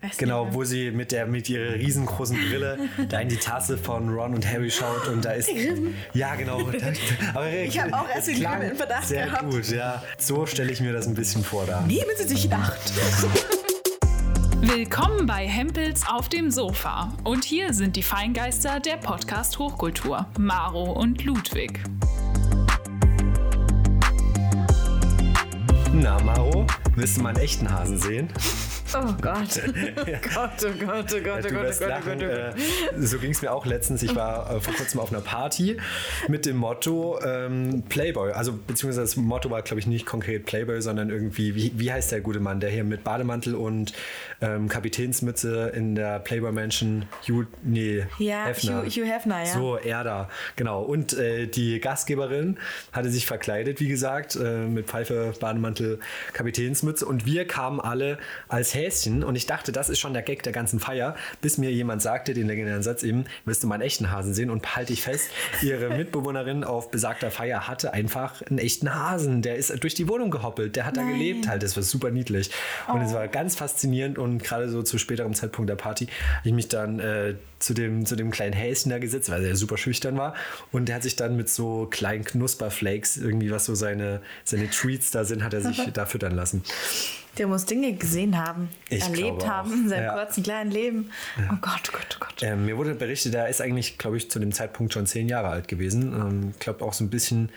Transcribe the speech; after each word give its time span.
Weiß 0.00 0.16
Genau, 0.16 0.44
nicht 0.46 0.54
wo 0.54 0.64
sie 0.64 0.90
mit 0.90 1.12
der 1.12 1.26
mit 1.26 1.48
ihrer 1.48 1.74
riesengroßen 1.74 2.36
Brille 2.36 2.88
da 3.08 3.20
in 3.20 3.28
die 3.28 3.36
Tasse 3.36 3.76
von 3.78 4.08
Ron 4.08 4.34
und 4.34 4.46
Harry 4.46 4.70
schaut 4.70 5.08
und 5.08 5.24
da 5.24 5.32
ist 5.32 5.48
ja 6.14 6.34
genau. 6.36 6.58
Aber 7.34 7.50
Ich 7.52 7.78
hab 7.80 7.92
auch 7.92 8.08
erst 8.08 8.28
Grimm 8.28 8.62
in 8.62 8.76
Verdacht 8.76 9.06
Sehr 9.06 9.26
gehabt. 9.26 9.50
gut, 9.50 9.68
ja. 9.70 10.02
So 10.18 10.46
stelle 10.46 10.72
ich 10.72 10.80
mir 10.80 10.92
das 10.92 11.06
ein 11.06 11.14
bisschen 11.14 11.42
vor 11.44 11.66
da. 11.66 11.80
Nehmen 11.82 12.10
Sie 12.16 12.24
sich 12.28 12.44
in 12.46 12.52
Acht. 12.52 12.92
Willkommen 14.60 15.26
bei 15.26 15.46
Hempels 15.48 16.06
auf 16.06 16.28
dem 16.28 16.50
Sofa. 16.50 17.12
Und 17.24 17.44
hier 17.44 17.72
sind 17.74 17.96
die 17.96 18.02
Feingeister 18.04 18.78
der 18.80 18.96
Podcast 18.96 19.58
Hochkultur, 19.58 20.26
Maro 20.38 20.92
und 20.92 21.24
Ludwig. 21.24 21.80
Na 25.92 26.20
Maro, 26.22 26.66
willst 26.94 27.16
du 27.16 27.22
mal 27.22 27.30
einen 27.30 27.38
echten 27.40 27.70
Hasen 27.70 27.98
sehen? 27.98 28.28
Oh 28.94 29.14
Gott. 29.20 29.60
Gott, 30.34 30.50
oh 30.64 30.84
Gott, 30.84 31.14
oh 31.14 31.20
Gott, 31.22 31.44
oh 31.44 31.48
Du 31.48 31.54
Gott, 31.54 31.62
wirst 31.62 31.82
oh 31.82 31.86
Gott, 31.86 32.02
oh. 32.02 32.10
Gott, 32.10 32.16
oh 32.16 32.26
Gott. 32.26 32.98
Äh, 32.98 33.06
so 33.06 33.18
ging 33.18 33.30
es 33.30 33.40
mir 33.42 33.52
auch 33.52 33.64
letztens. 33.64 34.02
Ich 34.02 34.14
war 34.14 34.50
äh, 34.50 34.60
vor 34.60 34.74
kurzem 34.74 35.00
auf 35.00 35.12
einer 35.12 35.22
Party 35.22 35.78
mit 36.28 36.44
dem 36.46 36.56
Motto 36.56 37.18
ähm, 37.24 37.82
Playboy. 37.88 38.32
Also 38.32 38.52
beziehungsweise 38.52 39.00
das 39.00 39.16
Motto 39.16 39.50
war, 39.50 39.62
glaube 39.62 39.80
ich, 39.80 39.86
nicht 39.86 40.04
konkret 40.04 40.44
Playboy, 40.46 40.82
sondern 40.82 41.10
irgendwie, 41.10 41.54
wie, 41.54 41.72
wie 41.76 41.92
heißt 41.92 42.12
der 42.12 42.20
gute 42.20 42.40
Mann, 42.40 42.60
der 42.60 42.70
hier 42.70 42.84
mit 42.84 43.04
Bademantel 43.04 43.54
und 43.54 43.92
ähm, 44.40 44.68
Kapitänsmütze 44.68 45.72
in 45.74 45.94
der 45.94 46.18
Playboy 46.18 46.52
Mansion 46.52 47.06
Hugh, 47.28 47.46
nee, 47.62 48.04
Ja, 48.18 48.46
Hefner. 48.46 48.82
Hugh, 48.82 48.90
Hugh 48.90 49.06
Hefner, 49.06 49.40
ja. 49.40 49.46
So, 49.46 49.76
er 49.76 50.04
da, 50.04 50.28
genau. 50.56 50.82
Und 50.82 51.14
äh, 51.14 51.46
die 51.46 51.80
Gastgeberin 51.80 52.58
hatte 52.92 53.08
sich 53.10 53.26
verkleidet, 53.26 53.80
wie 53.80 53.88
gesagt, 53.88 54.36
äh, 54.36 54.66
mit 54.66 54.86
Pfeife, 54.86 55.32
Bademantel, 55.40 56.00
Kapitänsmütze. 56.32 57.06
Und 57.06 57.24
wir 57.24 57.46
kamen 57.46 57.80
alle 57.80 58.18
als 58.48 58.74
Häschen. 58.82 59.24
Und 59.24 59.36
ich 59.36 59.46
dachte, 59.46 59.72
das 59.72 59.88
ist 59.88 59.98
schon 59.98 60.12
der 60.12 60.22
Gag 60.22 60.42
der 60.42 60.52
ganzen 60.52 60.80
Feier, 60.80 61.14
bis 61.40 61.58
mir 61.58 61.70
jemand 61.70 62.02
sagte, 62.02 62.34
den 62.34 62.46
legendären 62.46 62.82
Satz 62.82 63.02
eben, 63.02 63.24
willst 63.44 63.62
du 63.62 63.66
mal 63.66 63.76
einen 63.76 63.84
echten 63.84 64.10
Hasen 64.10 64.34
sehen? 64.34 64.50
Und 64.50 64.76
halte 64.76 64.92
ich 64.92 65.02
fest, 65.02 65.30
ihre 65.62 65.90
Mitbewohnerin 65.96 66.64
auf 66.64 66.90
besagter 66.90 67.30
Feier 67.30 67.68
hatte 67.68 67.92
einfach 67.92 68.42
einen 68.42 68.58
echten 68.58 68.94
Hasen. 68.94 69.42
Der 69.42 69.56
ist 69.56 69.72
durch 69.82 69.94
die 69.94 70.08
Wohnung 70.08 70.30
gehoppelt. 70.30 70.76
Der 70.76 70.86
hat 70.86 70.96
da 70.96 71.02
Nein. 71.02 71.12
gelebt 71.12 71.48
halt. 71.48 71.62
Das 71.62 71.76
war 71.76 71.82
super 71.82 72.10
niedlich. 72.10 72.50
Und 72.88 73.02
es 73.02 73.12
war 73.14 73.28
ganz 73.28 73.54
faszinierend. 73.54 74.18
Und 74.18 74.42
gerade 74.42 74.68
so 74.68 74.82
zu 74.82 74.98
späterem 74.98 75.34
Zeitpunkt 75.34 75.68
der 75.70 75.76
Party 75.76 76.06
habe 76.06 76.48
ich 76.48 76.54
mich 76.54 76.68
dann 76.68 76.98
äh, 76.98 77.34
zu, 77.62 77.74
dem, 77.74 78.04
zu 78.04 78.16
dem 78.16 78.30
kleinen 78.30 78.52
Häschen 78.52 78.90
da 78.90 78.98
gesetzt, 78.98 79.30
weil 79.30 79.44
er 79.44 79.56
super 79.56 79.76
schüchtern 79.76 80.16
war. 80.18 80.34
Und 80.72 80.86
der 80.88 80.96
hat 80.96 81.02
sich 81.02 81.16
dann 81.16 81.36
mit 81.36 81.48
so 81.48 81.86
kleinen 81.90 82.24
Knusperflakes, 82.24 83.16
irgendwie 83.16 83.50
was 83.50 83.64
so 83.64 83.74
seine, 83.74 84.20
seine 84.44 84.68
Treats 84.68 85.10
da 85.10 85.24
sind, 85.24 85.42
hat 85.42 85.54
er 85.54 85.60
sich 85.62 85.78
da 85.92 86.06
füttern 86.06 86.32
lassen. 86.34 86.62
Der 87.38 87.46
muss 87.46 87.64
Dinge 87.64 87.94
gesehen 87.94 88.36
haben, 88.36 88.68
Ich 88.90 89.02
erlebt 89.02 89.46
haben 89.48 89.72
in 89.84 89.88
seinem 89.88 90.04
Ja. 90.04 90.14
kurzen 90.14 90.42
kleinen 90.42 90.70
Leben. 90.70 91.10
Oh 91.50 91.56
Gott, 91.62 91.80
oh 91.88 91.92
Gott, 91.96 92.18
oh 92.20 92.24
Gott. 92.26 92.42
Ähm, 92.42 92.66
mir 92.66 92.76
wurde 92.76 92.94
berichtet, 92.94 93.34
er 93.34 93.48
ist 93.48 93.62
eigentlich, 93.62 93.96
glaube 93.96 94.18
ich, 94.18 94.30
zu 94.30 94.38
dem 94.38 94.52
Zeitpunkt 94.52 94.92
schon 94.92 95.06
zehn 95.06 95.28
Jahre 95.30 95.48
alt 95.48 95.66
gewesen. 95.68 96.12
Ähm, 96.12 96.50
Ich 96.52 96.58
glaube 96.58 96.84
auch 96.84 96.92
so 96.92 97.04
ein 97.04 97.08
bisschen 97.10 97.48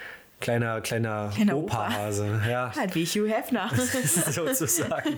kleiner, 0.41 0.81
kleiner, 0.81 1.31
Kleiner 1.33 1.55
Opa-Hase. 1.57 2.41
Ja, 2.49 2.71
Halt 2.77 2.95
wie 2.95 3.05
Hugh 3.05 3.27
Hefner. 3.29 3.69
sozusagen. 4.31 5.17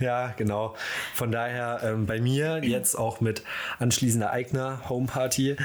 ja, 0.00 0.28
genau. 0.36 0.74
Von 1.14 1.32
daher 1.32 1.80
ähm, 1.82 2.06
bei 2.06 2.20
mir 2.20 2.60
jetzt 2.64 2.94
auch 2.96 3.20
mit 3.20 3.42
anschließender 3.78 4.30
eigener 4.30 4.88
Homeparty. 4.88 5.56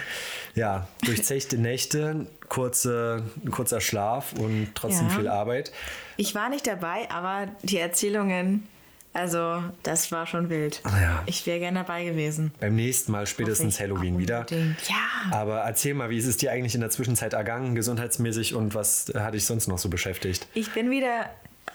Ja, 0.55 0.87
durchzechte 1.05 1.57
Nächte, 1.57 2.27
kurze, 2.49 3.23
kurzer 3.51 3.81
Schlaf 3.81 4.33
und 4.33 4.69
trotzdem 4.75 5.07
Ja. 5.09 5.15
viel 5.15 5.27
Arbeit. 5.27 5.71
Ich 6.17 6.35
war 6.35 6.49
nicht 6.49 6.67
dabei, 6.67 7.09
aber 7.09 7.47
die 7.63 7.77
Erzählungen, 7.79 8.67
also 9.13 9.63
das 9.83 10.11
war 10.11 10.25
schon 10.25 10.49
wild. 10.49 10.81
Ah 10.83 10.99
ja. 10.99 11.23
Ich 11.27 11.45
wäre 11.45 11.59
gerne 11.59 11.79
dabei 11.79 12.03
gewesen. 12.03 12.51
Beim 12.59 12.75
nächsten 12.75 13.11
Mal 13.11 13.27
spätestens 13.27 13.79
Halloween 13.79 14.17
wieder. 14.17 14.45
Ja. 14.49 15.31
Aber 15.31 15.59
erzähl 15.59 15.93
mal, 15.93 16.09
wie 16.09 16.17
ist 16.17 16.25
es 16.25 16.37
dir 16.37 16.51
eigentlich 16.51 16.75
in 16.75 16.81
der 16.81 16.89
Zwischenzeit 16.89 17.33
ergangen, 17.33 17.75
gesundheitsmäßig 17.75 18.55
und 18.55 18.73
was 18.73 19.11
hat 19.15 19.35
dich 19.35 19.45
sonst 19.45 19.67
noch 19.67 19.77
so 19.77 19.89
beschäftigt? 19.89 20.47
Ich 20.53 20.71
bin 20.71 20.89
wieder 20.89 21.29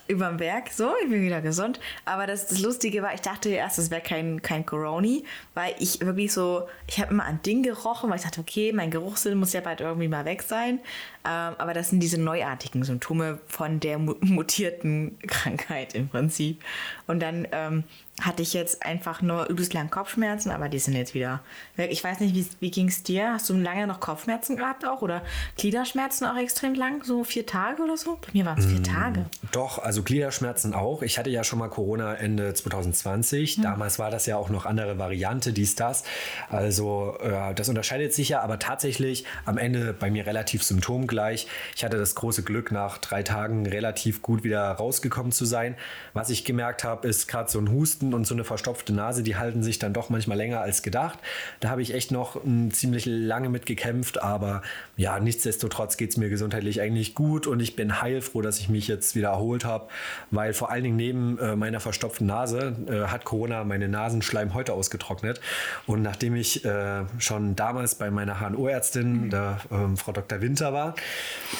überm 0.08 0.38
Berg, 0.38 0.70
so, 0.70 0.92
ich 1.02 1.10
bin 1.10 1.22
wieder 1.22 1.40
gesund. 1.40 1.78
Aber 2.04 2.26
das, 2.26 2.48
das 2.48 2.60
Lustige 2.60 3.02
war, 3.02 3.14
ich 3.14 3.20
dachte 3.20 3.50
erst, 3.50 3.78
es 3.78 3.90
wäre 3.90 4.00
kein, 4.00 4.42
kein 4.42 4.66
Coroni, 4.66 5.24
weil 5.54 5.74
ich 5.78 6.00
wirklich 6.00 6.32
so, 6.32 6.66
ich 6.86 6.98
habe 6.98 7.12
immer 7.12 7.24
an 7.24 7.40
Ding 7.42 7.62
gerochen, 7.62 8.10
weil 8.10 8.16
ich 8.16 8.24
dachte, 8.24 8.40
okay, 8.40 8.72
mein 8.72 8.90
Geruchssinn 8.90 9.38
muss 9.38 9.52
ja 9.52 9.60
bald 9.60 9.80
irgendwie 9.80 10.08
mal 10.08 10.24
weg 10.24 10.42
sein. 10.42 10.80
Ähm, 11.24 11.54
aber 11.58 11.74
das 11.74 11.90
sind 11.90 12.00
diese 12.00 12.18
neuartigen 12.18 12.84
Symptome 12.84 13.38
von 13.46 13.80
der 13.80 13.98
mu 13.98 14.14
mutierten 14.20 15.18
Krankheit 15.26 15.94
im 15.94 16.08
Prinzip. 16.08 16.62
Und 17.06 17.20
dann 17.20 17.46
ähm, 17.52 17.84
hatte 18.20 18.42
ich 18.42 18.52
jetzt 18.52 18.84
einfach 18.84 19.22
nur 19.22 19.46
übelst 19.48 19.74
lang 19.74 19.90
Kopfschmerzen, 19.90 20.50
aber 20.50 20.68
die 20.68 20.78
sind 20.78 20.94
jetzt 20.94 21.14
wieder 21.14 21.40
weg. 21.76 21.90
Ich 21.92 22.02
weiß 22.02 22.20
nicht, 22.20 22.34
wie, 22.34 22.46
wie 22.60 22.70
ging 22.70 22.88
es 22.88 23.02
dir? 23.02 23.32
Hast 23.32 23.48
du 23.48 23.54
lange 23.54 23.86
noch 23.86 24.00
Kopfschmerzen 24.00 24.56
gehabt 24.56 24.84
auch? 24.84 25.02
Oder 25.02 25.22
Gliederschmerzen 25.56 26.26
auch 26.26 26.36
extrem 26.36 26.74
lang? 26.74 27.04
So 27.04 27.24
vier 27.24 27.46
Tage 27.46 27.82
oder 27.82 27.96
so? 27.96 28.18
Bei 28.20 28.28
mir 28.32 28.44
waren 28.44 28.58
es 28.58 28.66
Mm. 28.66 28.70
vier 28.70 28.82
Tage. 28.82 29.26
Doch, 29.52 29.78
also 29.78 30.02
Gliederschmerzen 30.02 30.74
auch. 30.74 31.02
Ich 31.02 31.18
hatte 31.18 31.30
ja 31.30 31.44
schon 31.44 31.58
mal 31.58 31.68
Corona 31.68 32.14
Ende 32.14 32.54
2020. 32.54 33.60
Damals 33.60 33.98
war 33.98 34.10
das 34.10 34.26
ja 34.26 34.36
auch 34.36 34.48
noch 34.50 34.66
andere 34.66 34.98
Variante, 34.98 35.52
dies, 35.52 35.74
das. 35.76 36.04
Also 36.50 37.16
äh, 37.20 37.54
das 37.54 37.68
unterscheidet 37.68 38.12
sich 38.14 38.30
ja, 38.30 38.40
aber 38.42 38.58
tatsächlich 38.58 39.24
am 39.44 39.58
Ende 39.58 39.92
bei 39.92 40.10
mir 40.10 40.26
relativ 40.26 40.62
symptomgleich. 40.62 41.46
Ich 41.76 41.84
hatte 41.84 41.98
das 41.98 42.14
große 42.14 42.42
Glück, 42.42 42.72
nach 42.72 42.98
drei 42.98 43.22
Tagen 43.22 43.66
relativ 43.66 44.22
gut 44.22 44.44
wieder 44.44 44.70
rausgekommen 44.72 45.32
zu 45.32 45.44
sein. 45.44 45.76
Was 46.14 46.30
ich 46.30 46.44
gemerkt 46.44 46.84
habe, 46.84 47.06
ist 47.08 47.28
gerade 47.28 47.50
so 47.50 47.58
ein 47.58 47.70
Husten 47.70 48.07
und 48.14 48.26
so 48.26 48.34
eine 48.34 48.44
verstopfte 48.44 48.92
Nase, 48.92 49.22
die 49.22 49.36
halten 49.36 49.62
sich 49.62 49.78
dann 49.78 49.92
doch 49.92 50.10
manchmal 50.10 50.36
länger 50.36 50.60
als 50.60 50.82
gedacht. 50.82 51.18
Da 51.60 51.70
habe 51.70 51.82
ich 51.82 51.94
echt 51.94 52.10
noch 52.10 52.42
mm, 52.44 52.70
ziemlich 52.70 53.06
lange 53.06 53.48
mit 53.48 53.66
gekämpft, 53.66 54.22
aber 54.22 54.62
ja, 54.96 55.18
nichtsdestotrotz 55.20 55.96
geht 55.96 56.10
es 56.10 56.16
mir 56.16 56.28
gesundheitlich 56.28 56.80
eigentlich 56.80 57.14
gut 57.14 57.46
und 57.46 57.60
ich 57.60 57.76
bin 57.76 58.00
heilfroh, 58.00 58.42
dass 58.42 58.58
ich 58.58 58.68
mich 58.68 58.88
jetzt 58.88 59.14
wieder 59.14 59.28
erholt 59.28 59.64
habe, 59.64 59.88
weil 60.30 60.52
vor 60.52 60.70
allen 60.70 60.84
Dingen 60.84 60.96
neben 60.96 61.38
äh, 61.38 61.56
meiner 61.56 61.80
verstopften 61.80 62.26
Nase 62.26 62.76
äh, 62.88 63.08
hat 63.08 63.24
Corona 63.24 63.64
meine 63.64 63.88
Nasenschleimhäute 63.88 64.72
ausgetrocknet. 64.72 65.40
Und 65.86 66.02
nachdem 66.02 66.36
ich 66.36 66.64
äh, 66.64 67.04
schon 67.18 67.56
damals 67.56 67.94
bei 67.96 68.10
meiner 68.10 68.40
HNO-Ärztin, 68.40 69.30
der 69.30 69.60
ähm, 69.70 69.96
Frau 69.96 70.12
Dr. 70.12 70.40
Winter 70.40 70.72
war, 70.72 70.94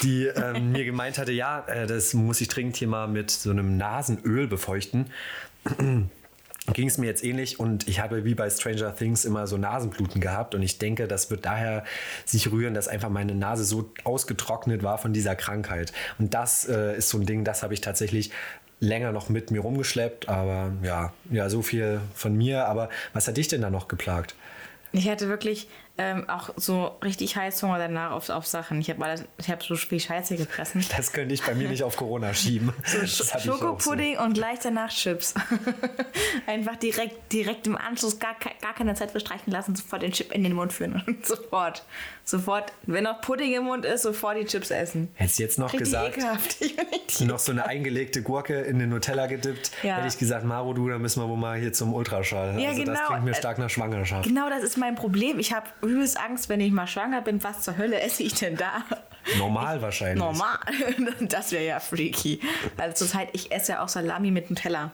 die 0.03 0.27
ähm, 0.27 0.73
mir 0.73 0.85
gemeint 0.85 1.19
hatte, 1.19 1.33
ja, 1.33 1.65
äh, 1.67 1.87
das 1.87 2.15
muss 2.15 2.41
ich 2.41 2.49
dringend 2.49 2.77
hier 2.77 2.89
mal 2.89 3.09
mit 3.09 3.31
so 3.31 3.51
einem 3.51 3.77
Nasenöl 3.77 4.47
befeuchten, 4.47 5.07
ging 6.73 6.89
es 6.89 6.99
mir 6.99 7.07
jetzt 7.07 7.25
ähnlich 7.25 7.59
und 7.61 7.89
ich 7.89 8.01
habe 8.01 8.25
wie 8.25 8.35
bei 8.35 8.49
Stranger 8.51 8.95
Things 8.95 9.25
immer 9.25 9.47
so 9.47 9.57
Nasenbluten 9.57 10.21
gehabt 10.21 10.55
und 10.55 10.63
ich 10.63 10.79
denke, 10.79 11.09
das 11.09 11.31
wird 11.31 11.45
daher 11.45 11.85
sich 12.25 12.51
rühren, 12.51 12.75
dass 12.75 12.89
einfach 12.89 13.09
meine 13.09 13.35
Nase 13.35 13.65
so 13.65 13.91
ausgetrocknet 14.05 14.83
war 14.83 14.99
von 14.99 15.13
dieser 15.13 15.37
Krankheit. 15.37 15.93
Und 16.19 16.35
das 16.35 16.69
äh, 16.69 16.97
ist 16.97 17.09
so 17.09 17.19
ein 17.19 17.27
Ding, 17.27 17.45
das 17.45 17.63
habe 17.63 17.75
ich 17.75 17.81
tatsächlich 17.81 18.31
länger 18.81 19.13
noch 19.13 19.29
mit 19.29 19.51
mir 19.51 19.61
rumgeschleppt, 19.61 20.29
aber 20.29 20.73
ja, 20.83 21.13
ja, 21.31 21.51
so 21.51 21.63
viel 21.63 22.01
von 22.15 22.37
mir. 22.37 22.67
Aber 22.67 22.89
was 23.13 23.27
hat 23.27 23.37
dich 23.37 23.49
denn 23.49 23.61
da 23.61 23.71
noch 23.71 23.89
geplagt? 23.89 24.35
Ich 24.93 25.09
hatte 25.09 25.29
wirklich 25.29 25.69
ähm, 25.99 26.29
auch 26.29 26.51
so 26.57 26.97
richtig 27.03 27.37
Heißhunger 27.37 27.79
danach 27.79 28.13
auf, 28.13 28.29
auf 28.29 28.47
Sachen. 28.47 28.81
Ich 28.81 28.89
habe 28.89 29.05
hab 29.49 29.63
so 29.65 29.75
viel 29.75 29.99
Scheiße 29.99 30.37
gefressen. 30.37 30.85
Das 30.97 31.13
könnte 31.13 31.35
ich 31.35 31.43
bei 31.43 31.55
mir 31.57 31.69
nicht 31.69 31.83
auf 31.83 31.97
Corona 31.97 32.33
schieben. 32.33 32.73
Hatte 32.85 33.05
ich 33.05 33.21
auch 33.21 33.41
so. 33.41 33.53
Schokopudding 33.53 34.17
und 34.19 34.35
gleich 34.35 34.61
danach 34.61 34.91
Chips. 34.91 35.35
Einfach 36.47 36.77
direkt, 36.77 37.33
direkt 37.33 37.67
im 37.67 37.77
Anschluss 37.77 38.21
gar, 38.21 38.37
gar 38.63 38.75
keine 38.75 38.95
Zeit 38.95 39.13
bestreichen 39.13 39.53
lassen, 39.53 39.75
sofort 39.75 40.03
den 40.03 40.13
Chip 40.13 40.33
in 40.33 40.45
den 40.45 40.53
Mund 40.53 40.73
führen 40.73 41.03
und 41.05 41.27
sofort, 41.27 41.85
sofort, 42.31 42.73
wenn 42.87 43.05
noch 43.05 43.21
Pudding 43.21 43.55
im 43.55 43.65
Mund 43.65 43.85
ist, 43.85 44.03
sofort 44.03 44.37
die 44.37 44.45
Chips 44.45 44.71
essen. 44.71 45.09
Hättest 45.15 45.39
du 45.39 45.43
jetzt 45.43 45.59
noch 45.59 45.73
Richtig 45.73 45.81
gesagt, 45.81 46.17
ekelhaft. 46.17 47.21
Noch 47.21 47.39
so 47.39 47.53
eine 47.53 47.67
eingelegte 47.67 48.23
Gurke 48.23 48.61
in 48.61 48.79
den 48.79 48.91
Nutella 48.91 49.27
gedippt, 49.27 49.71
Ja. 49.83 49.97
hätte 49.97 50.09
ich 50.09 50.19
gesagt, 50.19 50.45
Maro, 50.45 50.73
du, 50.75 50.89
da 50.89 50.99
müssen 50.99 51.23
wir 51.23 51.29
wohl 51.29 51.37
mal 51.37 51.59
hier 51.59 51.73
zum 51.73 51.95
Ultraschall. 51.95 52.61
Ja, 52.61 52.69
also 52.71 52.85
das 52.85 52.95
genau. 52.99 53.09
klingt 53.09 53.25
mir 53.25 53.35
stark 53.35 53.59
nach 53.59 53.71
Schwangerschaft. 53.71 54.27
Genau, 54.29 54.49
das 54.49 54.63
ist 54.63 54.77
mein 54.77 54.95
Problem. 54.95 55.39
Ich 55.39 55.53
habe 55.53 55.67
übelst 55.83 56.19
Angst, 56.21 56.49
wenn 56.49 56.61
ich 56.61 56.71
mal 56.73 56.87
schwanger 56.87 57.23
bin. 57.23 57.43
Was 57.43 57.63
zur 57.63 57.77
Hölle 57.77 58.01
esse 58.01 58.23
ich 58.23 58.35
denn 58.35 58.57
da? 58.57 58.85
Normal 59.39 59.83
wahrscheinlich. 59.83 60.19
Normal. 60.19 60.59
Das 61.21 61.53
wäre 61.53 61.65
ja 61.65 61.81
freaky. 61.81 62.41
Also 62.77 62.95
zurzeit, 63.05 63.29
ich 63.33 63.51
esse 63.53 63.73
ja 63.73 63.83
auch 63.83 63.89
Salami 63.89 64.31
mit 64.31 64.51
Nutella. 64.51 64.93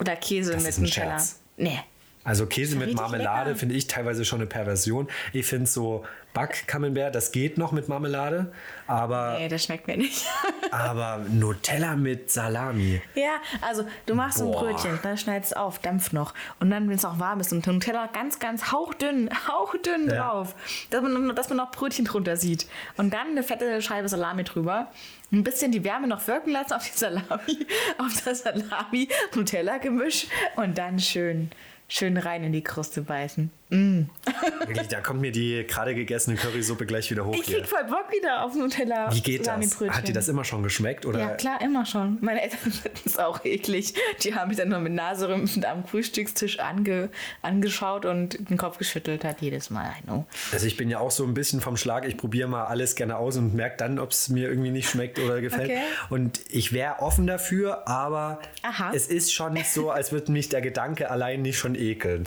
Oder 0.00 0.16
Käse 0.16 0.52
Das 0.52 0.62
mit 0.62 0.70
ist 0.70 0.78
ein 0.78 0.84
Nutella. 0.84 1.10
Scherz. 1.18 1.40
Nee. 1.56 1.80
Also 2.28 2.44
Käse 2.44 2.76
mit 2.76 2.94
Marmelade 2.94 3.56
finde 3.56 3.74
ich 3.74 3.86
teilweise 3.86 4.22
schon 4.26 4.40
eine 4.40 4.46
Perversion. 4.46 5.08
Ich 5.32 5.46
finde 5.46 5.64
so 5.66 6.04
Back-Camembert, 6.34 7.14
das 7.14 7.32
geht 7.32 7.56
noch 7.56 7.72
mit 7.72 7.88
Marmelade, 7.88 8.52
aber, 8.86 9.36
Nee, 9.38 9.48
das 9.48 9.64
schmeckt 9.64 9.86
mir 9.86 9.96
nicht. 9.96 10.26
aber 10.70 11.24
Nutella 11.26 11.96
mit 11.96 12.30
Salami. 12.30 13.00
ja, 13.14 13.36
also 13.62 13.86
du 14.04 14.14
machst 14.14 14.42
ein 14.42 14.50
Boah. 14.50 14.60
Brötchen, 14.60 14.98
dann 15.02 15.16
schneidest 15.16 15.52
es 15.52 15.56
auf, 15.56 15.78
dampft 15.78 16.12
noch. 16.12 16.34
Und 16.60 16.68
dann, 16.68 16.86
wenn 16.90 16.96
es 16.96 17.06
auch 17.06 17.18
warm 17.18 17.40
ist, 17.40 17.50
und 17.54 17.66
Nutella 17.66 18.08
ganz, 18.08 18.38
ganz 18.38 18.70
hauchdünn, 18.72 19.30
hauchdünn 19.48 20.10
Ja. 20.10 20.28
drauf. 20.28 20.54
Dass 20.90 21.00
man, 21.00 21.34
dass 21.34 21.48
man 21.48 21.56
noch 21.56 21.70
Brötchen 21.70 22.04
drunter 22.04 22.36
sieht. 22.36 22.66
Und 22.98 23.14
dann 23.14 23.28
eine 23.28 23.42
fette 23.42 23.80
Scheibe 23.80 24.06
Salami 24.10 24.44
drüber. 24.44 24.92
Ein 25.32 25.44
bisschen 25.44 25.72
die 25.72 25.82
Wärme 25.82 26.06
noch 26.08 26.26
wirken 26.26 26.50
lassen 26.50 26.74
auf 26.74 26.84
die 26.84 26.96
Salami, 26.96 27.66
auf 27.98 28.22
das 28.22 28.42
Salami-Nutella-Gemisch. 28.42 30.26
Und 30.56 30.76
dann 30.78 30.98
schön, 30.98 31.50
schön 31.88 32.16
rein 32.16 32.44
in 32.44 32.52
die 32.52 32.62
Kruste 32.62 33.02
beißen. 33.02 33.50
Wirklich, 33.70 34.88
da 34.88 35.00
kommt 35.00 35.20
mir 35.20 35.30
die 35.30 35.64
gerade 35.66 35.94
gegessene 35.94 36.36
Currysuppe 36.36 36.86
gleich 36.86 37.10
wieder 37.10 37.26
hoch 37.26 37.34
Ich 37.34 37.42
krieg 37.42 37.66
voll 37.66 37.84
Bock 37.84 38.10
wieder 38.10 38.44
auf 38.44 38.54
Nutella. 38.54 39.14
Wie 39.14 39.20
geht 39.20 39.46
das? 39.46 39.80
Hat 39.90 40.08
dir 40.08 40.14
das 40.14 40.28
immer 40.28 40.44
schon 40.44 40.62
geschmeckt? 40.62 41.04
Oder? 41.04 41.18
Ja, 41.18 41.28
klar, 41.30 41.60
immer 41.60 41.84
schon. 41.84 42.18
Meine 42.20 42.42
Eltern 42.42 42.58
finden 42.72 43.00
es 43.04 43.18
auch 43.18 43.44
eklig. 43.44 43.94
Die 44.22 44.34
haben 44.34 44.48
mich 44.48 44.56
dann 44.56 44.70
nur 44.70 44.78
mit 44.78 44.92
Naserümpfen 44.92 45.64
am 45.64 45.84
Frühstückstisch 45.84 46.60
ange, 46.60 47.10
angeschaut 47.42 48.06
und 48.06 48.48
den 48.48 48.56
Kopf 48.56 48.78
geschüttelt 48.78 49.24
hat 49.24 49.42
jedes 49.42 49.70
Mal. 49.70 49.90
I 50.00 50.02
know. 50.04 50.26
Also 50.52 50.66
ich 50.66 50.76
bin 50.76 50.88
ja 50.88 51.00
auch 51.00 51.10
so 51.10 51.24
ein 51.24 51.34
bisschen 51.34 51.60
vom 51.60 51.76
Schlag, 51.76 52.06
ich 52.06 52.16
probiere 52.16 52.48
mal 52.48 52.64
alles 52.64 52.94
gerne 52.94 53.16
aus 53.16 53.36
und 53.36 53.54
merke 53.54 53.76
dann, 53.76 53.98
ob 53.98 54.12
es 54.12 54.28
mir 54.28 54.48
irgendwie 54.48 54.70
nicht 54.70 54.88
schmeckt 54.88 55.18
oder 55.18 55.40
gefällt. 55.40 55.70
Okay. 55.70 55.82
Und 56.08 56.40
ich 56.50 56.72
wäre 56.72 57.00
offen 57.00 57.26
dafür, 57.26 57.86
aber 57.86 58.40
Aha. 58.62 58.92
es 58.94 59.08
ist 59.08 59.32
schon 59.32 59.52
nicht 59.52 59.68
so, 59.68 59.90
als 59.90 60.12
würde 60.12 60.32
mich 60.32 60.48
der 60.48 60.62
Gedanke 60.62 61.10
allein 61.10 61.42
nicht 61.42 61.58
schon 61.58 61.74
ekeln. 61.74 62.26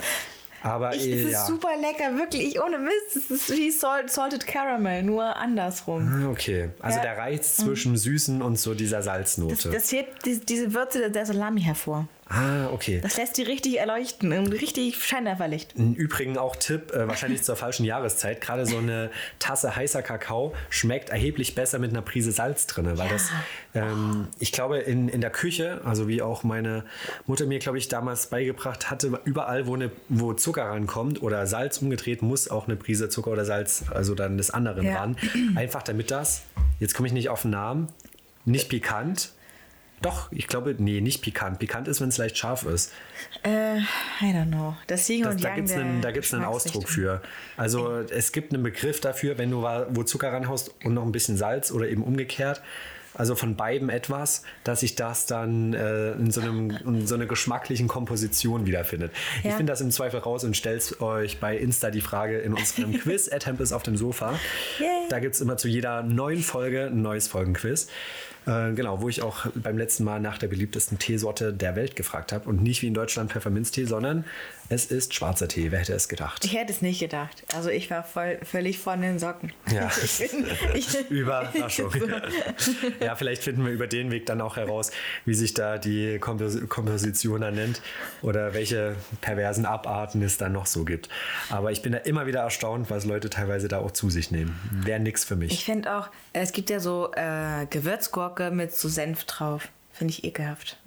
Aber 0.63 0.93
Ich, 0.95 1.07
es 1.07 1.25
ist 1.25 1.31
ja. 1.31 1.45
super 1.45 1.69
lecker, 1.79 2.15
wirklich, 2.17 2.61
ohne 2.61 2.77
Mist. 2.77 3.15
Es 3.15 3.31
ist 3.31 3.49
wie 3.51 3.71
Salt, 3.71 4.11
Salted 4.11 4.45
Caramel, 4.45 5.03
nur 5.03 5.35
andersrum. 5.35 6.07
Ah, 6.07 6.29
Okay, 6.29 6.69
also 6.79 6.97
Ja. 6.97 7.03
der 7.03 7.17
Reiz 7.17 7.57
zwischen 7.57 7.97
Süßen 7.97 8.41
und 8.41 8.59
so 8.59 8.73
dieser 8.73 9.01
Salznote. 9.01 9.69
Das 9.71 9.91
hebt 9.91 10.25
die, 10.25 10.39
diese 10.39 10.73
Würze 10.73 11.09
der 11.09 11.25
Salami 11.25 11.61
hervor. 11.61 12.07
Ah, 12.31 12.69
okay. 12.71 12.99
Das 13.01 13.17
lässt 13.17 13.37
die 13.37 13.43
richtig 13.43 13.79
erleuchten, 13.79 14.31
und 14.33 14.47
richtig 14.47 15.03
Scheinwerferlicht. 15.03 15.73
Im 15.75 15.93
Übrigen 15.93 16.37
auch 16.37 16.55
Tipp, 16.55 16.91
äh, 16.93 17.07
wahrscheinlich 17.07 17.43
zur 17.43 17.55
falschen 17.55 17.85
Jahreszeit. 17.85 18.41
Gerade 18.41 18.65
so 18.65 18.77
eine 18.77 19.11
Tasse 19.39 19.75
heißer 19.75 20.01
Kakao 20.01 20.53
schmeckt 20.69 21.09
erheblich 21.09 21.55
besser 21.55 21.79
mit 21.79 21.91
einer 21.91 22.01
Prise 22.01 22.31
Salz 22.31 22.67
drin, 22.67 22.89
weil 22.97 23.09
das, 23.09 23.29
ähm, 23.75 24.27
ich 24.39 24.51
glaube, 24.51 24.79
in, 24.79 25.09
in 25.09 25.21
der 25.21 25.29
Küche, 25.29 25.81
also 25.83 26.07
wie 26.07 26.21
auch 26.21 26.43
meine 26.43 26.83
Mutter 27.25 27.45
mir, 27.45 27.59
glaube 27.59 27.77
ich, 27.77 27.87
damals 27.87 28.27
beigebracht 28.27 28.89
hatte, 28.89 29.19
überall, 29.25 29.67
wo, 29.67 29.75
eine, 29.75 29.91
wo 30.09 30.33
Zucker 30.33 30.63
rankommt 30.63 31.21
oder 31.21 31.45
Salz 31.47 31.79
umgedreht, 31.79 32.21
muss 32.21 32.49
auch 32.49 32.67
eine 32.67 32.75
Prise 32.75 33.09
Zucker 33.09 33.31
oder 33.31 33.45
Salz, 33.45 33.85
also 33.93 34.15
dann 34.15 34.37
des 34.37 34.51
anderen 34.51 34.85
Ja. 34.85 34.99
ran. 34.99 35.17
Einfach 35.55 35.83
damit 35.83 36.11
das, 36.11 36.43
jetzt 36.79 36.93
komme 36.93 37.07
ich 37.07 37.13
nicht 37.13 37.29
auf 37.29 37.41
den 37.43 37.51
Namen, 37.51 37.87
nicht 38.45 38.69
pikant. 38.69 39.33
Doch, 40.01 40.31
ich 40.31 40.47
glaube, 40.47 40.75
nee, 40.77 40.99
nicht 41.01 41.21
pikant. 41.21 41.59
Pikant 41.59 41.87
ist, 41.87 42.01
wenn 42.01 42.09
es 42.09 42.17
leicht 42.17 42.37
scharf 42.37 42.63
ist. 42.63 42.91
Äh, 43.43 43.77
I 43.77 44.33
don't 44.33 44.47
know. 44.47 44.75
Das 44.87 45.07
Yin 45.09 45.23
Das, 45.23 45.35
und 45.35 45.43
da 45.43 45.55
gibt 45.55 45.69
es 45.69 45.75
einen, 45.75 46.01
da 46.01 46.11
gibt's 46.11 46.33
einen 46.33 46.43
Ausdruck 46.43 46.89
für. 46.89 47.21
Also 47.57 47.99
es 48.09 48.31
gibt 48.31 48.53
einen 48.53 48.63
Begriff 48.63 48.99
dafür, 48.99 49.37
wenn 49.37 49.51
du 49.51 49.61
wo 49.89 50.03
Zucker 50.03 50.33
ranhaust 50.33 50.73
und 50.83 50.93
noch 50.95 51.03
ein 51.03 51.11
bisschen 51.11 51.37
Salz 51.37 51.71
oder 51.71 51.87
eben 51.87 52.03
umgekehrt. 52.03 52.61
Also 53.13 53.35
von 53.35 53.57
beiden 53.57 53.89
etwas, 53.89 54.43
dass 54.63 54.79
sich 54.79 54.95
das 54.95 55.25
dann 55.25 55.73
äh, 55.73 56.13
in, 56.13 56.31
so 56.31 56.39
einem, 56.39 56.71
in 56.71 57.05
so 57.07 57.15
einer 57.15 57.25
geschmacklichen 57.25 57.89
Komposition 57.89 58.65
wiederfindet. 58.65 59.11
Ich 59.39 59.49
Ja. 59.51 59.57
finde 59.57 59.73
das 59.73 59.81
im 59.81 59.91
Zweifel 59.91 60.21
raus 60.21 60.45
und 60.45 60.55
stell's 60.55 61.01
euch 61.01 61.39
bei 61.41 61.57
Insta 61.57 61.91
die 61.91 61.99
Frage 61.99 62.39
in 62.39 62.53
unserem 62.53 62.93
Quiz 63.01 63.29
at 63.29 63.45
Hempels 63.45 63.73
auf 63.73 63.83
dem 63.83 63.97
Sofa. 63.97 64.39
Yay. 64.79 64.87
Da 65.09 65.19
gibt 65.19 65.35
es 65.35 65.41
immer 65.41 65.57
zu 65.57 65.67
jeder 65.67 66.03
neuen 66.03 66.41
Folge 66.41 66.85
ein 66.85 67.01
neues 67.01 67.27
Folgenquiz. 67.27 67.89
Äh, 68.45 68.73
genau, 68.73 69.01
wo 69.01 69.09
ich 69.09 69.21
auch 69.21 69.45
beim 69.53 69.77
letzten 69.77 70.03
Mal 70.03 70.19
nach 70.19 70.37
der 70.37 70.47
beliebtesten 70.47 70.97
Teesorte 70.97 71.53
der 71.53 71.75
Welt 71.75 71.95
gefragt 71.95 72.31
habe. 72.31 72.49
Und 72.49 72.63
nicht 72.63 72.81
wie 72.81 72.87
in 72.87 72.93
Deutschland 72.93 73.31
Pfefferminztee, 73.31 73.85
sondern 73.85 74.25
es 74.71 74.85
ist 74.85 75.13
schwarzer 75.13 75.49
Tee. 75.49 75.71
Wer 75.71 75.79
hätte 75.79 75.93
es 75.93 76.07
gedacht? 76.07 76.45
Ich 76.45 76.55
hätte 76.55 76.71
es 76.71 76.81
nicht 76.81 76.99
gedacht. 76.99 77.43
Also 77.53 77.69
ich 77.69 77.91
war 77.91 78.03
voll, 78.03 78.39
völlig 78.43 78.79
von 78.79 79.01
den 79.01 79.19
Socken. 79.19 79.51
Ja. 79.69 79.91
Überraschung. 81.09 81.91
ja, 83.01 83.15
vielleicht 83.15 83.43
finden 83.43 83.65
wir 83.65 83.73
über 83.73 83.87
den 83.87 84.11
Weg 84.11 84.25
dann 84.27 84.39
auch 84.39 84.55
heraus, 84.55 84.91
wie 85.25 85.33
sich 85.33 85.53
da 85.53 85.77
die 85.77 86.19
Kompos 86.19 86.57
Komposition 86.69 87.41
dann 87.41 87.55
nennt 87.55 87.81
oder 88.21 88.53
welche 88.53 88.95
perversen 89.19 89.65
Abarten 89.65 90.21
es 90.21 90.37
dann 90.37 90.53
noch 90.53 90.67
so 90.67 90.85
gibt. 90.85 91.09
Aber 91.49 91.71
ich 91.71 91.81
bin 91.81 91.91
da 91.91 91.99
immer 91.99 92.25
wieder 92.25 92.39
erstaunt, 92.39 92.89
was 92.89 93.03
Leute 93.03 93.29
teilweise 93.29 93.67
da 93.67 93.79
auch 93.79 93.91
zu 93.91 94.09
sich 94.09 94.31
nehmen. 94.31 94.57
Wäre 94.71 95.01
nix 95.01 95.25
für 95.25 95.35
mich. 95.35 95.51
ich 95.51 95.65
finde 95.65 95.97
auch, 95.97 96.07
es 96.31 96.53
gibt 96.53 96.69
ja 96.69 96.79
so 96.79 97.11
äh, 97.13 97.65
Gewürzgurke 98.35 98.51
mit 98.51 98.73
so 98.73 98.87
Senf 98.87 99.23
drauf. 99.25 99.69
Finde 99.93 100.13
ich 100.13 100.23
ekelhaft. 100.23 100.77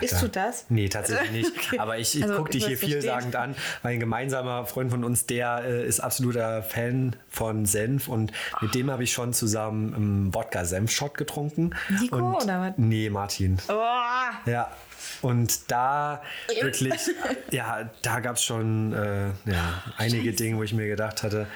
Isst 0.00 0.14
Alter. 0.14 0.26
du 0.26 0.32
das? 0.32 0.66
Nee, 0.68 0.88
tatsächlich 0.88 1.30
nicht. 1.32 1.52
Okay. 1.56 1.78
Aber 1.80 1.98
ich, 1.98 2.16
ich 2.16 2.22
Also, 2.22 2.36
gucke 2.36 2.52
dich 2.52 2.62
ich 2.62 2.68
hier 2.68 2.78
vielsagend 2.78 3.34
an. 3.34 3.56
Mein 3.82 3.98
gemeinsamer 3.98 4.66
Freund 4.66 4.92
von 4.92 5.02
uns, 5.02 5.26
der 5.26 5.64
äh, 5.64 5.84
ist 5.86 5.98
absoluter 5.98 6.62
Fan 6.62 7.16
von 7.28 7.66
Senf 7.66 8.06
und 8.06 8.32
mit 8.60 8.74
dem 8.76 8.88
habe 8.90 9.02
ich 9.02 9.12
schon 9.12 9.32
zusammen 9.34 9.94
einen 9.94 10.34
Wodka-Senf-Shot 10.34 11.16
getrunken. 11.18 11.74
Nico, 12.00 12.16
und, 12.18 12.44
oder 12.44 12.60
was? 12.60 12.72
Nee, 12.76 13.10
Martin. 13.10 13.58
Oh, 13.68 13.82
Ja. 14.48 14.70
Und 15.20 15.70
da 15.70 16.22
wirklich, 16.60 16.94
ja, 17.50 17.90
da 18.02 18.20
gab 18.20 18.36
es 18.36 18.44
schon 18.44 18.92
äh, 18.92 19.26
ja, 19.50 19.82
einige 19.96 20.32
Dinge, 20.32 20.56
wo 20.56 20.62
ich 20.62 20.72
mir 20.72 20.86
gedacht 20.86 21.22
hatte, 21.24 21.46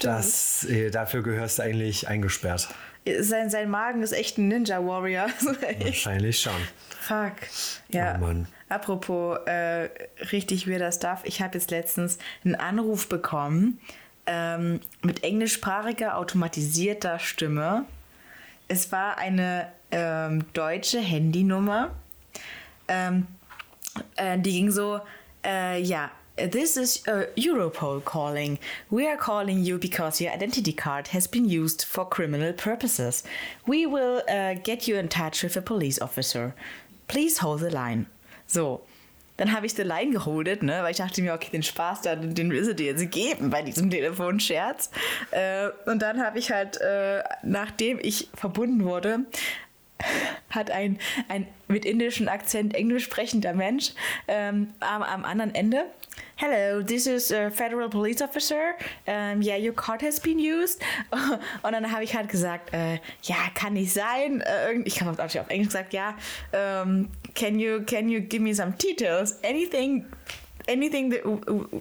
dass, 0.00 0.64
äh, 0.64 0.90
dafür 0.90 1.22
gehörst 1.22 1.58
du 1.58 1.62
eigentlich 1.62 2.08
eingesperrt. 2.08 2.68
Sein, 3.20 3.50
sein 3.50 3.70
Magen 3.70 4.02
ist 4.02 4.12
echt 4.12 4.38
ein 4.38 4.48
Ninja 4.48 4.84
Warrior. 4.84 5.28
Wahrscheinlich 5.80 6.40
schon. 6.40 6.60
Fuck. 7.00 7.34
Ja. 7.88 8.16
Oh 8.16 8.20
Mann. 8.20 8.48
Apropos 8.68 9.38
äh, 9.46 9.88
richtig 10.32 10.68
weirder 10.68 10.92
Stuff. 10.92 11.20
Ich 11.24 11.40
habe 11.40 11.56
jetzt 11.56 11.70
letztens 11.70 12.18
einen 12.44 12.54
Anruf 12.54 13.08
bekommen 13.08 13.80
ähm, 14.26 14.80
mit 15.02 15.24
englischsprachiger 15.24 16.18
automatisierter 16.18 17.18
Stimme. 17.18 17.86
Es 18.68 18.92
war 18.92 19.16
eine 19.16 19.72
ähm, 19.90 20.44
deutsche 20.52 21.00
Handynummer. 21.00 21.92
Ähm, 22.88 23.26
äh, 24.16 24.38
die 24.38 24.52
ging 24.52 24.70
so, 24.70 25.00
äh, 25.44 25.80
ja, 25.80 26.10
this 26.46 26.76
is 26.76 27.06
uh, 27.08 27.26
Europol 27.36 28.04
calling. 28.04 28.58
We 28.90 29.06
are 29.06 29.16
calling 29.16 29.64
you 29.64 29.78
because 29.78 30.20
your 30.20 30.32
identity 30.32 30.72
card 30.72 31.08
has 31.08 31.26
been 31.26 31.48
used 31.48 31.84
for 31.84 32.04
criminal 32.04 32.52
purposes. 32.52 33.24
We 33.66 33.86
will 33.86 34.22
uh, 34.28 34.54
get 34.54 34.86
you 34.88 34.96
in 34.96 35.08
touch 35.08 35.42
with 35.42 35.56
a 35.56 35.62
police 35.62 36.00
officer. 36.00 36.54
Please 37.08 37.38
hold 37.38 37.60
the 37.60 37.70
line. 37.70 38.06
So. 38.46 38.82
Dann 39.38 39.52
habe 39.52 39.66
ich 39.66 39.74
die 39.76 39.84
Line 39.84 40.10
geholdet, 40.10 40.64
ne, 40.64 40.82
weil 40.82 40.90
ich 40.90 40.96
dachte 40.96 41.22
mir, 41.22 41.32
okay, 41.32 41.50
den 41.52 41.62
Spaß, 41.62 42.02
da, 42.02 42.16
den 42.16 42.50
will 42.50 42.64
sie 42.64 42.74
dir 42.74 42.86
jetzt 42.86 43.08
geben 43.12 43.50
bei 43.50 43.62
diesem 43.62 43.88
Telefonscherz. 43.88 44.90
Äh, 45.30 45.68
und 45.86 46.02
dann 46.02 46.20
habe 46.20 46.40
ich 46.40 46.50
halt, 46.50 46.80
äh, 46.80 47.22
nachdem 47.44 48.00
ich 48.02 48.30
verbunden 48.34 48.84
wurde, 48.84 49.20
hat 50.50 50.70
ein, 50.70 50.98
ein 51.28 51.46
mit 51.68 51.84
indischem 51.84 52.28
Akzent 52.28 52.74
englisch 52.74 53.04
sprechender 53.04 53.54
Mensch 53.54 53.92
ähm, 54.26 54.68
am, 54.80 55.02
am 55.02 55.24
anderen 55.24 55.54
Ende. 55.54 55.86
Hello, 56.36 56.82
this 56.82 57.06
is 57.06 57.32
a 57.32 57.50
federal 57.50 57.88
police 57.88 58.22
officer. 58.22 58.76
Um, 59.06 59.42
yeah, 59.42 59.56
your 59.56 59.72
card 59.72 60.02
has 60.02 60.20
been 60.20 60.38
used. 60.38 60.80
Und 61.62 61.72
dann 61.72 61.90
habe 61.90 62.04
ich 62.04 62.14
halt 62.14 62.28
gesagt, 62.28 62.72
äh, 62.72 63.00
ja, 63.22 63.36
kann 63.54 63.72
nicht 63.72 63.92
sein. 63.92 64.40
Äh, 64.42 64.74
ich 64.84 65.00
habe 65.00 65.22
auf 65.22 65.34
Englisch 65.48 65.68
gesagt, 65.68 65.92
ja, 65.92 66.16
ähm, 66.52 67.08
can 67.34 67.58
you 67.58 67.82
can 67.84 68.08
you 68.08 68.20
give 68.20 68.40
me 68.40 68.54
some 68.54 68.72
details? 68.72 69.42
Anything 69.42 70.06
anything 70.68 71.10
that, 71.10 71.24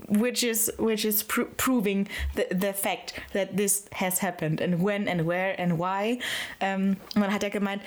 which 0.10 0.44
is 0.44 0.72
which 0.80 1.06
is 1.06 1.24
pro 1.24 1.46
proving 1.58 2.08
the, 2.36 2.48
the 2.50 2.74
fact 2.74 3.14
that 3.34 3.58
this 3.58 3.88
has 3.94 4.20
happened 4.20 4.62
and 4.62 4.82
when 4.82 5.08
and 5.08 5.28
where 5.28 5.60
and 5.60 5.78
why. 5.78 6.20
Ähm, 6.60 6.98
und 7.16 7.22
dann 7.22 7.34
hat 7.34 7.44
er 7.44 7.50
gemeint, 7.50 7.82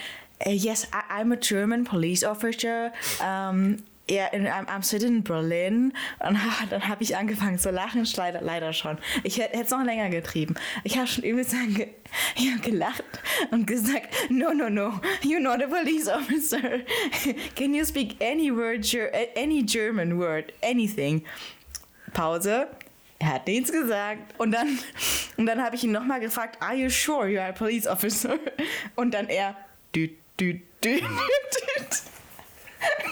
yes, 0.46 0.86
I, 0.92 1.20
I'm 1.20 1.32
a 1.32 1.36
German 1.36 1.84
police 1.84 2.24
officer. 2.24 2.92
Um, 3.20 3.78
ja, 4.10 4.26
in, 4.32 4.46
I'm, 4.46 4.66
I'm 4.66 4.82
sitting 4.82 5.16
in 5.16 5.22
Berlin. 5.22 5.92
Und 6.18 6.38
dann 6.70 6.88
habe 6.88 7.02
ich 7.02 7.16
angefangen 7.16 7.58
zu 7.58 7.70
lachen, 7.70 8.06
leider, 8.16 8.40
leider 8.40 8.72
schon. 8.72 8.98
Ich 9.22 9.38
hätte 9.38 9.60
es 9.60 9.70
noch 9.70 9.84
länger 9.84 10.10
getrieben. 10.10 10.56
Ich 10.84 10.98
habe 10.98 11.06
schon 11.06 11.24
übelst 11.24 11.54
ange 11.54 11.88
ich 12.36 12.52
hab 12.52 12.62
gelacht 12.62 13.04
und 13.52 13.66
gesagt, 13.66 14.08
no, 14.30 14.52
no, 14.52 14.68
no, 14.68 15.00
you're 15.22 15.40
not 15.40 15.62
a 15.62 15.68
police 15.68 16.08
officer. 16.08 16.80
Can 17.54 17.72
you 17.72 17.84
speak 17.84 18.20
any 18.20 18.50
word, 18.50 18.84
any 19.36 19.62
German 19.62 20.18
word, 20.18 20.52
anything? 20.62 21.24
Pause. 22.12 22.66
Er 23.20 23.34
hat 23.34 23.46
nichts 23.46 23.70
gesagt. 23.70 24.34
Und 24.38 24.52
dann, 24.52 24.78
und 25.36 25.46
dann 25.46 25.62
habe 25.62 25.76
ich 25.76 25.84
ihn 25.84 25.92
nochmal 25.92 26.20
gefragt, 26.20 26.56
are 26.60 26.74
you 26.74 26.88
sure 26.88 27.28
you 27.28 27.38
are 27.38 27.50
a 27.50 27.52
police 27.52 27.86
officer? 27.86 28.38
Und 28.96 29.12
dann 29.12 29.28
er, 29.28 29.54
düt, 29.94 30.16
düt, 30.40 30.62
düt, 30.84 31.02
düt. 31.02 32.02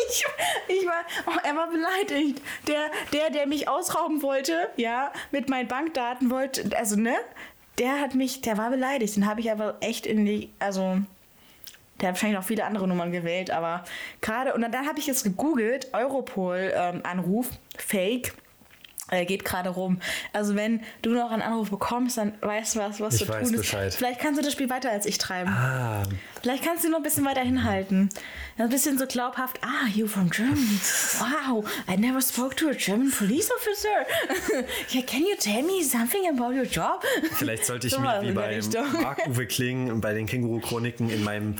ich, 0.08 0.24
ich 0.68 0.86
war, 0.86 1.04
oh, 1.26 1.38
er 1.44 1.56
war 1.56 1.68
beleidigt. 1.70 2.40
Der, 2.66 2.90
der, 3.12 3.30
der 3.30 3.46
mich 3.46 3.68
ausrauben 3.68 4.22
wollte, 4.22 4.70
ja, 4.76 5.12
mit 5.30 5.48
meinen 5.48 5.68
Bankdaten 5.68 6.30
wollte, 6.30 6.76
also 6.76 6.96
ne, 6.96 7.14
der 7.78 8.00
hat 8.00 8.14
mich, 8.14 8.40
der 8.40 8.58
war 8.58 8.70
beleidigt. 8.70 9.16
Den 9.16 9.26
habe 9.26 9.40
ich 9.40 9.50
aber 9.50 9.76
echt 9.80 10.06
in 10.06 10.24
die, 10.24 10.50
also 10.58 10.98
der 12.00 12.08
hat 12.08 12.14
wahrscheinlich 12.14 12.38
noch 12.38 12.46
viele 12.46 12.64
andere 12.64 12.88
Nummern 12.88 13.12
gewählt, 13.12 13.50
aber 13.50 13.84
gerade, 14.20 14.54
und 14.54 14.62
dann, 14.62 14.72
dann 14.72 14.86
habe 14.86 14.98
ich 14.98 15.06
jetzt 15.06 15.24
gegoogelt, 15.24 15.92
Europol-Anruf, 15.92 17.50
ähm, 17.50 17.56
Fake 17.76 18.34
äh, 19.10 19.24
geht 19.24 19.44
gerade 19.44 19.70
rum. 19.70 20.00
Also 20.32 20.54
wenn 20.54 20.82
du 21.02 21.10
noch 21.10 21.30
einen 21.30 21.42
Anruf 21.42 21.70
bekommst, 21.70 22.18
dann 22.18 22.34
weißt 22.40 22.74
du 22.74 22.80
was, 22.80 23.00
was 23.00 23.14
Ich 23.14 23.26
zu 23.26 23.28
weiß 23.28 23.44
tun 23.44 23.54
ist. 23.54 23.60
Bescheid. 23.60 23.94
Vielleicht 23.94 24.20
kannst 24.20 24.38
du 24.38 24.44
das 24.44 24.52
Spiel 24.52 24.70
weiter 24.70 24.90
als 24.90 25.06
ich 25.06 25.18
treiben. 25.18 25.50
Ah, 25.50 26.02
Vielleicht 26.42 26.64
kannst 26.64 26.84
du 26.84 26.90
noch 26.90 26.98
ein 26.98 27.02
bisschen 27.02 27.24
weiter 27.24 27.40
hinhalten. 27.40 28.08
Ein 28.58 28.68
bisschen 28.70 28.98
so 28.98 29.06
glaubhaft. 29.06 29.58
Ah, 29.62 29.86
you 29.94 30.06
from 30.06 30.30
Germany. 30.30 30.80
Wow, 31.20 31.64
I 31.88 31.96
never 31.96 32.20
spoke 32.20 32.56
to 32.56 32.68
a 32.68 32.74
German 32.74 33.12
police 33.12 33.50
officer. 33.50 34.64
yeah, 34.92 35.02
can 35.02 35.20
you 35.20 35.36
tell 35.38 35.62
me 35.62 35.82
something 35.82 36.28
about 36.28 36.54
your 36.54 36.64
job? 36.64 37.04
vielleicht 37.34 37.66
sollte 37.66 37.86
ich 37.86 37.92
So 37.92 38.00
mich 38.00 38.10
wie 38.22 38.32
bei. 38.32 38.58
Marc-Uwe 39.02 39.46
Kling 39.46 39.92
und 39.92 40.00
bei 40.00 40.12
den 40.12 40.26
Känguru-Chroniken 40.26 41.10
in 41.10 41.22
meinem, 41.22 41.56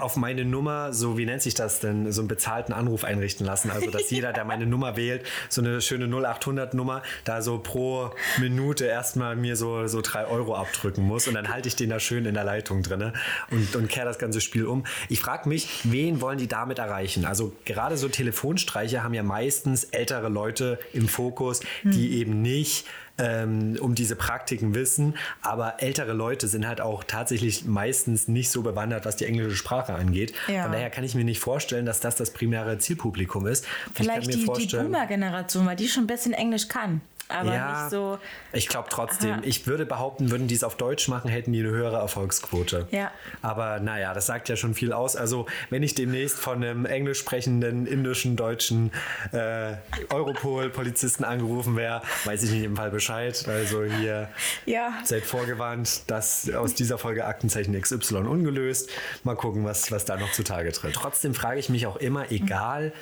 auf 0.00 0.16
meine 0.16 0.44
Nummer, 0.44 0.92
so 0.92 1.16
wie 1.16 1.24
nennt 1.24 1.42
sich 1.42 1.54
das 1.54 1.80
denn, 1.80 2.12
so 2.12 2.20
einen 2.20 2.28
bezahlten 2.28 2.74
Anruf 2.74 3.04
einrichten 3.04 3.46
lassen. 3.46 3.70
Also, 3.70 3.90
dass 3.90 4.10
jeder, 4.10 4.32
der 4.32 4.44
meine 4.44 4.66
Nummer 4.66 4.96
wählt, 4.96 5.24
so 5.48 5.62
eine 5.62 5.80
schöne 5.80 6.06
0800-Nummer, 6.06 7.02
da 7.24 7.40
so 7.40 7.58
pro 7.58 8.10
Minute 8.38 8.84
erstmal 8.84 9.36
mir 9.36 9.56
so, 9.56 9.86
so 9.86 10.00
drei 10.02 10.26
Euro 10.26 10.54
abdrücken 10.54 11.02
muss 11.04 11.28
und 11.28 11.34
dann 11.34 11.48
halte 11.48 11.68
ich 11.68 11.76
den 11.76 11.90
da 11.90 11.98
schön 11.98 12.26
in 12.26 12.34
der 12.34 12.44
Leitung 12.44 12.82
drinne 12.82 13.14
und, 13.50 13.74
und 13.74 13.88
kehre 13.88 14.06
das 14.06 14.18
ganze 14.22 14.40
Spiel 14.40 14.64
um. 14.64 14.84
Ich 15.08 15.20
frage 15.20 15.48
mich, 15.48 15.68
wen 15.84 16.20
wollen 16.20 16.38
die 16.38 16.48
damit 16.48 16.78
erreichen? 16.78 17.24
Also, 17.24 17.52
gerade 17.64 17.96
so 17.96 18.08
Telefonstreiche 18.08 19.02
haben 19.02 19.14
ja 19.14 19.22
meistens 19.22 19.84
ältere 19.84 20.28
Leute 20.28 20.78
im 20.92 21.08
Fokus, 21.08 21.60
die 21.82 22.08
Hm. 22.08 22.12
eben 22.12 22.42
nicht 22.42 22.86
ähm, 23.18 23.76
um 23.80 23.94
diese 23.94 24.16
Praktiken 24.16 24.74
wissen, 24.74 25.14
aber 25.42 25.82
ältere 25.82 26.12
Leute 26.12 26.48
sind 26.48 26.66
halt 26.66 26.80
auch 26.80 27.04
tatsächlich 27.04 27.64
meistens 27.64 28.28
nicht 28.28 28.50
so 28.50 28.62
bewandert, 28.62 29.04
was 29.04 29.16
die 29.16 29.26
englische 29.26 29.56
Sprache 29.56 29.94
angeht. 29.94 30.32
Ja. 30.48 30.62
Von 30.64 30.72
daher 30.72 30.90
kann 30.90 31.04
ich 31.04 31.14
mir 31.14 31.24
nicht 31.24 31.40
vorstellen, 31.40 31.86
dass 31.86 32.00
das 32.00 32.16
das 32.16 32.32
primäre 32.32 32.78
Zielpublikum 32.78 33.46
ist. 33.46 33.64
ich 33.64 33.92
Vielleicht 33.94 34.32
die, 34.32 34.44
die 34.44 34.76
Boomer-Generation, 34.76 35.66
weil 35.66 35.76
die 35.76 35.88
schon 35.88 36.04
ein 36.04 36.08
bisschen 36.08 36.32
Englisch 36.32 36.68
kann. 36.68 37.00
Aber 37.34 37.52
ja, 37.54 37.82
nicht 37.82 37.90
so. 37.90 38.18
ich 38.52 38.68
glaube 38.68 38.88
trotzdem. 38.90 39.32
Aha. 39.32 39.40
Ich 39.44 39.66
würde 39.66 39.86
behaupten, 39.86 40.30
würden 40.30 40.46
die 40.48 40.54
es 40.54 40.64
auf 40.64 40.76
Deutsch 40.76 41.08
machen, 41.08 41.30
hätten 41.30 41.52
die 41.52 41.60
eine 41.60 41.70
höhere 41.70 41.96
Erfolgsquote. 41.98 42.86
Ja. 42.90 43.10
Aber 43.42 43.80
naja, 43.80 44.14
das 44.14 44.26
sagt 44.26 44.48
ja 44.48 44.56
schon 44.56 44.74
viel 44.74 44.92
aus. 44.92 45.16
Also 45.16 45.46
wenn 45.70 45.82
ich 45.82 45.94
demnächst 45.94 46.38
von 46.38 46.56
einem 46.62 46.86
englisch 46.86 47.18
sprechenden, 47.20 47.86
indischen, 47.86 48.36
deutschen 48.36 48.92
äh, 49.32 49.74
Europol-Polizisten 50.10 51.24
angerufen 51.24 51.76
wäre, 51.76 52.02
weiß 52.24 52.42
ich 52.42 52.50
in 52.50 52.56
jedem 52.56 52.76
Fall 52.76 52.90
Bescheid. 52.90 53.44
Also 53.48 53.84
hier 53.84 54.28
Ja. 54.66 54.94
seid 55.04 55.24
vorgewarnt, 55.24 56.10
dass 56.10 56.50
aus 56.52 56.74
dieser 56.74 56.98
Folge 56.98 57.24
Aktenzeichen 57.24 57.78
XY 57.80 58.16
ungelöst. 58.26 58.90
Mal 59.24 59.36
gucken, 59.36 59.64
was, 59.64 59.90
was 59.90 60.04
da 60.04 60.16
noch 60.16 60.32
zutage 60.32 60.72
tritt. 60.72 60.94
Trotzdem 60.94 61.34
frage 61.34 61.60
ich 61.60 61.68
mich 61.68 61.86
auch 61.86 61.96
immer, 61.96 62.30
egal 62.30 62.92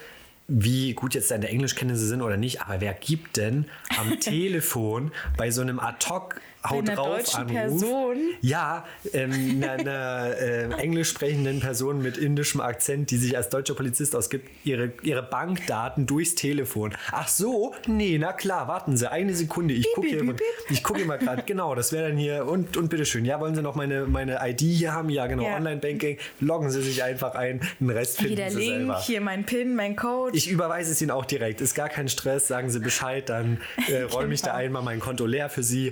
wie 0.50 0.94
gut 0.94 1.14
jetzt 1.14 1.30
deine 1.30 1.48
Englischkenntnisse 1.48 2.06
sind 2.06 2.22
oder 2.22 2.36
nicht, 2.36 2.60
aber 2.60 2.80
wer 2.80 2.92
gibt 2.92 3.36
denn 3.36 3.66
am 3.96 4.18
Telefon 4.20 5.12
bei 5.36 5.52
so 5.52 5.62
einem 5.62 5.78
Ad-Hoc 5.78 6.40
Haut 6.68 6.86
einer 6.88 6.94
drauf 6.94 7.16
deutschen 7.16 7.40
Anruf. 7.40 7.52
Person? 7.80 8.16
Ja, 8.42 8.84
ähm, 9.12 9.64
einer, 9.66 10.36
äh, 10.38 10.70
englisch 10.74 11.08
sprechenden 11.08 11.60
Person 11.60 12.02
mit 12.02 12.18
indischem 12.18 12.60
Akzent, 12.60 13.10
die 13.10 13.16
sich 13.16 13.36
als 13.36 13.48
deutscher 13.48 13.74
Polizist 13.74 14.14
ausgibt, 14.14 14.48
ihre, 14.64 14.92
ihre 15.02 15.22
Bankdaten 15.22 16.06
durchs 16.06 16.34
Telefon. 16.34 16.94
Ach 17.12 17.28
so? 17.28 17.74
Nee, 17.86 18.18
na 18.18 18.32
klar, 18.34 18.68
warten 18.68 18.96
Sie, 18.96 19.10
eine 19.10 19.34
Sekunde. 19.34 19.72
Ich 19.72 19.86
gucke 19.94 20.08
hier, 20.08 20.34
ich 20.68 20.82
gucke 20.82 20.98
hier 20.98 21.08
mal 21.08 21.16
gerade. 21.18 21.42
Genau, 21.46 21.74
das 21.74 21.92
wäre 21.92 22.08
dann 22.08 22.18
hier. 22.18 22.46
Und, 22.46 22.76
und 22.76 22.88
bitteschön. 22.90 23.24
Ja, 23.24 23.40
wollen 23.40 23.54
Sie 23.54 23.62
noch 23.62 23.74
meine, 23.74 24.04
meine 24.06 24.38
ID 24.42 24.60
hier 24.60 24.92
haben? 24.92 25.08
Ja, 25.08 25.26
genau, 25.26 25.44
Ja. 25.44 25.56
Online-Banking. 25.56 26.18
Loggen 26.40 26.70
Sie 26.70 26.82
sich 26.82 27.02
einfach 27.02 27.34
ein. 27.34 27.60
Den 27.80 27.88
Rest 27.90 28.18
finden 28.18 28.34
Hier 28.34 28.36
der 28.36 28.50
Sie 28.50 28.58
Link, 28.58 28.76
selber. 28.76 29.00
hier 29.00 29.20
mein 29.22 29.44
PIN, 29.44 29.74
mein 29.74 29.96
Code. 29.96 30.36
Ich 30.36 30.50
überweise 30.50 30.92
es 30.92 31.00
Ihnen 31.00 31.10
auch 31.10 31.24
direkt. 31.24 31.60
Ist 31.62 31.74
gar 31.74 31.88
kein 31.88 32.08
Stress. 32.08 32.48
Sagen 32.48 32.68
Sie 32.70 32.80
Bescheid, 32.80 33.28
dann 33.30 33.60
äh, 33.88 34.02
räume 34.12 34.34
ich 34.34 34.42
da 34.42 34.52
einmal 34.54 34.82
mein 34.82 35.00
Konto 35.00 35.24
leer 35.24 35.48
für 35.48 35.62
Sie. 35.62 35.90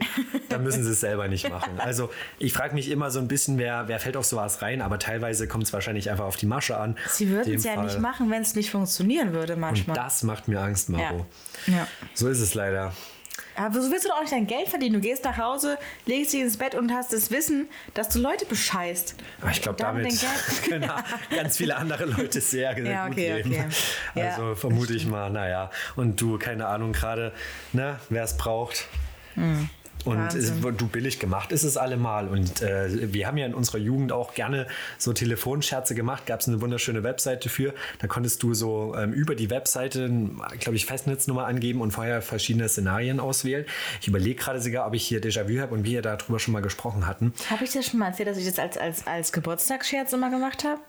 Dann 0.51 0.58
müssen 0.59 0.85
Sie 0.85 0.91
es 0.91 1.01
selber 1.01 1.29
nicht 1.29 1.49
machen. 1.49 1.79
Also 1.79 2.11
ich 2.39 2.53
frage 2.53 2.75
mich 2.75 2.91
immer 2.91 3.11
so 3.11 3.19
ein 3.19 3.29
bisschen, 3.29 3.59
wer, 3.59 3.89
wer 3.89 3.99
fällt 4.01 4.17
auf 4.17 4.25
sowas 4.27 4.63
rein, 4.63 4.83
aber 4.83 4.99
teilweise 4.99 5.49
kommt 5.49 5.65
es 5.65 5.73
wahrscheinlich 5.73 6.11
einfach 6.11 6.25
auf 6.25 6.37
die 6.37 6.47
Masche 6.47 6.77
an. 6.77 6.97
Sie 7.09 7.29
würden 7.31 7.55
es 7.55 7.65
ja 7.65 7.75
Fall. 7.75 7.85
nicht 7.85 7.99
machen, 8.01 8.31
wenn 8.31 8.43
es 8.43 8.55
nicht 8.55 8.71
funktionieren 8.71 9.33
würde 9.33 9.55
Und 9.55 9.61
manchmal. 9.61 9.97
das 9.97 10.23
macht 10.23 10.49
mir 10.49 10.61
Angst, 10.61 10.89
Maro. 10.89 11.27
Ja. 11.67 11.75
ja. 11.75 11.87
So 12.15 12.29
ist 12.29 12.41
es 12.41 12.55
leider. 12.55 12.93
Aber 13.57 13.81
so 13.81 13.91
willst 13.91 14.05
du 14.05 14.09
doch 14.11 14.19
auch 14.19 14.21
nicht 14.21 14.33
dein 14.33 14.47
Geld 14.47 14.69
verdienen. 14.69 14.95
Du 14.95 15.01
gehst 15.01 15.25
nach 15.25 15.37
Hause, 15.37 15.79
legst 16.07 16.33
dich 16.33 16.41
ins 16.43 16.57
Bett 16.57 16.77
und 16.77 16.93
hast 16.93 17.13
das 17.13 17.33
Wissen, 17.33 17.69
dass 17.93 18.09
du 18.09 18.21
Leute 18.21 18.47
bescheißt. 18.47 19.17
Aber 19.41 19.51
ich 19.51 19.61
glaube, 19.61 19.75
Und 19.75 19.81
damit 19.81 20.25
können 20.69 20.89
ganz 21.35 21.57
viele 21.57 21.77
andere 21.77 22.05
Leute 22.05 22.41
sehr, 22.41 22.73
sehr 22.75 22.85
Ja, 22.85 23.05
gut 23.07 23.15
okay, 23.15 23.33
leben. 23.43 23.51
okay. 23.51 23.65
Ja, 24.15 24.29
Also 24.31 24.55
vermute 24.55 24.95
ich 24.95 25.07
mal, 25.07 25.31
naja. 25.31 25.71
Und 25.97 26.21
du, 26.21 26.39
keine 26.39 26.69
Ahnung, 26.69 26.93
gerade, 26.93 27.33
ne, 27.73 27.99
wer 28.11 28.23
es 28.23 28.37
braucht. 28.37 28.87
Und 30.05 30.19
es, 30.35 30.63
Wahnsinn. 30.63 30.77
du 30.77 30.87
billig 30.89 31.19
gemacht 31.19 31.53
ist 31.53 31.65
es 31.65 31.77
allemal. 31.77 32.29
Und 32.29 32.63
äh, 32.63 33.13
wir 33.13 33.27
haben 33.27 33.37
ja 33.37 33.47
in 33.47 33.55
unserer 33.55 33.79
Jugend 33.79 34.13
auch 34.13 34.35
gerne 34.35 34.67
so 34.97 35.13
Telefonscherze 35.13 35.95
gemacht. 35.95 36.27
Gab 36.27 36.41
es 36.41 36.49
eine 36.49 36.61
wunderschöne 36.61 37.03
Webseite 37.03 37.49
für. 37.49 37.75
Da 37.99 38.07
konntest 38.07 38.43
du 38.43 38.55
so 38.55 38.95
ähm, 38.97 39.13
über 39.13 39.35
die 39.35 39.51
Webseite, 39.51 40.09
glaube 40.61 40.77
ich, 40.77 40.87
Festnetznummer 40.87 41.47
angeben 41.47 41.81
und 41.81 41.93
vorher 41.93 42.23
verschiedene 42.23 42.69
Szenarien 42.69 43.21
auswählen. 43.21 43.65
Ich 44.01 44.09
überlege 44.09 44.37
gerade 44.37 44.61
sogar, 44.61 44.87
ob 44.87 44.95
ich 44.95 45.07
hier 45.07 45.21
Déjà-vu 45.21 45.61
habe 45.61 45.75
und 45.75 45.85
wir 45.85 46.03
darüber 46.03 46.39
schon 46.39 46.53
mal 46.53 46.63
gesprochen 46.63 47.07
hatten. 47.07 47.33
Habe 47.51 47.65
ich 47.65 47.71
dir 47.71 47.83
schon 47.83 47.99
mal 47.99 48.09
erzählt, 48.09 48.29
dass 48.29 48.39
ich 48.39 48.47
das 48.47 48.59
als, 48.59 48.77
als, 48.77 49.07
als 49.07 49.33
Geburtstagsscherz 49.33 50.13
immer 50.13 50.31
gemacht 50.31 50.65
habe? 50.65 50.81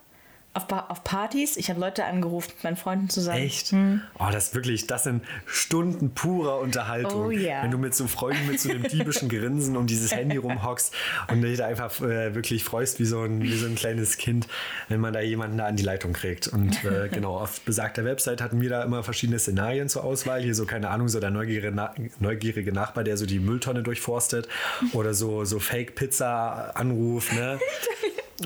Auf, 0.52 0.64
auf 0.72 1.04
Partys. 1.04 1.56
Ich 1.56 1.70
habe 1.70 1.78
Leute 1.78 2.04
angerufen 2.04 2.50
mit 2.56 2.64
meinen 2.64 2.76
Freunden 2.76 3.08
zusammen. 3.08 3.38
Echt? 3.38 3.72
Oh, 4.18 4.26
das 4.32 4.48
ist 4.48 4.54
wirklich, 4.56 4.88
das 4.88 5.04
sind 5.04 5.22
Stunden 5.46 6.10
purer 6.10 6.58
Unterhaltung. 6.58 7.26
Oh 7.26 7.30
ja. 7.30 7.62
Wenn 7.62 7.70
du 7.70 7.78
mit 7.78 7.94
so 7.94 8.08
Freunden 8.08 8.48
mit 8.48 8.58
so 8.58 8.68
einem 8.68 8.82
diebischen 8.82 9.28
Grinsen 9.28 9.76
um 9.76 9.86
dieses 9.86 10.10
Handy 10.10 10.38
rumhockst 10.38 10.92
und 11.28 11.42
dich 11.42 11.58
da 11.58 11.66
einfach 11.66 12.00
äh, 12.00 12.34
wirklich 12.34 12.64
freust 12.64 12.98
wie 12.98 13.04
so, 13.04 13.22
ein, 13.22 13.42
wie 13.42 13.56
so 13.56 13.66
ein 13.66 13.76
kleines 13.76 14.16
Kind, 14.16 14.48
wenn 14.88 14.98
man 14.98 15.12
da 15.12 15.20
jemanden 15.20 15.56
da 15.56 15.66
an 15.66 15.76
die 15.76 15.84
Leitung 15.84 16.12
kriegt. 16.12 16.48
Und 16.48 16.84
äh, 16.84 17.08
genau, 17.12 17.38
auf 17.38 17.60
besagter 17.60 18.04
Website 18.04 18.42
hatten 18.42 18.60
wir 18.60 18.70
da 18.70 18.82
immer 18.82 19.04
verschiedene 19.04 19.38
Szenarien 19.38 19.88
zur 19.88 20.02
Auswahl. 20.02 20.42
Hier 20.42 20.56
so, 20.56 20.66
keine 20.66 20.90
Ahnung, 20.90 21.08
so 21.08 21.20
der 21.20 21.30
neugierige, 21.30 21.70
Na 21.70 21.94
neugierige 22.18 22.72
Nachbar, 22.72 23.04
der 23.04 23.16
so 23.16 23.24
die 23.24 23.38
Mülltonne 23.38 23.84
durchforstet 23.84 24.48
oder 24.94 25.14
so, 25.14 25.44
so 25.44 25.60
Fake-Pizza-Anruf, 25.60 27.32
ne? 27.34 27.60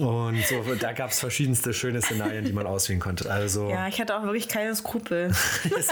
Und 0.00 0.44
so, 0.46 0.62
da 0.74 0.92
gab 0.92 1.10
es 1.10 1.20
verschiedenste 1.20 1.72
schöne 1.72 2.02
Szenarien, 2.02 2.44
die 2.44 2.52
man 2.52 2.66
auswählen 2.66 3.00
konnte. 3.00 3.30
Also 3.30 3.70
Ja, 3.70 3.86
ich 3.86 4.00
hatte 4.00 4.16
auch 4.16 4.22
wirklich 4.24 4.48
keine 4.48 4.74
Skrupel. 4.74 5.28
das, 5.28 5.86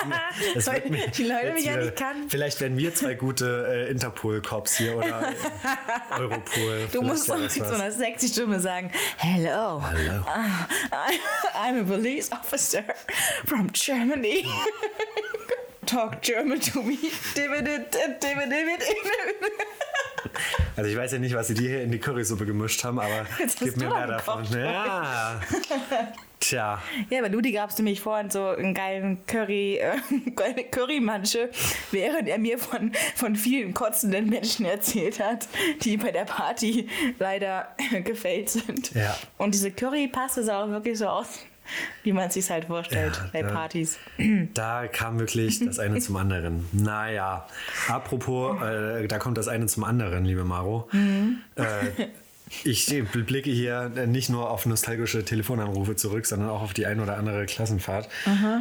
das 0.54 0.66
Weil 0.66 0.82
mir 0.88 1.06
die 1.08 1.24
Leute 1.24 1.52
mich 1.52 1.64
ja 1.64 1.76
nicht 1.76 1.96
kannten. 1.96 2.28
Vielleicht 2.28 2.60
werden 2.60 2.76
wir 2.76 2.94
zwei 2.94 3.14
gute 3.14 3.66
äh, 3.68 3.90
Interpol-Cops 3.90 4.76
hier 4.76 4.96
oder 4.96 5.28
äh, 5.28 5.34
Europol. 6.18 6.88
Du 6.92 7.02
musst 7.02 7.28
wäre 7.28 7.38
mit 7.38 7.52
so 7.52 7.64
einer 7.64 7.92
sexy 7.92 8.28
Stimme 8.28 8.58
sagen, 8.60 8.90
Hello, 9.18 9.82
Hallo. 9.82 10.24
I'm 11.54 11.80
a 11.80 11.84
police 11.84 12.30
officer 12.32 12.82
from 13.46 13.68
Germany. 13.72 14.46
Talk 15.86 16.22
German 16.22 16.60
to 16.60 16.82
me. 16.82 16.96
Also 20.76 20.90
ich 20.90 20.96
weiß 20.96 21.12
ja 21.12 21.18
nicht, 21.18 21.34
was 21.34 21.48
sie 21.48 21.54
dir 21.54 21.68
hier 21.68 21.82
in 21.82 21.90
die 21.90 21.98
Currysuppe 21.98 22.46
gemischt 22.46 22.82
haben, 22.84 22.98
aber 22.98 23.26
Jetzt 23.38 23.58
gib 23.58 23.76
mir 23.76 23.88
du 23.88 23.94
mehr 23.94 24.06
davon. 24.06 24.42
gekocht. 24.42 24.56
Ja. 24.58 25.40
Tja, 26.40 26.82
Ja, 27.10 27.20
bei 27.20 27.28
Ludi 27.28 27.52
gab 27.52 27.70
es 27.70 27.78
nämlich 27.78 28.00
vorhin 28.00 28.30
so 28.30 28.46
einen 28.48 28.74
geilen 28.74 29.24
Curry, 29.26 29.76
äh, 29.76 29.96
geile 30.34 30.64
Currymansche, 30.64 31.50
während 31.92 32.28
er 32.28 32.38
mir 32.38 32.58
von, 32.58 32.92
von 33.14 33.36
vielen 33.36 33.74
kotzenden 33.74 34.28
Menschen 34.28 34.64
erzählt 34.66 35.20
hat, 35.20 35.46
die 35.82 35.96
bei 35.98 36.10
der 36.10 36.24
Party 36.24 36.88
leider 37.18 37.68
gefällt 38.04 38.50
sind. 38.50 38.92
Ja. 38.94 39.16
Und 39.38 39.54
diese 39.54 39.70
Currypaste 39.70 40.42
sah 40.42 40.64
auch 40.64 40.68
wirklich 40.68 40.98
so 40.98 41.06
aus, 41.06 41.28
wie 42.02 42.12
man 42.12 42.28
es 42.28 42.34
sich 42.34 42.50
halt 42.50 42.66
vorstellt 42.66 43.16
Ja, 43.16 43.30
bei 43.32 43.40
ja. 43.40 43.50
Partys. 43.50 43.98
da 44.54 44.86
kam 44.86 45.18
wirklich 45.18 45.64
das 45.64 45.78
eine 45.78 46.00
zum 46.00 46.16
anderen. 46.16 46.66
Naja, 46.72 47.46
apropos, 47.88 48.60
äh, 48.62 49.06
da 49.08 49.18
kommt 49.18 49.38
das 49.38 49.48
eine 49.48 49.66
zum 49.66 49.84
anderen, 49.84 50.24
liebe 50.24 50.44
Maro. 50.44 50.88
Mhm. 50.92 51.38
Äh, 51.56 52.08
ich 52.64 52.86
blicke 53.12 53.50
hier 53.50 53.88
nicht 54.06 54.28
nur 54.28 54.50
auf 54.50 54.66
nostalgische 54.66 55.24
Telefonanrufe 55.24 55.96
zurück, 55.96 56.26
sondern 56.26 56.50
auch 56.50 56.62
auf 56.62 56.74
die 56.74 56.86
ein 56.86 57.00
oder 57.00 57.16
andere 57.16 57.46
Klassenfahrt 57.46 58.08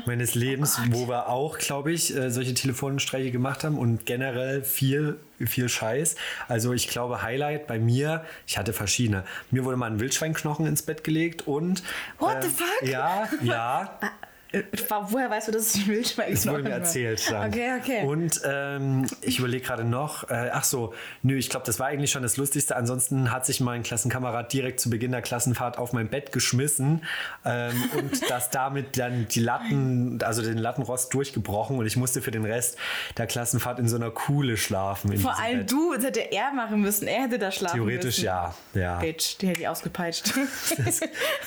meines 0.06 0.34
Lebens, 0.36 0.80
Oh 0.80 0.86
wo 0.92 1.08
wir 1.08 1.28
auch, 1.28 1.58
glaube 1.58 1.92
ich, 1.92 2.16
äh, 2.16 2.32
solche 2.32 2.54
Telefonstreiche 2.54 3.32
gemacht 3.32 3.64
haben 3.64 3.78
und 3.78 4.06
generell 4.06 4.64
viel, 4.64 5.18
viel 5.48 5.70
Scheiß. 5.70 6.16
Also 6.48 6.74
ich 6.74 6.88
glaube, 6.88 7.22
Highlight 7.22 7.68
bei 7.68 7.80
mir, 7.80 8.26
ich 8.48 8.58
hatte 8.58 8.74
verschiedene. 8.74 9.24
Mir 9.50 9.66
wurde 9.66 9.78
mal 9.78 9.90
ein 9.90 10.00
Wildschweinknochen 10.00 10.66
ins 10.66 10.82
Bett 10.82 11.04
gelegt 11.04 11.48
und... 11.48 11.84
What 12.20 12.44
the 12.44 12.50
fuck? 12.50 12.90
Ja, 12.90 13.28
ja. 13.42 14.00
Äh, 14.52 14.64
Woher 15.10 15.30
weißt 15.30 15.48
du, 15.48 15.52
dass 15.54 15.76
es 15.76 15.88
Wildschwein 15.88 16.32
Das 16.32 16.48
wurde 16.48 16.64
mir 16.64 16.72
erzählt 16.72 17.30
dann. 17.32 17.50
Okay, 17.50 17.72
okay. 17.80 18.06
Und 18.06 18.42
ähm, 18.46 19.08
ich 19.22 19.40
überlege 19.40 19.66
gerade 19.66 19.84
noch, 19.84 20.30
äh, 20.30 20.50
ach 20.52 20.64
so, 20.64 20.94
nö, 21.24 21.36
ich 21.36 21.50
glaube, 21.50 21.66
das 21.66 21.80
war 21.80 21.88
eigentlich 21.88 22.12
schon 22.12 22.24
das 22.24 22.38
Lustigste. 22.38 22.76
Ansonsten 22.76 23.32
hat 23.32 23.46
sich 23.46 23.62
mein 23.62 23.84
Klassenkamerad 23.84 24.52
direkt 24.52 24.80
zu 24.80 24.90
Beginn 24.90 25.12
der 25.12 25.22
Klassenfahrt 25.22 25.78
auf 25.78 25.94
mein 25.94 26.10
Bett 26.10 26.34
geschmissen 26.34 27.04
ähm, 27.46 27.74
und 27.98 28.30
das 28.30 28.50
damit 28.50 28.98
dann 28.98 29.28
die 29.30 29.40
Latten, 29.40 30.22
also 30.24 30.42
den 30.42 30.58
Lattenrost 30.58 31.14
durchgebrochen 31.14 31.78
und 31.78 31.86
ich 31.86 31.96
musste 31.96 32.22
für 32.22 32.32
den 32.32 32.46
Rest 32.46 32.78
der 33.18 33.28
Klassenfahrt 33.28 33.80
in 33.80 33.88
so 33.88 33.96
einer 33.96 34.12
Kuhle 34.12 34.58
schlafen. 34.58 35.18
Vor 35.18 35.40
allem 35.40 35.60
Bett. 35.60 35.72
du, 35.72 35.94
das 35.96 36.04
hätte 36.04 36.32
er 36.32 36.52
machen 36.52 36.82
müssen. 36.82 37.08
Er 37.08 37.24
hätte 37.24 37.40
da 37.40 37.52
schlafen 37.52 37.76
Theoretisch 37.78 38.18
müssen. 38.18 38.26
ja, 38.26 38.54
ja. 38.74 39.00
Bitch, 39.00 39.38
die 39.40 39.48
hätte 39.48 39.62
ich 39.62 39.68
ausgepeitscht. 39.68 40.34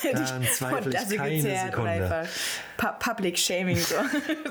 Daran 0.01 0.43
zweifle 0.43 0.79
ich 0.79 0.85
Untertasse 0.85 1.15
keine 1.17 1.41
Sekunde. 1.41 1.89
einfach 1.91 2.27
Pu 2.77 2.87
Public 2.99 3.37
Shaming. 3.37 3.77
So. 3.77 3.95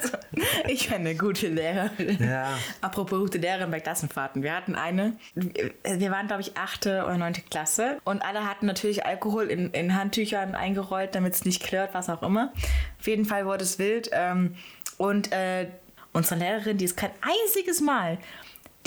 ich 0.69 0.89
bin 0.89 0.99
eine 0.99 1.15
gute 1.15 1.49
Lehrerin. 1.49 2.19
Ja. 2.21 2.57
Apropos 2.81 3.19
gute 3.19 3.39
Lehrerin 3.39 3.71
bei 3.71 3.81
Klassenfahrten. 3.81 4.43
Wir 4.43 4.55
hatten 4.55 4.75
eine, 4.75 5.17
wir 5.35 6.11
waren 6.11 6.27
glaube 6.27 6.43
ich 6.43 6.57
achte 6.57 7.05
oder 7.05 7.19
neunte 7.19 7.43
Klasse 7.43 7.99
und 8.05 8.23
alle 8.23 8.49
hatten 8.49 8.67
natürlich 8.67 9.05
Alkohol 9.05 9.47
in, 9.47 9.71
in 9.71 9.95
Handtüchern 9.95 10.55
eingerollt, 10.55 11.15
damit 11.15 11.35
es 11.35 11.45
nicht 11.45 11.63
klirrt, 11.63 11.95
was 11.95 12.09
auch 12.09 12.23
immer. 12.23 12.53
Auf 12.99 13.07
jeden 13.07 13.25
Fall 13.25 13.47
wurde 13.47 13.65
es 13.65 13.79
wild. 13.79 14.11
Ähm, 14.13 14.57
und 14.97 15.33
äh, 15.33 15.69
unsere 16.13 16.41
Lehrerin, 16.41 16.79
die 16.79 16.85
ist 16.85 16.97
kein 16.97 17.11
einziges 17.21 17.81
Mal 17.81 18.19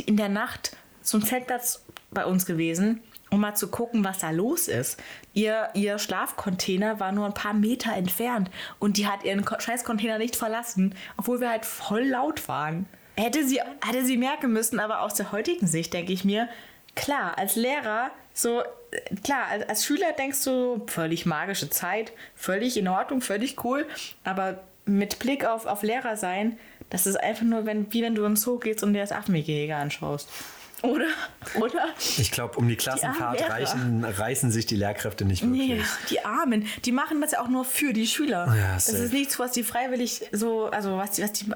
in 0.06 0.18
der 0.18 0.30
Nacht 0.30 0.76
zum 1.02 1.24
Zeltplatz 1.24 1.84
bei 2.12 2.26
uns 2.26 2.46
gewesen, 2.46 3.02
um 3.30 3.42
mal 3.42 3.56
zu 3.56 3.68
gucken, 3.70 4.04
was 4.04 4.20
da 4.20 4.32
los 4.32 4.68
ist. 4.68 5.00
Ihr, 5.34 5.70
ihr 5.74 6.00
Schlafcontainer 6.00 7.00
war 7.00 7.12
nur 7.12 7.26
ein 7.26 7.34
paar 7.34 7.54
Meter 7.54 7.94
entfernt 7.94 8.50
und 8.80 8.98
die 8.98 9.08
hat 9.08 9.24
ihren 9.24 9.46
Scheißcontainer 9.46 10.18
nicht 10.18 10.36
verlassen, 10.36 10.96
obwohl 11.18 11.40
wir 11.40 11.50
halt 11.50 11.66
voll 11.66 12.04
laut 12.04 12.48
waren. 12.48 12.88
Hätte 13.16 13.48
sie, 13.48 13.60
hätte 13.86 14.06
sie 14.06 14.18
merken 14.18 14.54
müssen, 14.54 14.80
aber 14.80 15.02
aus 15.02 15.16
der 15.16 15.32
heutigen 15.32 15.68
Sicht 15.68 15.94
denke 15.94 16.14
ich 16.14 16.24
mir, 16.24 16.48
klar, 16.96 17.38
als 17.38 17.56
Lehrer, 17.56 18.12
so, 18.34 18.62
äh, 18.62 19.16
klar, 19.24 19.48
als, 19.50 19.68
als 19.68 19.86
Schüler 19.86 20.12
denkst 20.14 20.44
du, 20.44 20.84
völlig 20.88 21.26
magische 21.26 21.70
Zeit, 21.70 22.12
völlig 22.36 22.78
in 22.78 22.88
Ordnung, 22.88 23.22
völlig 23.22 23.64
cool, 23.64 23.88
aber 24.24 24.60
mit 24.86 25.20
Blick 25.20 25.46
auf, 25.46 25.66
auf 25.66 25.84
Lehrer 25.84 26.16
sein, 26.16 26.58
das 26.90 27.06
ist 27.08 27.18
einfach 27.18 27.44
nur, 27.44 27.66
wenn, 27.66 27.92
wie 27.94 28.02
wenn 28.04 28.16
du 28.16 28.24
ins 28.24 28.42
Zoo 28.42 28.60
gehst 28.60 28.84
und 28.84 28.94
dir 28.94 29.02
das 29.02 29.12
Affengehege 29.12 29.76
anschaust. 29.76 30.30
Oder? 30.84 31.08
Oder? 31.60 31.86
Ich 32.18 32.32
glaube, 32.32 32.58
um 32.58 32.68
die 32.68 32.76
Klassenfahrt 32.76 33.40
Lehrer. 33.40 33.52
reichen, 33.52 34.04
reißen 34.04 34.52
sich 34.52 34.66
die 34.68 34.76
Lehrkräfte 34.76 35.26
nicht 35.26 35.44
wirklich. 35.44 35.70
Nee, 35.70 35.82
die 36.10 36.24
Armen, 36.24 36.68
die 36.86 36.92
machen 36.92 37.20
das 37.22 37.32
ja 37.32 37.42
auch 37.42 37.48
nur 37.48 37.66
für 37.66 37.94
die 37.94 38.06
Schüler. 38.06 38.54
Ja, 38.56 38.74
das 38.76 38.90
ist 38.90 39.14
nichts, 39.14 39.40
was 39.40 39.52
die 39.52 39.64
freiwillig 39.64 40.22
so, 40.32 40.68
also 40.68 40.98
was 40.98 41.12
die, 41.12 41.24
was 41.24 41.34
die, 41.34 41.52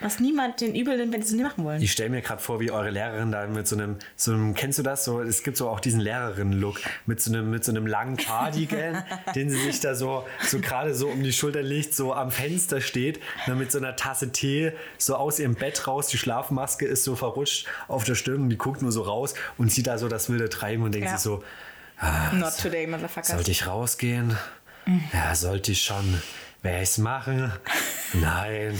was 0.00 0.18
niemand 0.20 0.60
den 0.60 0.74
übel 0.74 0.96
nimmt, 0.96 1.12
wenn 1.12 1.22
sie 1.22 1.28
es 1.28 1.32
nicht 1.34 1.44
machen 1.44 1.64
wollen. 1.64 1.80
Ich 1.80 1.92
stelle 1.92 2.10
mir 2.10 2.20
gerade 2.20 2.42
vor, 2.42 2.58
wie 2.60 2.70
eure 2.70 2.90
Lehrerin 2.90 3.30
da 3.30 3.46
mit 3.46 3.66
so 3.68 3.76
einem, 3.76 3.96
so 4.16 4.32
einem, 4.32 4.54
kennst 4.54 4.78
du 4.78 4.82
das? 4.82 5.04
So, 5.04 5.20
es 5.20 5.42
gibt 5.44 5.56
so 5.56 5.68
auch 5.68 5.78
diesen 5.80 6.00
Lehrerinnen-Look 6.00 6.80
mit 7.06 7.20
so 7.20 7.30
einem, 7.32 7.50
mit 7.50 7.64
so 7.64 7.70
einem 7.72 7.86
langen 7.86 8.16
Cardigan, 8.16 9.04
den 9.34 9.48
sie 9.50 9.56
sich 9.62 9.80
da 9.80 9.94
so, 9.94 10.26
so 10.46 10.58
gerade 10.58 10.94
so 10.94 11.08
um 11.08 11.22
die 11.22 11.32
Schulter 11.32 11.62
legt, 11.62 11.94
so 11.94 12.12
am 12.12 12.30
Fenster 12.30 12.80
steht, 12.80 13.20
dann 13.46 13.58
mit 13.58 13.70
so 13.70 13.78
einer 13.78 13.94
Tasse 13.96 14.32
Tee 14.32 14.72
so 14.98 15.14
aus 15.16 15.38
ihrem 15.38 15.54
Bett 15.54 15.86
raus. 15.86 16.08
Die 16.08 16.18
Schlafmaske 16.18 16.86
ist 16.86 17.04
so 17.04 17.14
verrutscht 17.16 17.66
auf 17.88 18.04
der 18.04 18.14
Stirn 18.16 18.42
und 18.42 18.48
die 18.50 18.58
guckt 18.58 18.82
nur 18.82 18.92
so 18.92 19.02
raus 19.02 19.34
und 19.58 19.70
sieht 19.72 19.86
da 19.86 19.96
so 19.98 20.08
das 20.08 20.28
wilde 20.28 20.48
Treiben 20.48 20.82
und 20.82 20.92
denkt 20.92 21.06
Ja. 21.08 21.12
sich 21.16 21.22
so, 21.22 21.42
Not 22.32 22.58
today, 22.60 22.86
motherfucker. 22.88 23.26
sollte 23.34 23.50
ich 23.52 23.66
rausgehen? 23.68 24.36
Ja, 25.12 25.34
sollte 25.34 25.72
ich 25.72 25.82
schon. 25.82 26.20
Ich 26.66 26.70
es 26.82 26.98
machen? 26.98 27.52
Nein. 28.14 28.78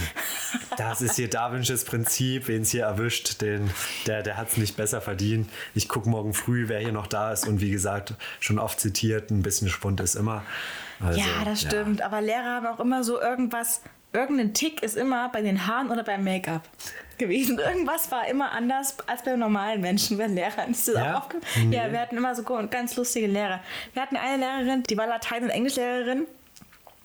Das 0.79 1.03
ist 1.03 1.17
hier 1.17 1.29
Darwinsches 1.29 1.85
Prinzip. 1.85 2.49
Wen 2.49 2.63
es 2.63 2.71
hier 2.71 2.85
erwischt, 2.85 3.43
den, 3.43 3.71
der, 4.07 4.23
der 4.23 4.39
hat 4.39 4.49
es 4.49 4.57
nicht 4.57 4.77
besser 4.77 5.03
verdient. 5.03 5.51
Ich 5.75 5.89
gucke 5.89 6.09
morgen 6.09 6.33
früh, 6.33 6.69
wer 6.69 6.81
hier 6.81 6.93
noch 6.93 7.07
da 7.07 7.31
ist. 7.33 7.47
Und 7.47 7.61
wie 7.61 7.71
gesagt, 7.71 8.15
schon 8.41 8.59
oft 8.59 8.81
zitiert, 8.81 9.31
ein 9.31 9.43
bisschen 9.43 9.69
Spund 9.69 10.01
ist 10.01 10.15
immer. 10.15 10.43
Also, 11.05 11.21
ja, 11.21 11.45
das 11.45 11.61
stimmt. 11.61 12.01
Aber 12.01 12.23
Lehrer 12.23 12.57
haben 12.57 12.67
auch 12.67 12.81
immer 12.81 13.05
so 13.05 13.21
irgendwas, 13.21 13.83
irgendein 14.15 14.55
Tick 14.55 14.83
ist 14.83 14.97
immer 14.97 15.29
bei 15.29 15.43
den 15.43 15.67
Haaren 15.67 15.91
oder 15.91 16.05
beim 16.05 16.25
Make-up 16.25 16.63
gewesen. 17.19 17.59
Irgendwas 17.59 18.11
war 18.11 18.27
immer 18.29 18.53
anders 18.53 18.97
als 19.07 19.23
bei 19.25 19.37
normalen 19.37 19.83
Menschen, 19.83 20.17
bei 20.17 20.27
Lehrern. 20.27 20.71
Ist 20.71 20.89
das 20.89 20.95
Ja? 20.95 21.19
auch 21.19 21.23
aufgefallen? 21.25 21.71
Ja, 21.71 21.93
wir 21.93 22.01
hatten 22.01 22.17
immer 22.17 22.35
so 22.35 22.45
ganz 22.45 22.97
lustige 22.97 23.27
Lehrer. 23.27 23.61
Wir 23.93 24.01
hatten 24.03 24.17
eine 24.17 24.39
Lehrerin, 24.39 24.83
die 24.85 24.97
war 24.97 25.07
Latein- 25.07 25.43
und 25.45 25.51
Englischlehrerin. 25.51 26.27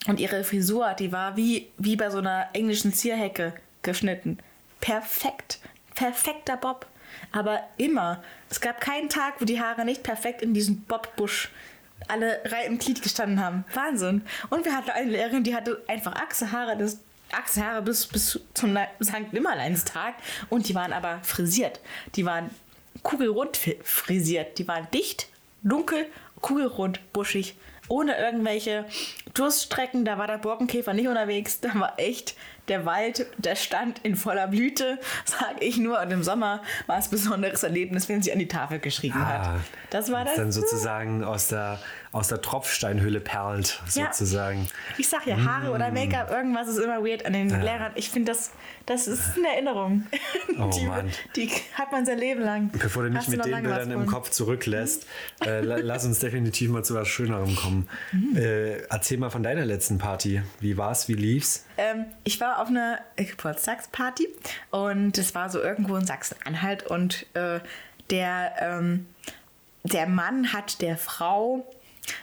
Und 0.08 0.20
ihre 0.20 0.44
Frisur, 0.44 0.94
die 0.94 1.12
war 1.12 1.36
wie, 1.36 1.70
wie 1.78 1.96
bei 1.96 2.10
so 2.10 2.20
einer 2.20 2.48
englischen 2.54 2.94
Zierhecke 2.94 3.54
geschnitten. 3.82 4.38
Perfekt. 4.80 5.60
Perfekter 5.96 6.58
Bob. 6.58 6.86
Aber 7.32 7.62
immer. 7.78 8.24
Es 8.50 8.62
gab 8.62 8.80
keinen 8.80 9.10
Tag, 9.10 9.36
wo 9.40 9.46
die 9.46 9.60
Haare 9.60 9.84
nicht 9.84 10.04
perfekt 10.04 10.42
in 10.42 10.54
diesem 10.54 10.82
Bobbusch 10.82 11.50
alle 12.08 12.42
Reihe 12.46 12.66
im 12.66 12.80
Glied 12.80 13.02
gestanden 13.02 13.44
haben. 13.44 13.66
Wahnsinn. 13.74 14.22
Und 14.50 14.66
wir 14.66 14.76
hatten 14.76 14.90
eine 14.92 15.12
Lehrerin, 15.12 15.44
die 15.44 15.56
hatte 15.56 15.84
einfach 15.88 16.14
Achsehaare, 16.16 16.78
das 16.78 17.00
Achsehaare 17.32 17.82
bis, 17.82 18.08
bis 18.08 18.40
zum 18.54 18.78
St. 19.04 19.34
Nimmerleinstag. 19.34 20.16
Und 20.50 20.70
die 20.70 20.76
waren 20.76 20.94
aber 20.94 21.20
frisiert. 21.24 21.80
Die 22.16 22.26
waren 22.26 22.50
kugelrund 23.04 23.60
frisiert. 23.84 24.58
Die 24.58 24.68
waren 24.68 24.88
dicht, 24.92 25.28
dunkel, 25.62 26.06
kugelrund, 26.42 27.00
buschig. 27.14 27.56
Ohne 27.90 28.18
irgendwelche 28.18 28.86
Durststrecken. 29.34 30.06
Da 30.06 30.18
war 30.18 30.28
der 30.28 30.38
Borkenkäfer 30.38 30.94
nicht 30.94 31.08
unterwegs. 31.08 31.60
Da 31.60 31.70
war 31.76 31.94
echt 31.98 32.36
der 32.68 32.86
Wald, 32.86 33.26
der 33.38 33.56
stand 33.56 34.00
in 34.04 34.16
voller 34.16 34.48
Blüte, 34.48 35.00
sag 35.26 35.56
ich 35.62 35.78
nur. 35.78 36.00
Und 36.00 36.12
im 36.12 36.24
Sommer 36.24 36.62
war 36.88 37.00
es 37.00 37.08
ein 37.08 37.12
besonderes 37.12 37.64
Erlebnis, 37.64 38.08
wenn 38.08 38.22
sie 38.22 38.32
an 38.32 38.40
die 38.40 38.48
Tafel 38.48 38.80
geschrieben 38.80 39.20
Ah, 39.22 39.54
hat. 39.56 39.60
Das 39.90 40.12
war 40.12 40.24
das. 40.24 40.36
Dann 40.36 40.52
sozusagen 40.52 41.24
aus 41.24 41.48
der, 41.48 41.80
aus 42.12 42.28
der 42.30 42.42
Tropfsteinhülle 42.42 43.20
perlt, 43.20 43.82
Ja. 43.94 44.12
sozusagen. 44.12 44.68
Ich 44.98 45.08
sag 45.10 45.28
ja, 45.28 45.38
Haare 45.44 45.70
oder 45.72 45.92
Make-up, 45.92 46.32
irgendwas 46.32 46.68
ist 46.68 46.78
immer 46.80 47.04
weird 47.06 47.24
an 47.26 47.34
den 47.34 47.50
Lehrern. 47.50 47.92
Ich 47.96 48.10
finde, 48.10 48.32
das, 48.32 48.50
das 48.88 49.08
ist 49.08 49.38
eine 49.38 49.48
Erinnerung. 49.54 50.08
Oh 50.62 50.70
die, 50.78 50.86
Mann. 50.88 51.10
die 51.38 51.50
hat 51.76 51.92
man 51.94 52.06
sein 52.06 52.18
Leben 52.18 52.42
lang. 52.42 52.70
Bevor 52.74 53.04
du 53.04 53.10
mich 53.12 53.28
mit 53.30 53.46
den 53.46 53.62
Bildern 53.64 53.92
im. 53.92 54.06
Kopf 54.08 54.30
zurücklässt, 54.32 55.06
äh, 55.46 55.62
la- 55.62 55.78
lass 55.78 56.04
uns 56.04 56.20
definitiv 56.20 56.70
mal 56.72 56.84
zu 56.84 56.96
was 56.96 57.08
Schönerem 57.08 57.56
kommen. 57.56 57.88
Mhm. 58.12 58.36
Äh, 58.36 58.78
erzähl 58.90 59.18
mal 59.20 59.30
von 59.30 59.42
deiner 59.44 59.64
letzten 59.66 60.00
Party. 60.00 60.42
Wie 60.60 60.76
war's? 60.78 61.08
Wie 61.08 61.14
lief's? 61.14 61.66
Ähm, 61.78 62.06
ich 62.26 62.42
war 62.42 62.60
auf 62.62 62.68
einer 62.68 63.00
Geburtstagsparty 63.16 64.28
und 64.72 65.18
es 65.18 65.34
war 65.36 65.50
so 65.50 65.62
irgendwo 65.62 65.96
in 65.96 66.06
Sachsen-Anhalt 66.06 66.84
und 66.88 67.26
äh, 67.36 67.60
der, 68.10 68.54
ähm, 68.60 69.06
der 69.84 70.08
Mann 70.08 70.52
hat 70.52 70.82
der 70.82 70.98
Frau 70.98 71.66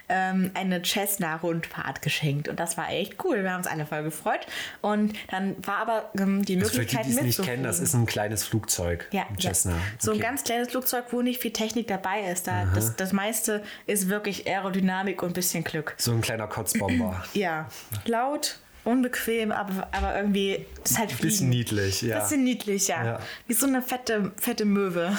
ähm, 0.08 0.50
eine 0.54 0.82
Cessna-Rundfahrt 0.82 2.02
geschenkt 2.02 2.48
und 2.48 2.58
das 2.60 2.76
war 2.76 2.90
echt 2.90 3.22
cool. 3.24 3.42
Wir 3.42 3.50
haben 3.52 3.58
uns 3.58 3.66
alle 3.66 3.86
voll 3.86 4.02
gefreut 4.02 4.46
und 4.80 5.14
dann 5.30 5.56
war 5.66 5.78
aber 5.78 6.10
ähm, 6.18 6.44
die 6.44 6.56
Also 6.56 6.78
Möglichkeit 6.78 7.06
es 7.06 7.20
nicht 7.20 7.42
kennen, 7.42 7.62
das 7.62 7.80
ist 7.80 7.94
ein 7.94 8.06
kleines 8.06 8.44
Flugzeug. 8.44 9.08
Ja, 9.12 9.26
ein 9.28 9.38
Cessna. 9.40 9.72
ja. 9.72 9.78
So 9.98 10.10
ein 10.12 10.16
Okay. 10.16 10.26
ganz 10.26 10.44
kleines 10.44 10.68
Flugzeug, 10.68 11.04
wo 11.10 11.22
nicht 11.22 11.40
viel 11.40 11.52
Technik 11.52 11.86
dabei 11.88 12.22
ist. 12.30 12.46
Da, 12.46 12.66
das, 12.74 12.96
das 12.96 13.12
meiste 13.12 13.62
ist 13.86 14.08
wirklich 14.08 14.46
Aerodynamik 14.46 15.22
und 15.22 15.30
ein 15.30 15.34
bisschen 15.34 15.64
Glück. 15.64 15.94
So 15.98 16.12
ein 16.12 16.20
kleiner 16.20 16.46
Kotzbomber. 16.46 17.24
Ja, 17.34 17.68
laut, 18.06 18.58
unbequem, 18.86 19.52
aber, 19.52 19.88
aber 19.92 20.16
irgendwie 20.16 20.64
ist 20.84 20.98
halt 20.98 21.08
Bisschen 21.08 21.30
Fliegen. 21.30 21.48
niedlich, 21.50 22.02
ja. 22.02 22.20
Bisschen 22.20 22.44
niedlich, 22.44 22.88
ja. 22.88 23.04
Ja. 23.04 23.20
Wie 23.46 23.54
so 23.54 23.66
eine 23.66 23.82
fette, 23.82 24.32
fette 24.36 24.64
Möwe. 24.64 25.16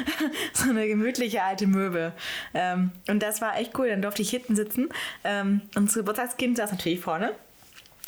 so 0.52 0.70
eine 0.70 0.86
gemütliche 0.86 1.42
alte 1.42 1.66
Möwe. 1.66 2.12
Ähm, 2.54 2.92
und 3.08 3.22
das 3.22 3.40
war 3.40 3.58
echt 3.58 3.78
cool. 3.78 3.88
Dann 3.88 4.02
durfte 4.02 4.22
ich 4.22 4.30
hinten 4.30 4.54
sitzen. 4.54 4.88
Ähm, 5.24 5.62
unser 5.74 6.00
Geburtstagskind 6.00 6.56
saß 6.56 6.72
natürlich 6.72 7.00
vorne. 7.00 7.32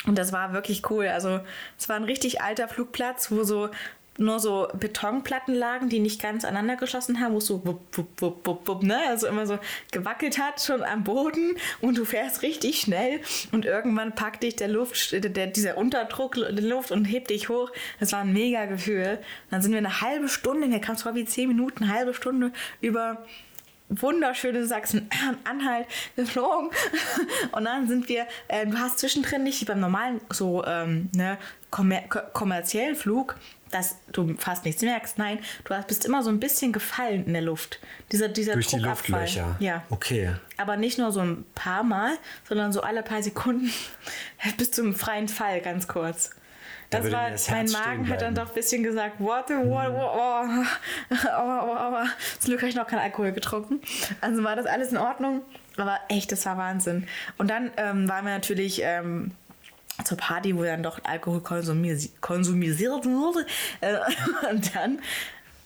Und 0.05 0.17
das 0.17 0.31
war 0.31 0.53
wirklich 0.53 0.89
cool. 0.89 1.07
Also 1.07 1.41
es 1.77 1.89
war 1.89 1.97
ein 1.97 2.05
richtig 2.05 2.41
alter 2.41 2.67
Flugplatz, 2.67 3.31
wo 3.31 3.43
so 3.43 3.69
nur 4.19 4.39
so 4.39 4.67
Betonplatten 4.73 5.55
lagen, 5.55 5.89
die 5.89 5.99
nicht 5.99 6.21
ganz 6.21 6.45
aneinander 6.45 6.75
geschlossen 6.75 7.19
haben, 7.19 7.33
wo 7.33 7.37
es 7.37 7.45
so 7.45 7.65
wupp, 7.65 7.81
wupp, 7.93 8.21
wupp, 8.21 8.47
wupp, 8.47 8.67
wupp, 8.67 8.83
ne? 8.83 8.99
also 9.07 9.27
immer 9.27 9.47
so 9.47 9.57
gewackelt 9.91 10.37
hat 10.37 10.61
schon 10.61 10.83
am 10.83 11.03
Boden 11.03 11.55
und 11.81 11.97
du 11.97 12.05
fährst 12.05 12.41
richtig 12.41 12.81
schnell 12.81 13.21
und 13.51 13.65
irgendwann 13.65 14.13
packt 14.13 14.43
dich 14.43 14.55
der 14.55 14.67
Luft, 14.67 15.11
der, 15.11 15.21
der, 15.21 15.47
dieser 15.47 15.77
Unterdruck 15.77 16.37
in 16.37 16.55
die 16.55 16.67
Luft 16.67 16.91
und 16.91 17.05
hebt 17.05 17.29
dich 17.29 17.49
hoch. 17.49 17.71
Das 17.99 18.11
war 18.11 18.19
ein 18.19 18.33
mega 18.33 18.65
Gefühl. 18.65 19.19
Dann 19.49 19.61
sind 19.61 19.71
wir 19.71 19.79
eine 19.79 20.01
halbe 20.01 20.27
Stunde, 20.27 20.67
mir 20.67 20.79
kam 20.79 20.95
es 20.95 21.03
vor 21.03 21.15
wie 21.15 21.25
zehn 21.25 21.47
Minuten, 21.47 21.83
eine 21.83 21.93
halbe 21.93 22.13
Stunde 22.13 22.51
über 22.81 23.23
wunderschöne 23.89 24.65
Sachsen-Anhalt 24.65 25.87
geflogen. 26.15 26.69
Und 27.51 27.65
dann 27.65 27.87
sind 27.87 28.07
wir, 28.07 28.27
äh, 28.47 28.65
du 28.65 28.77
hast 28.77 28.99
zwischendrin 28.99 29.43
nicht 29.43 29.65
beim 29.65 29.79
normalen 29.79 30.21
so 30.29 30.63
ähm, 30.65 31.09
ne, 31.15 31.37
kommer 31.71 32.01
kommerziellen 32.33 32.95
Flug, 32.95 33.35
dass 33.71 33.97
du 34.11 34.35
fast 34.37 34.65
nichts 34.65 34.81
merkst. 34.81 35.17
Nein, 35.17 35.39
du 35.63 35.75
bist 35.87 36.05
immer 36.05 36.23
so 36.23 36.29
ein 36.29 36.39
bisschen 36.39 36.71
gefallen 36.71 37.25
in 37.25 37.33
der 37.33 37.41
Luft. 37.41 37.79
Dieser, 38.11 38.27
dieser 38.27 38.53
Durch 38.53 38.67
die. 38.67 38.77
Luftlöcher. 38.77 39.55
Ja. 39.59 39.83
Okay. 39.89 40.31
Aber 40.57 40.77
nicht 40.77 40.97
nur 40.97 41.11
so 41.11 41.21
ein 41.21 41.45
paar 41.55 41.83
Mal, 41.83 42.17
sondern 42.47 42.71
so 42.71 42.81
alle 42.81 43.03
paar 43.03 43.21
Sekunden 43.21 43.71
bis 44.57 44.71
zum 44.71 44.95
freien 44.95 45.27
Fall, 45.27 45.61
ganz 45.61 45.87
kurz. 45.87 46.31
Da 46.89 47.01
Das 47.01 47.11
war, 47.11 47.29
das 47.29 47.51
mein 47.51 47.69
Magen 47.69 48.09
hat 48.09 48.21
dann 48.23 48.33
doch 48.33 48.49
ein 48.49 48.55
bisschen 48.55 48.81
gesagt, 48.81 49.19
what, 49.19 49.49
what, 49.49 49.93
what, 49.93 50.65
what. 51.13 51.29
Aber 51.31 52.05
zum 52.39 52.49
Glück 52.49 52.61
habe 52.61 52.69
ich 52.69 52.75
noch 52.75 52.87
keinen 52.87 53.01
Alkohol 53.01 53.31
getrunken. 53.31 53.79
Also 54.21 54.43
war 54.43 54.55
das 54.55 54.65
alles 54.65 54.91
in 54.91 54.97
Ordnung. 54.97 55.43
Aber 55.77 55.99
echt, 56.09 56.31
das 56.31 56.45
war 56.47 56.57
Wahnsinn. 56.57 57.07
Und 57.37 57.49
dann 57.49 57.71
ähm, 57.77 58.09
waren 58.09 58.25
wir 58.25 58.33
natürlich 58.33 58.81
ähm, 58.83 59.31
zur 60.03 60.17
Party, 60.17 60.55
wo 60.55 60.63
dann 60.63 60.83
doch 60.83 60.99
Alkohol 61.03 61.41
konsumis 61.41 62.11
konsumisiert 62.21 63.05
wurde. 63.05 63.45
Äh, 63.81 63.97
und 64.51 64.75
dann 64.75 64.99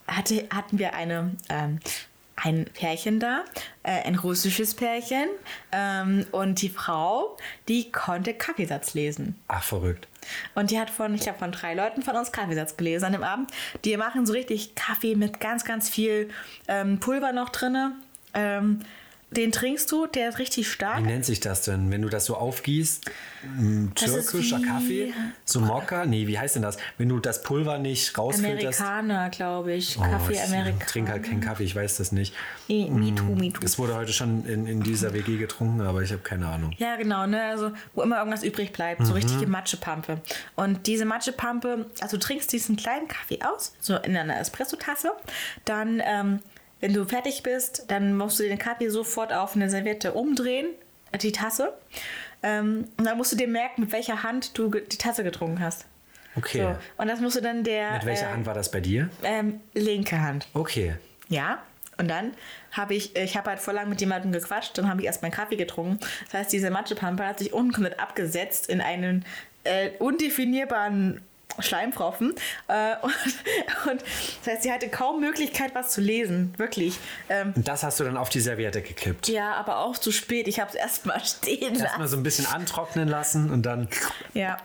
hatte, 0.07 0.47
hatten 0.53 0.79
wir 0.79 0.93
eine, 0.93 1.31
ähm, 1.49 1.79
ein 2.35 2.65
Pärchen 2.73 3.19
da, 3.19 3.43
äh, 3.83 4.03
ein 4.03 4.15
russisches 4.15 4.73
Pärchen. 4.75 5.27
Ähm, 5.71 6.25
und 6.31 6.61
die 6.61 6.69
Frau, 6.69 7.37
die 7.67 7.91
konnte 7.91 8.33
Kaffeesatz 8.33 8.93
lesen. 8.93 9.39
Ach, 9.47 9.63
verrückt. 9.63 10.07
Und 10.55 10.71
die 10.71 10.79
hat 10.79 10.89
von, 10.89 11.13
ich 11.15 11.21
glaube, 11.21 11.39
von 11.39 11.51
drei 11.51 11.73
Leuten 11.73 12.01
von 12.01 12.15
uns 12.15 12.31
Kaffeesatz 12.31 12.77
gelesen 12.77 13.05
an 13.05 13.11
dem 13.13 13.23
Abend. 13.23 13.51
Die 13.85 13.95
machen 13.97 14.25
so 14.25 14.33
richtig 14.33 14.75
Kaffee 14.75 15.15
mit 15.15 15.39
ganz, 15.39 15.65
ganz 15.65 15.89
viel 15.89 16.29
ähm, 16.67 16.99
Pulver 16.99 17.33
noch 17.33 17.49
drin. 17.49 17.93
Ähm, 18.33 18.79
den 19.33 19.51
trinkst 19.51 19.91
du, 19.91 20.07
der 20.07 20.29
ist 20.29 20.39
richtig 20.39 20.71
stark. 20.71 20.99
Wie 20.99 21.03
nennt 21.07 21.25
sich 21.25 21.39
das 21.39 21.63
denn, 21.63 21.91
wenn 21.91 22.01
du 22.01 22.09
das 22.09 22.25
so 22.25 22.35
aufgießt? 22.35 23.09
Türkischer 23.95 24.61
Kaffee? 24.61 25.13
So 25.45 25.59
Mokka? 25.59 26.05
Nee, 26.05 26.27
wie 26.27 26.39
heißt 26.39 26.55
denn 26.55 26.61
das? 26.61 26.77
Wenn 26.97 27.09
du 27.09 27.19
das 27.19 27.43
Pulver 27.43 27.77
nicht 27.77 28.17
rausfilterst. 28.17 28.79
Amerikaner, 28.81 29.29
glaube 29.29 29.73
ich. 29.73 29.97
Oh, 29.97 30.01
Kaffee 30.01 30.33
ich 30.33 30.43
Amerikaner. 30.43 30.85
trinke 30.85 31.11
halt 31.11 31.23
keinen 31.23 31.41
Kaffee, 31.41 31.63
ich 31.63 31.75
weiß 31.75 31.97
das 31.97 32.11
nicht. 32.11 32.33
Me, 32.67 32.89
me 32.89 33.13
too, 33.13 33.35
me 33.35 33.51
too. 33.51 33.61
Es 33.63 33.77
wurde 33.77 33.95
heute 33.95 34.13
schon 34.13 34.45
in, 34.45 34.67
in 34.67 34.81
dieser 34.81 35.13
WG 35.13 35.37
getrunken, 35.37 35.81
aber 35.81 36.01
ich 36.01 36.11
habe 36.11 36.21
keine 36.21 36.47
Ahnung. 36.47 36.73
Ja, 36.77 36.95
genau, 36.95 37.27
ne? 37.27 37.43
Also, 37.43 37.71
wo 37.93 38.01
immer 38.01 38.17
irgendwas 38.19 38.43
übrig 38.43 38.71
bleibt. 38.71 39.05
So 39.05 39.13
richtige 39.13 39.47
Matschepampe. 39.47 40.21
Und 40.55 40.87
diese 40.87 41.05
Matschepampe, 41.05 41.85
also 41.99 42.17
du 42.17 42.23
trinkst 42.23 42.51
diesen 42.51 42.75
kleinen 42.75 43.07
Kaffee 43.07 43.39
aus, 43.41 43.73
so 43.79 43.95
in 43.97 44.15
einer 44.15 44.39
Espressotasse. 44.39 45.11
Dann, 45.65 46.01
ähm, 46.05 46.39
wenn 46.83 46.91
du 46.91 47.05
fertig 47.05 47.43
bist, 47.43 47.85
dann 47.87 48.17
musst 48.17 48.41
du 48.41 48.43
den 48.43 48.57
Kaffee 48.57 48.89
sofort 48.89 49.31
auf 49.31 49.55
eine 49.55 49.69
Serviette 49.69 50.11
umdrehen, 50.11 50.67
die 51.21 51.31
Tasse. 51.31 51.73
Ähm, 52.43 52.89
und 52.97 53.05
dann 53.05 53.15
musst 53.15 53.31
du 53.31 53.37
dir 53.37 53.47
merken, 53.47 53.83
mit 53.83 53.93
welcher 53.93 54.21
Hand 54.23 54.57
du 54.57 54.69
die 54.69 54.97
Tasse 54.97 55.23
getrunken 55.23 55.61
hast. 55.61 55.85
Okay. 56.35 56.61
So. 56.61 56.75
Und 57.01 57.07
das 57.07 57.21
musst 57.21 57.37
du 57.37 57.41
dann 57.41 57.63
der 57.63 57.93
Mit 57.93 58.05
welcher 58.05 58.27
äh, 58.27 58.33
Hand 58.33 58.45
war 58.45 58.53
das 58.53 58.69
bei 58.69 58.81
dir? 58.81 59.09
ähm, 59.23 59.61
linke 59.73 60.19
Hand. 60.19 60.49
Okay. 60.53 60.95
Ja. 61.29 61.63
Und 61.97 62.09
dann 62.09 62.33
habe 62.73 62.95
ich, 62.95 63.15
ich 63.15 63.37
habe 63.37 63.51
halt 63.51 63.61
voll 63.61 63.75
lang 63.75 63.87
mit 63.87 64.01
jemandem 64.01 64.33
gequatscht, 64.33 64.77
dann 64.77 64.89
habe 64.89 64.99
ich 64.99 65.07
erst 65.07 65.21
meinen 65.21 65.31
Kaffee 65.31 65.55
getrunken. 65.55 66.01
Das 66.25 66.33
heißt, 66.33 66.51
diese 66.51 66.69
Matschepampe 66.69 67.25
hat 67.25 67.39
sich 67.39 67.53
unten 67.53 67.71
komplett 67.71 67.97
abgesetzt 67.97 68.67
in 68.67 68.81
einen 68.81 69.23
äh, 69.63 69.91
undefinierbaren 69.99 71.21
Schleimpfropfen. 71.59 72.33
Äh, 72.67 72.95
und, 73.01 73.91
und 73.91 74.01
das 74.43 74.53
heißt, 74.53 74.63
sie 74.63 74.71
hatte 74.71 74.89
kaum 74.89 75.19
Möglichkeit, 75.19 75.75
was 75.75 75.91
zu 75.91 76.01
lesen. 76.01 76.53
Wirklich. 76.57 76.97
Ähm, 77.29 77.53
Und 77.55 77.67
das 77.67 77.83
hast 77.83 77.99
du 77.99 78.03
dann 78.03 78.17
auf 78.17 78.29
die 78.29 78.39
Serviette 78.39 78.81
gekippt. 78.81 79.27
ja, 79.27 79.53
aber 79.53 79.79
auch 79.79 79.97
zu 79.97 80.11
spät. 80.11 80.47
Ich 80.47 80.59
habe 80.59 80.69
es 80.69 80.75
erst 80.75 81.05
mal 81.05 81.19
stehen 81.23 81.73
Erstmal 81.75 81.99
lassen. 82.01 82.07
so 82.11 82.17
ein 82.17 82.23
bisschen 82.23 82.45
antrocknen 82.45 83.07
lassen 83.07 83.51
und 83.51 83.63
dann. 83.65 83.87
Ja. 84.33 84.57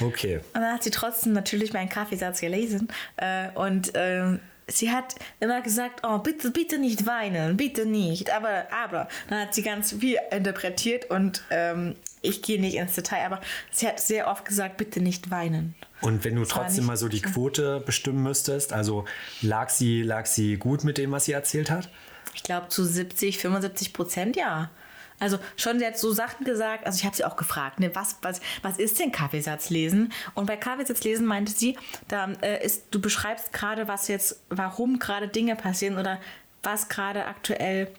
Okay. 0.00 0.36
Und 0.54 0.60
dann 0.60 0.72
hat 0.74 0.82
sie 0.84 0.90
trotzdem 0.90 1.32
natürlich 1.32 1.72
meinen 1.72 1.88
Kaffeesatz 1.88 2.40
gelesen. 2.40 2.88
Äh, 3.16 3.48
und 3.54 3.90
ähm, 3.94 4.38
sie 4.68 4.92
hat 4.92 5.16
immer 5.40 5.60
gesagt, 5.62 6.02
oh, 6.04 6.18
bitte, 6.18 6.52
bitte 6.52 6.78
nicht 6.78 7.06
weinen, 7.06 7.56
bitte 7.56 7.86
nicht. 7.86 8.30
Aber, 8.32 8.66
aber, 8.84 9.08
dann 9.28 9.40
hat 9.40 9.54
sie 9.54 9.62
ganz 9.62 9.92
viel 9.92 10.16
interpretiert 10.30 11.10
und 11.10 11.42
ähm, 11.50 11.96
ich 12.22 12.42
gehe 12.42 12.60
nicht 12.60 12.76
ins 12.76 12.94
Detail, 12.94 13.24
aber 13.26 13.40
sie 13.70 13.86
hat 13.86 14.00
sehr 14.00 14.28
oft 14.28 14.44
gesagt, 14.44 14.76
bitte 14.76 15.00
nicht 15.00 15.30
weinen. 15.30 15.74
Und 16.00 16.24
wenn 16.24 16.34
du 16.34 16.42
war 16.42 16.48
trotzdem 16.48 16.86
mal 16.86 16.96
so 16.96 17.08
die 17.08 17.22
Quote 17.22 17.80
bestimmen 17.80 18.22
müsstest, 18.22 18.72
also 18.72 19.04
lag 19.42 19.68
sie, 19.68 20.02
lag 20.02 20.26
sie 20.26 20.56
gut 20.56 20.84
mit 20.84 20.98
dem, 20.98 21.12
was 21.12 21.26
sie 21.26 21.32
erzählt 21.32 21.70
hat? 21.70 21.88
Ich 22.34 22.42
glaube 22.42 22.68
zu 22.68 22.84
70, 22.84 23.38
75 23.38 23.92
Prozent 23.92 24.36
ja. 24.36 24.70
Also 25.18 25.38
schon, 25.56 25.78
sie 25.78 25.86
hat 25.86 25.98
so 25.98 26.12
Sachen 26.12 26.46
gesagt, 26.46 26.86
also 26.86 26.96
ich 26.98 27.04
habe 27.04 27.14
sie 27.14 27.24
auch 27.24 27.36
gefragt, 27.36 27.78
ne, 27.78 27.94
was, 27.94 28.16
was, 28.22 28.40
was 28.62 28.78
ist 28.78 28.98
denn 28.98 29.12
Kaffeesatzlesen? 29.12 30.12
Und 30.34 30.46
bei 30.46 30.56
Kaffeesatzlesen 30.56 31.26
meinte 31.26 31.52
sie, 31.52 31.76
da 32.08 32.32
äh, 32.40 32.64
ist, 32.64 32.84
du 32.90 33.00
beschreibst 33.00 33.52
gerade, 33.52 33.86
was 33.86 34.08
jetzt, 34.08 34.42
warum 34.48 34.98
gerade 34.98 35.28
Dinge 35.28 35.56
passieren 35.56 35.98
oder 35.98 36.18
was 36.62 36.88
gerade 36.88 37.26
aktuell 37.26 37.92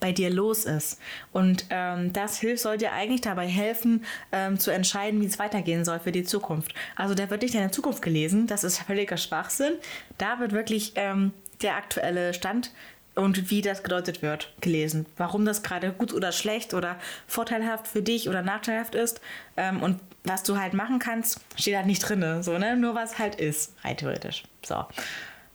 bei 0.00 0.12
dir 0.12 0.30
los 0.30 0.64
ist. 0.64 1.00
Und 1.32 1.66
ähm, 1.70 2.12
das 2.12 2.38
hilft, 2.38 2.62
soll 2.62 2.78
dir 2.78 2.92
eigentlich 2.92 3.20
dabei 3.20 3.46
helfen, 3.46 4.04
ähm, 4.32 4.58
zu 4.58 4.70
entscheiden, 4.70 5.20
wie 5.20 5.26
es 5.26 5.38
weitergehen 5.38 5.84
soll 5.84 5.98
für 5.98 6.12
die 6.12 6.24
Zukunft. 6.24 6.74
Also 6.96 7.14
da 7.14 7.28
wird 7.30 7.42
nicht 7.42 7.54
deine 7.54 7.70
Zukunft 7.70 8.02
gelesen, 8.02 8.46
das 8.46 8.64
ist 8.64 8.78
völliger 8.78 9.16
Schwachsinn. 9.16 9.74
Da 10.18 10.40
wird 10.40 10.52
wirklich 10.52 10.92
ähm, 10.94 11.32
der 11.62 11.76
aktuelle 11.76 12.34
Stand 12.34 12.72
und 13.14 13.50
wie 13.50 13.62
das 13.62 13.82
gedeutet 13.82 14.22
wird 14.22 14.52
gelesen. 14.60 15.06
Warum 15.16 15.44
das 15.44 15.62
gerade 15.62 15.92
gut 15.92 16.14
oder 16.14 16.30
schlecht 16.30 16.72
oder 16.72 16.96
vorteilhaft 17.26 17.88
für 17.88 18.02
dich 18.02 18.28
oder 18.28 18.42
nachteilhaft 18.42 18.94
ist. 18.94 19.20
Ähm, 19.56 19.82
und 19.82 20.00
was 20.24 20.44
du 20.44 20.58
halt 20.58 20.72
machen 20.72 20.98
kannst, 20.98 21.40
steht 21.56 21.74
halt 21.74 21.86
nicht 21.86 22.00
drin. 22.00 22.42
So, 22.42 22.58
ne? 22.58 22.76
Nur 22.76 22.94
was 22.94 23.18
halt 23.18 23.34
ist, 23.34 23.74
rein 23.82 23.96
theoretisch. 23.96 24.44
So. 24.64 24.84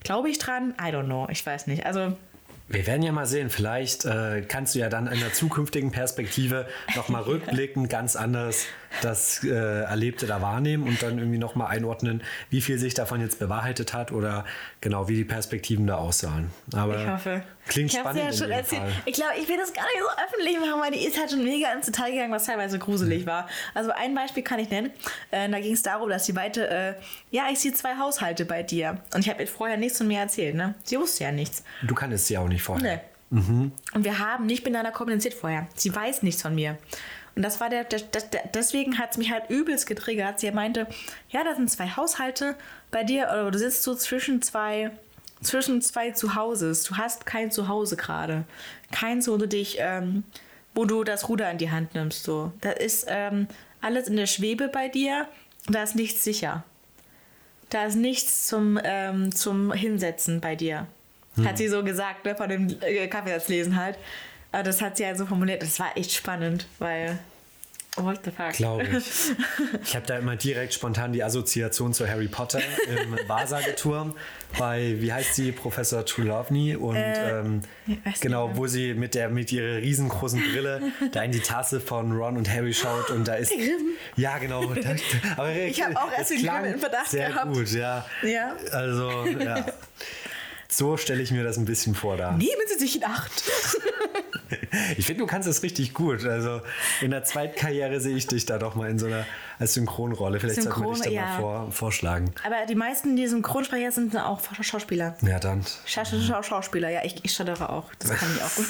Glaube 0.01 0.29
ich 0.29 0.39
dran? 0.39 0.71
I 0.71 0.91
don't 0.91 1.05
know. 1.05 1.27
Ich 1.29 1.45
weiß 1.45 1.67
nicht. 1.67 1.85
Also 1.85 2.17
Wir 2.67 2.87
werden 2.87 3.03
ja 3.03 3.11
mal 3.11 3.25
sehen, 3.25 3.49
vielleicht 3.49 4.05
äh, 4.05 4.41
kannst 4.47 4.73
du 4.75 4.79
ja 4.79 4.89
dann 4.89 5.07
in 5.07 5.19
der 5.19 5.33
zukünftigen 5.33 5.91
Perspektive 5.91 6.65
nochmal 6.95 7.23
rückblickend 7.25 7.89
ganz 7.89 8.15
anders 8.15 8.65
das 9.01 9.43
äh, 9.43 9.49
Erlebte 9.49 10.27
da 10.27 10.41
wahrnehmen 10.41 10.87
und 10.87 11.01
dann 11.01 11.17
irgendwie 11.17 11.37
nochmal 11.37 11.67
einordnen, 11.75 12.21
wie 12.49 12.61
viel 12.61 12.77
sich 12.77 12.93
davon 12.93 13.21
jetzt 13.21 13.39
bewahrheitet 13.39 13.93
hat 13.93 14.11
oder 14.11 14.45
genau 14.81 15.07
wie 15.07 15.15
die 15.15 15.25
Perspektiven 15.25 15.87
da 15.87 15.95
aussahen. 15.97 16.51
Aber 16.73 17.01
Ich 17.01 17.07
hoffe. 17.09 17.43
klingt 17.67 17.91
ich 17.93 17.99
spannend. 17.99 18.23
ja 18.23 18.31
schon 18.31 18.47
jedem 18.47 18.51
erzählt. 18.59 18.81
Fall. 18.81 18.91
Ich 19.05 19.13
glaube, 19.13 19.31
ich 19.41 19.47
will 19.49 19.57
das 19.57 19.73
gar 19.73 19.83
nicht 19.83 19.99
so 20.01 20.23
öffentlich 20.23 20.59
machen, 20.59 20.79
weil 20.81 20.91
die 20.91 21.05
ist 21.05 21.17
halt 21.19 21.31
schon 21.31 21.43
mega 21.43 21.73
ins 21.73 21.87
Detail 21.87 22.11
gegangen, 22.11 22.31
was 22.31 22.45
teilweise 22.45 22.77
gruselig 22.79 23.25
war. 23.25 23.47
Also 23.73 23.91
ein 23.91 24.13
Beispiel 24.15 24.43
kann 24.43 24.59
ich 24.59 24.69
nennen. 24.69 24.91
Äh, 25.31 25.49
da 25.49 25.59
ging 25.59 25.73
es 25.73 25.81
darum, 25.81 26.09
dass 26.09 26.25
sie 26.25 26.35
weite, 26.35 26.69
äh, 26.69 26.93
ja, 27.31 27.45
ich 27.51 27.59
sehe 27.59 27.73
zwei 27.73 27.97
Haushalte 27.97 28.45
bei 28.45 28.63
dir. 28.63 28.99
Und 29.13 29.21
ich 29.21 29.29
habe 29.29 29.41
ihr 29.41 29.47
vorher 29.47 29.77
nichts 29.77 29.97
von 29.97 30.07
mir 30.07 30.19
erzählt, 30.19 30.55
ne? 30.55 30.75
Sie 30.83 30.97
wusste 30.99 31.23
ja 31.23 31.31
nichts. 31.31 31.63
Du 31.81 31.95
kanntest 31.95 32.27
sie 32.27 32.37
auch 32.37 32.47
nicht 32.47 32.61
vorher. 32.63 32.95
Nee. 32.95 32.99
Und 33.35 33.71
wir 34.03 34.19
haben 34.19 34.45
nicht 34.45 34.63
miteinander 34.63 34.91
kommuniziert 34.91 35.33
vorher. 35.33 35.65
Sie 35.73 35.93
weiß 35.95 36.21
nichts 36.21 36.43
von 36.43 36.53
mir. 36.53 36.77
Und 37.35 37.41
das 37.41 37.59
war 37.59 37.69
der, 37.69 37.83
der, 37.83 37.99
der, 37.99 38.49
deswegen 38.53 38.99
hat 38.99 39.11
es 39.11 39.17
mich 39.17 39.31
halt 39.31 39.49
übelst 39.49 39.87
getriggert. 39.87 40.39
Sie 40.39 40.51
meinte, 40.51 40.87
ja, 41.29 41.43
da 41.43 41.55
sind 41.55 41.69
zwei 41.69 41.87
Haushalte 41.87 42.55
bei 42.91 43.03
dir, 43.03 43.27
oder 43.29 43.51
du 43.51 43.57
sitzt 43.57 43.83
so 43.83 43.95
zwischen 43.95 44.41
zwei, 44.41 44.91
zwischen 45.41 45.81
zwei 45.81 46.11
Zuhauses. 46.11 46.83
Du 46.83 46.97
hast 46.97 47.25
kein 47.25 47.49
Zuhause 47.51 47.97
gerade. 47.97 48.43
Keins, 48.91 49.27
wo 49.27 49.37
du 49.37 49.47
dich, 49.47 49.77
ähm, 49.79 50.23
wo 50.75 50.85
du 50.85 51.03
das 51.03 51.27
Ruder 51.27 51.49
in 51.49 51.57
die 51.57 51.71
Hand 51.71 51.95
nimmst. 51.95 52.23
So. 52.23 52.51
Da 52.61 52.71
ist 52.71 53.05
ähm, 53.09 53.47
alles 53.81 54.07
in 54.07 54.15
der 54.15 54.27
Schwebe 54.27 54.67
bei 54.67 54.87
dir. 54.87 55.27
Da 55.67 55.83
ist 55.83 55.95
nichts 55.95 56.23
sicher. 56.23 56.63
Da 57.69 57.85
ist 57.85 57.95
nichts 57.95 58.45
zum, 58.45 58.79
ähm, 58.83 59.33
zum 59.33 59.71
Hinsetzen 59.71 60.39
bei 60.39 60.55
dir. 60.55 60.85
Hat 61.43 61.57
sie 61.57 61.67
so 61.67 61.83
gesagt, 61.83 62.25
ne, 62.25 62.35
von 62.35 62.47
dem 62.47 62.77
äh, 62.81 63.07
Kaffeesatzlesen 63.07 63.75
halt. 63.75 63.97
Aber 64.53 64.63
das 64.63 64.81
hat 64.81 64.95
sie 64.97 65.05
halt 65.05 65.17
so 65.17 65.25
formuliert. 65.25 65.61
Das 65.61 65.79
war 65.79 65.97
echt 65.97 66.13
spannend, 66.13 66.67
weil. 66.79 67.19
What 67.95 68.21
the 68.25 68.31
fuck? 68.31 68.53
Glaube 68.53 68.83
ich. 68.85 69.05
Ich 69.83 69.95
habe 69.95 70.05
da 70.07 70.17
immer 70.17 70.35
direkt 70.35 70.73
spontan 70.73 71.13
die 71.13 71.23
Assoziation 71.23 71.93
zu 71.93 72.07
Harry 72.07 72.27
Potter 72.27 72.59
im 72.87 73.17
Wahrsageturm 73.27 74.15
bei, 74.57 74.95
wie 74.99 75.13
heißt 75.13 75.35
sie, 75.35 75.51
Professor 75.51 76.03
Trelawney 76.03 76.75
und 76.75 76.95
ähm, 76.95 77.61
weiß 77.85 77.97
nicht 78.05 78.21
genau, 78.21 78.55
wo 78.55 78.65
sie 78.65 78.95
mit 78.95 79.13
der 79.13 79.29
mit 79.29 79.51
ihrer 79.51 79.77
riesengroßen 79.77 80.41
Brille 80.41 80.81
da 81.11 81.21
in 81.21 81.31
die 81.33 81.39
Tasse 81.39 81.79
von 81.79 82.11
Ron 82.13 82.37
und 82.37 82.49
Harry 82.49 82.73
schaut 82.73 83.11
und 83.11 83.27
da 83.27 83.35
ist 83.35 83.53
ja 84.15 84.39
genau. 84.39 84.65
Da, 84.73 84.95
aber 85.37 85.53
Ich 85.55 85.83
hab 85.83 85.95
auch 85.95 86.11
erst 86.17 86.31
den 86.31 86.39
in 86.39 86.79
Verdacht 86.79 87.09
sehr 87.11 87.29
gehabt. 87.29 87.53
gut, 87.53 87.69
ja. 87.71 88.05
Ja. 88.23 88.55
Also 88.71 89.25
ja. 89.25 89.65
So 90.67 90.97
stelle 90.97 91.21
ich 91.21 91.29
mir 91.29 91.43
das 91.43 91.57
ein 91.57 91.65
bisschen 91.65 91.93
vor 91.93 92.17
da. 92.17 92.31
Nehmen 92.31 92.61
Sie 92.67 92.79
sich 92.79 92.95
in 92.95 93.03
Acht. 93.03 93.43
Ich 94.97 95.05
finde, 95.05 95.21
du 95.21 95.27
kannst 95.27 95.47
es 95.47 95.63
richtig 95.63 95.93
gut. 95.93 96.25
Also 96.25 96.61
in 97.01 97.11
der 97.11 97.23
Zweitkarriere 97.23 97.99
sehe 97.99 98.15
ich 98.15 98.27
dich 98.27 98.45
da 98.45 98.57
doch 98.57 98.75
mal 98.75 98.89
in 98.89 98.99
so 98.99 99.07
einer 99.07 99.25
als 99.59 99.73
Synchronrolle. 99.73 100.39
Vielleicht 100.39 100.61
Synchron, 100.61 100.95
sollten 100.95 101.03
wir 101.03 101.09
dich 101.11 101.19
da 101.19 101.25
ja. 101.25 101.31
mal 101.31 101.39
vor, 101.39 101.71
vorschlagen. 101.71 102.33
Aber 102.45 102.65
die 102.67 102.75
meisten, 102.75 103.15
die 103.15 103.27
Synchronsprecher 103.27 103.91
sind, 103.91 104.11
sind 104.11 104.21
auch 104.21 104.41
Schauspieler. 104.61 105.15
Ja, 105.21 105.39
dann. 105.39 105.63
Scha 105.85 106.03
Schau 106.05 106.43
Schauspieler, 106.43 106.89
ja, 106.89 107.01
ich, 107.03 107.23
ich 107.23 107.31
stottere 107.31 107.69
auch. 107.69 107.85
Das 107.99 108.11
kann 108.11 108.29
ich 108.35 108.41
auch 108.41 108.55
gut. 108.55 108.67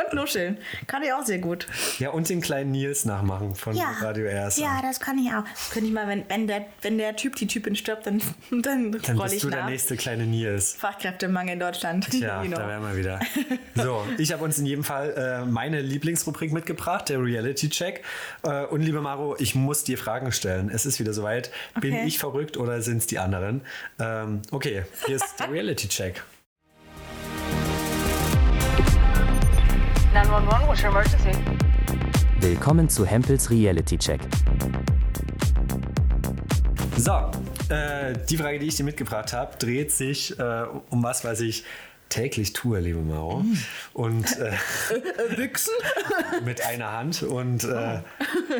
Und 0.10 0.14
nuscheln. 0.14 0.58
Kann 0.86 1.02
ich 1.02 1.12
auch 1.12 1.24
sehr 1.24 1.38
gut. 1.38 1.66
Ja, 1.98 2.10
und 2.10 2.28
den 2.28 2.40
kleinen 2.40 2.70
Nils 2.70 3.04
nachmachen 3.04 3.54
von 3.54 3.78
Radio 3.78 4.26
RSA. 4.28 4.62
ja, 4.62 4.80
das 4.82 5.00
kann 5.00 5.18
ich 5.18 5.30
auch. 5.32 5.44
Das 5.44 5.70
könnte 5.70 5.88
ich 5.88 5.94
mal, 5.94 6.08
wenn, 6.08 6.24
wenn, 6.28 6.46
der, 6.46 6.64
wenn 6.82 6.98
der 6.98 7.16
Typ, 7.16 7.36
die 7.36 7.46
Typin 7.46 7.76
stirbt, 7.76 8.06
dann, 8.06 8.20
dann, 8.50 8.92
Dann 8.92 9.16
roll 9.16 9.24
bist 9.24 9.36
ich 9.36 9.42
du 9.42 9.50
der 9.50 9.60
nach. 9.60 9.68
nächste 9.68 9.96
kleine 9.96 10.26
Nils. 10.26 10.74
Fachkräftemangel 10.74 11.54
in 11.54 11.60
Deutschland. 11.60 12.12
Ja, 12.14 12.42
You 12.42 12.48
know. 12.48 12.58
da 12.58 12.68
wären 12.68 12.82
wir 12.82 12.96
wieder. 12.96 13.20
So, 13.74 14.04
ich 14.18 14.32
habe 14.32 14.44
uns 14.44 14.58
in 14.58 14.66
jedem 14.66 14.84
Fall 14.84 15.12
äh, 15.20 15.44
meine 15.44 15.80
Lieblingsrubrik 15.82 16.52
mitgebracht, 16.52 17.08
der 17.10 17.22
Reality-Check. 17.22 18.02
Äh, 18.42 18.64
und 18.66 18.80
liebe 18.80 19.00
Maro, 19.02 19.36
ich 19.38 19.54
muss 19.54 19.84
dir 19.84 19.98
Fragen 19.98 20.32
stellen. 20.32 20.70
Es 20.72 20.86
ist 20.86 20.98
wieder 20.98 21.12
soweit. 21.12 21.50
Bin 21.80 21.92
Okay. 21.92 22.04
ich 22.06 22.18
verrückt 22.18 22.56
oder 22.56 22.80
sind 22.82 22.98
es 22.98 23.06
die 23.06 23.18
anderen? 23.18 23.60
Ähm, 23.98 24.40
okay, 24.50 24.84
hier 25.06 25.16
ist 25.16 25.24
der 25.38 25.50
Reality-Check. 25.50 26.22
911, 30.14 30.68
what's 30.68 30.82
your 30.82 30.90
emergency? 30.90 31.32
Willkommen 32.40 32.88
zu 32.88 33.04
Hempels 33.04 33.50
Reality 33.50 33.98
Check. 33.98 34.20
So, 36.96 37.12
äh, 37.68 38.14
die 38.28 38.36
Frage, 38.36 38.58
die 38.58 38.66
ich 38.66 38.76
dir 38.76 38.84
mitgebracht 38.84 39.32
habe, 39.32 39.56
dreht 39.58 39.92
sich 39.92 40.38
äh, 40.38 40.64
um 40.90 41.02
was, 41.02 41.24
was 41.24 41.40
ich 41.40 41.64
täglich 42.10 42.52
tue, 42.52 42.80
liebe 42.80 43.00
Maro. 43.00 43.44
Und 43.94 44.26
äh, 44.38 44.52
Büchsen? 45.34 45.72
mit 46.44 46.64
einer 46.64 46.92
Hand 46.92 47.22
und 47.22 47.64
äh, 47.64 48.00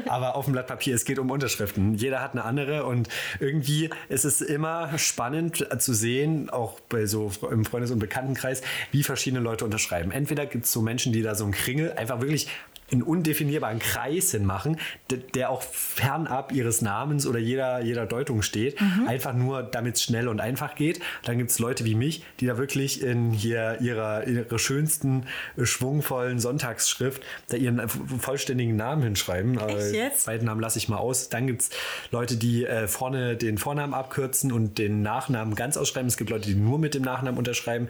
aber 0.06 0.36
auf 0.36 0.46
dem 0.46 0.52
Blatt 0.52 0.66
Papier. 0.66 0.94
Es 0.94 1.04
geht 1.04 1.18
um 1.18 1.30
Unterschriften. 1.30 1.94
Jeder 1.94 2.20
hat 2.20 2.32
eine 2.32 2.44
andere 2.44 2.86
und 2.86 3.08
irgendwie 3.38 3.90
ist 4.08 4.24
es 4.24 4.40
immer 4.40 4.96
spannend 4.98 5.66
zu 5.78 5.94
sehen, 5.94 6.50
auch 6.50 6.80
bei 6.80 7.06
so 7.06 7.30
im 7.50 7.64
Freundes- 7.64 7.90
und 7.90 7.98
Bekanntenkreis, 7.98 8.62
wie 8.92 9.02
verschiedene 9.02 9.42
Leute 9.42 9.64
unterschreiben. 9.64 10.10
Entweder 10.10 10.46
gibt 10.46 10.64
es 10.64 10.72
so 10.72 10.80
Menschen, 10.80 11.12
die 11.12 11.22
da 11.22 11.34
so 11.34 11.44
einen 11.44 11.52
Kringel 11.52 11.92
einfach 11.92 12.20
wirklich 12.20 12.48
einen 12.92 13.02
undefinierbaren 13.02 13.78
Kreis 13.78 14.30
hinmachen, 14.32 14.78
der, 15.10 15.18
der 15.18 15.50
auch 15.50 15.62
fernab 15.62 16.52
ihres 16.52 16.82
Namens 16.82 17.26
oder 17.26 17.38
jeder, 17.38 17.80
jeder 17.80 18.06
Deutung 18.06 18.42
steht, 18.42 18.76
einfach 19.06 19.34
nur, 19.34 19.62
damit 19.62 19.96
es 19.96 20.02
schnell 20.02 20.28
und 20.28 20.40
einfach 20.40 20.74
geht. 20.74 21.00
Dann 21.24 21.38
gibt 21.38 21.50
es 21.50 21.58
Leute 21.58 21.84
wie 21.84 21.94
mich, 21.94 22.24
die 22.40 22.46
da 22.46 22.58
wirklich 22.58 23.02
in 23.02 23.30
hier 23.32 23.78
ihrer, 23.80 24.26
ihrer 24.26 24.58
schönsten, 24.58 25.24
äh, 25.56 25.64
schwungvollen 25.64 26.38
Sonntagsschrift 26.38 27.22
da 27.48 27.56
ihren 27.56 27.88
vollständigen 27.88 28.76
Namen 28.76 29.02
hinschreiben. 29.02 29.58
Echt 29.58 29.94
Äh, 29.94 30.04
jetzt? 30.04 30.22
Zweiten 30.22 30.46
Namen 30.46 30.60
lasse 30.60 30.78
ich 30.78 30.88
mal 30.88 30.98
aus. 30.98 31.28
Dann 31.28 31.46
gibt 31.46 31.62
es 31.62 31.70
Leute, 32.10 32.36
die 32.36 32.64
äh, 32.64 32.88
vorne 32.88 33.36
den 33.36 33.58
Vornamen 33.58 33.94
abkürzen 33.94 34.52
und 34.52 34.78
den 34.78 35.02
Nachnamen 35.02 35.54
ganz 35.54 35.76
ausschreiben. 35.76 36.08
Es 36.08 36.16
gibt 36.16 36.30
Leute, 36.30 36.48
die 36.48 36.54
nur 36.54 36.78
mit 36.78 36.94
dem 36.94 37.02
Nachnamen 37.02 37.38
unterschreiben. 37.38 37.88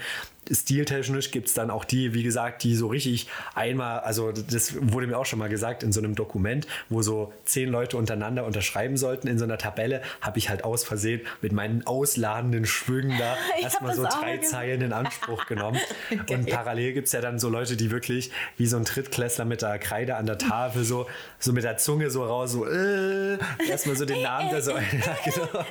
Stiltechnisch 0.50 1.30
gibt 1.30 1.48
es 1.48 1.54
dann 1.54 1.70
auch 1.70 1.84
die, 1.84 2.14
wie 2.14 2.22
gesagt, 2.22 2.64
die 2.64 2.74
so 2.74 2.88
richtig 2.88 3.28
einmal, 3.54 4.00
also 4.00 4.32
das 4.32 4.74
wurde 4.80 5.06
mir 5.06 5.18
auch 5.18 5.26
schon 5.26 5.38
mal 5.38 5.48
gesagt, 5.48 5.82
in 5.82 5.92
so 5.92 6.00
einem 6.00 6.14
Dokument, 6.14 6.66
wo 6.88 7.02
so 7.02 7.32
zehn 7.44 7.68
Leute 7.68 7.96
untereinander 7.96 8.44
unterschreiben 8.44 8.96
sollten, 8.96 9.28
in 9.28 9.38
so 9.38 9.44
einer 9.44 9.58
Tabelle, 9.58 10.02
habe 10.20 10.38
ich 10.38 10.48
halt 10.48 10.64
aus 10.64 10.82
Versehen 10.82 11.20
mit 11.40 11.52
meinen 11.52 11.86
ausladenden 11.86 12.64
Schwüngen 12.64 13.18
da 13.18 13.36
erstmal 13.62 13.94
so 13.94 14.02
drei 14.02 14.38
gesehen. 14.38 14.50
Zeilen 14.50 14.80
in 14.80 14.92
Anspruch 14.92 15.46
genommen. 15.46 15.78
Und 16.30 16.48
parallel 16.48 16.94
gibt 16.94 17.06
es 17.06 17.12
ja 17.12 17.20
dann 17.20 17.38
so 17.38 17.48
Leute, 17.48 17.76
die 17.76 17.90
wirklich 17.90 18.30
wie 18.56 18.66
so 18.66 18.76
ein 18.76 18.84
Drittklässler 18.84 19.44
mit 19.44 19.62
der 19.62 19.78
Kreide 19.78 20.16
an 20.16 20.26
der 20.26 20.38
Tafel 20.38 20.84
so, 20.84 21.06
so 21.38 21.52
mit 21.52 21.64
der 21.64 21.76
Zunge 21.76 22.10
so 22.10 22.24
raus, 22.24 22.52
so 22.52 22.66
äh, 22.66 23.38
erstmal 23.68 23.96
so 23.96 24.04
den 24.04 24.22
Namen 24.22 24.50
da 24.50 24.60
so, 24.60 24.72
ja, 24.72 24.80
genau, 25.24 25.64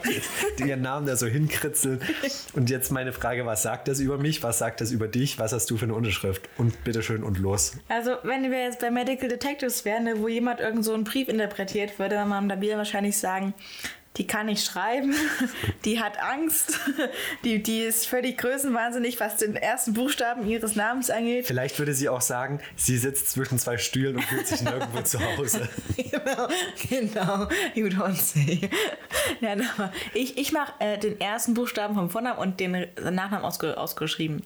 ihren 0.66 0.82
Namen 0.82 1.06
da 1.06 1.16
so 1.16 1.28
hinkritzeln. 1.28 2.02
Und 2.54 2.70
jetzt 2.70 2.92
meine 2.92 3.12
Frage, 3.12 3.46
was 3.46 3.64
sagt 3.64 3.88
das 3.88 4.00
über 4.00 4.18
mich? 4.18 4.42
Was 4.44 4.59
sagt 4.60 4.82
das 4.82 4.92
über 4.92 5.08
dich? 5.08 5.40
Was 5.40 5.54
hast 5.54 5.70
du 5.72 5.78
für 5.78 5.86
eine 5.86 5.96
Unterschrift? 5.96 6.48
Und 6.58 6.84
bitteschön 6.84 7.24
und 7.24 7.40
los. 7.40 7.74
Also, 7.88 8.18
wenn 8.24 8.52
wir 8.52 8.62
jetzt 8.64 8.80
bei 8.80 8.92
Medical 8.92 9.30
Detectives 9.30 9.86
wären, 9.86 10.04
ne, 10.04 10.20
wo 10.20 10.28
jemand 10.28 10.60
irgend 10.60 10.86
so 10.86 10.94
einen 10.94 11.04
Brief 11.04 11.28
interpretiert, 11.28 11.98
würde 11.98 12.24
man 12.26 12.48
da 12.48 12.62
wieder 12.62 12.78
wahrscheinlich 12.78 13.18
sagen, 13.18 13.54
die 14.18 14.28
kann 14.28 14.48
nicht 14.48 14.66
schreiben, 14.66 15.14
die 15.86 16.00
hat 16.00 16.20
Angst, 16.20 16.80
die, 17.44 17.62
die 17.62 17.82
ist 17.82 18.08
völlig 18.08 18.38
größenwahnsinnig, 18.38 19.20
was 19.20 19.38
den 19.38 19.56
ersten 19.56 19.94
Buchstaben 19.94 20.48
ihres 20.48 20.76
Namens 20.76 21.10
angeht. 21.10 21.48
Vielleicht 21.48 21.78
würde 21.80 21.94
sie 21.94 22.10
auch 22.10 22.22
sagen, 22.22 22.60
sie 22.76 22.98
sitzt 22.98 23.32
zwischen 23.32 23.60
zwei 23.60 23.78
Stühlen 23.78 24.18
und 24.18 24.24
fühlt 24.24 24.48
sich 24.48 24.62
nirgendwo 24.62 25.02
zu 25.02 25.20
Hause. 25.20 25.70
genau, 25.98 26.48
genau, 26.90 27.48
you 27.76 27.88
don't 27.88 28.16
say. 28.16 28.70
Nein, 29.42 29.68
aber 29.78 29.92
ich, 30.14 30.38
ich 30.38 30.52
mache 30.52 30.74
äh, 30.80 30.98
den 30.98 31.20
ersten 31.22 31.54
Buchstaben 31.54 31.96
vom 31.96 32.10
Vornamen 32.10 32.40
und 32.40 32.60
den 32.60 32.88
Nachnamen 33.02 33.46
ausge, 33.46 33.78
ausgeschrieben. 33.78 34.44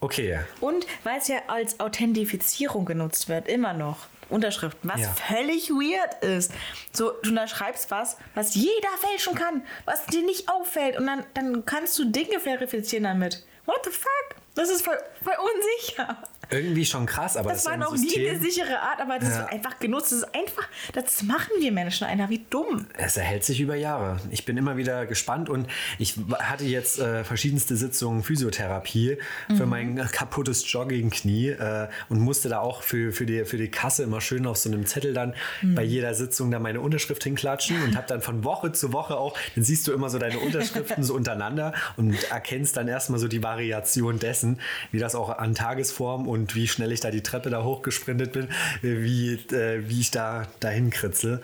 Okay. 0.00 0.40
Und 0.60 0.86
weil 1.02 1.18
es 1.18 1.28
ja 1.28 1.38
als 1.48 1.80
Authentifizierung 1.80 2.84
genutzt 2.84 3.28
wird, 3.28 3.48
immer 3.48 3.72
noch. 3.72 4.06
Unterschriften, 4.28 4.90
was 4.90 5.00
Ja. 5.00 5.08
völlig 5.08 5.70
weird 5.70 6.22
ist. 6.22 6.52
So, 6.92 7.12
du 7.22 7.30
unterschreibst 7.30 7.90
was, 7.90 8.16
was 8.34 8.54
jeder 8.54 8.88
fälschen 9.00 9.34
kann, 9.34 9.62
was 9.84 10.04
dir 10.06 10.22
nicht 10.22 10.48
auffällt 10.50 10.98
und 10.98 11.06
dann, 11.06 11.24
dann 11.34 11.64
kannst 11.64 11.98
du 11.98 12.04
Dinge 12.04 12.38
verifizieren 12.40 13.04
damit. 13.04 13.44
What 13.66 13.84
the 13.84 13.90
fuck? 13.90 14.36
Das 14.54 14.70
ist 14.70 14.82
voll, 14.84 14.98
voll 15.22 15.34
unsicher. 15.54 16.16
Irgendwie 16.50 16.86
schon 16.86 17.04
krass, 17.06 17.36
aber 17.36 17.50
Das 17.50 17.60
ist 17.60 17.66
war 17.66 17.76
noch 17.76 17.92
nie 17.92 17.98
System. 18.08 18.28
eine 18.30 18.40
sichere 18.40 18.80
Art, 18.80 19.00
aber 19.00 19.18
das 19.18 19.30
Ja. 19.30 19.38
wird 19.40 19.52
einfach 19.52 19.78
genutzt. 19.78 20.12
Das 20.12 20.18
ist 20.20 20.34
einfach, 20.34 20.68
das 20.94 21.22
machen 21.22 21.50
wir 21.60 21.72
Menschen 21.72 22.06
einfach 22.06 22.30
wie 22.30 22.44
dumm. 22.50 22.86
Es 22.96 23.16
erhält 23.16 23.44
sich 23.44 23.60
über 23.60 23.74
Jahre. 23.74 24.18
Ich 24.30 24.44
bin 24.44 24.56
immer 24.56 24.76
wieder 24.76 25.04
gespannt 25.06 25.50
und 25.50 25.68
ich 25.98 26.14
hatte 26.38 26.64
jetzt 26.64 26.98
äh, 27.00 27.22
verschiedenste 27.24 27.76
Sitzungen 27.76 28.22
Physiotherapie 28.22 29.18
für 29.54 29.64
Mhm. 29.64 29.68
mein 29.68 29.96
kaputtes 30.10 30.70
Joggingknie 30.72 31.48
äh, 31.50 31.88
und 32.08 32.20
musste 32.20 32.48
da 32.48 32.60
auch 32.60 32.82
für, 32.82 33.12
für, 33.12 33.26
die, 33.26 33.44
für 33.44 33.58
die 33.58 33.70
Kasse 33.70 34.02
immer 34.04 34.20
schön 34.20 34.46
auf 34.46 34.56
so 34.56 34.70
einem 34.70 34.86
Zettel 34.86 35.12
dann 35.12 35.34
Mhm. 35.62 35.74
bei 35.74 35.82
jeder 35.82 36.14
Sitzung 36.14 36.50
da 36.50 36.58
meine 36.58 36.80
Unterschrift 36.80 37.24
hinklatschen 37.24 37.82
und 37.82 37.96
habe 37.96 38.06
dann 38.06 38.22
von 38.22 38.44
Woche 38.44 38.72
zu 38.72 38.92
Woche 38.92 39.16
auch, 39.16 39.36
dann 39.54 39.64
siehst 39.64 39.86
du 39.86 39.92
immer 39.92 40.08
so 40.10 40.18
deine 40.18 40.38
Unterschriften 40.38 41.02
so 41.04 41.14
untereinander 41.14 41.74
und 41.96 42.16
erkennst 42.30 42.76
dann 42.76 42.88
erstmal 42.88 43.18
so 43.18 43.28
die 43.28 43.42
Variation 43.42 44.18
dessen, 44.18 44.60
wie 44.92 44.98
das 44.98 45.14
auch 45.14 45.28
an 45.30 45.54
Tagesform 45.54 46.26
und 46.26 46.37
wie 46.54 46.68
schnell 46.68 46.92
ich 46.92 47.00
da 47.00 47.10
die 47.10 47.22
Treppe 47.22 47.50
da 47.50 47.62
hochgesprintet 47.62 48.32
bin, 48.32 48.48
äh, 48.82 49.02
wie, 49.02 49.34
äh, 49.54 49.88
wie 49.88 50.00
ich 50.00 50.10
da 50.10 50.46
dahin 50.60 50.90
kritzel. 50.90 51.42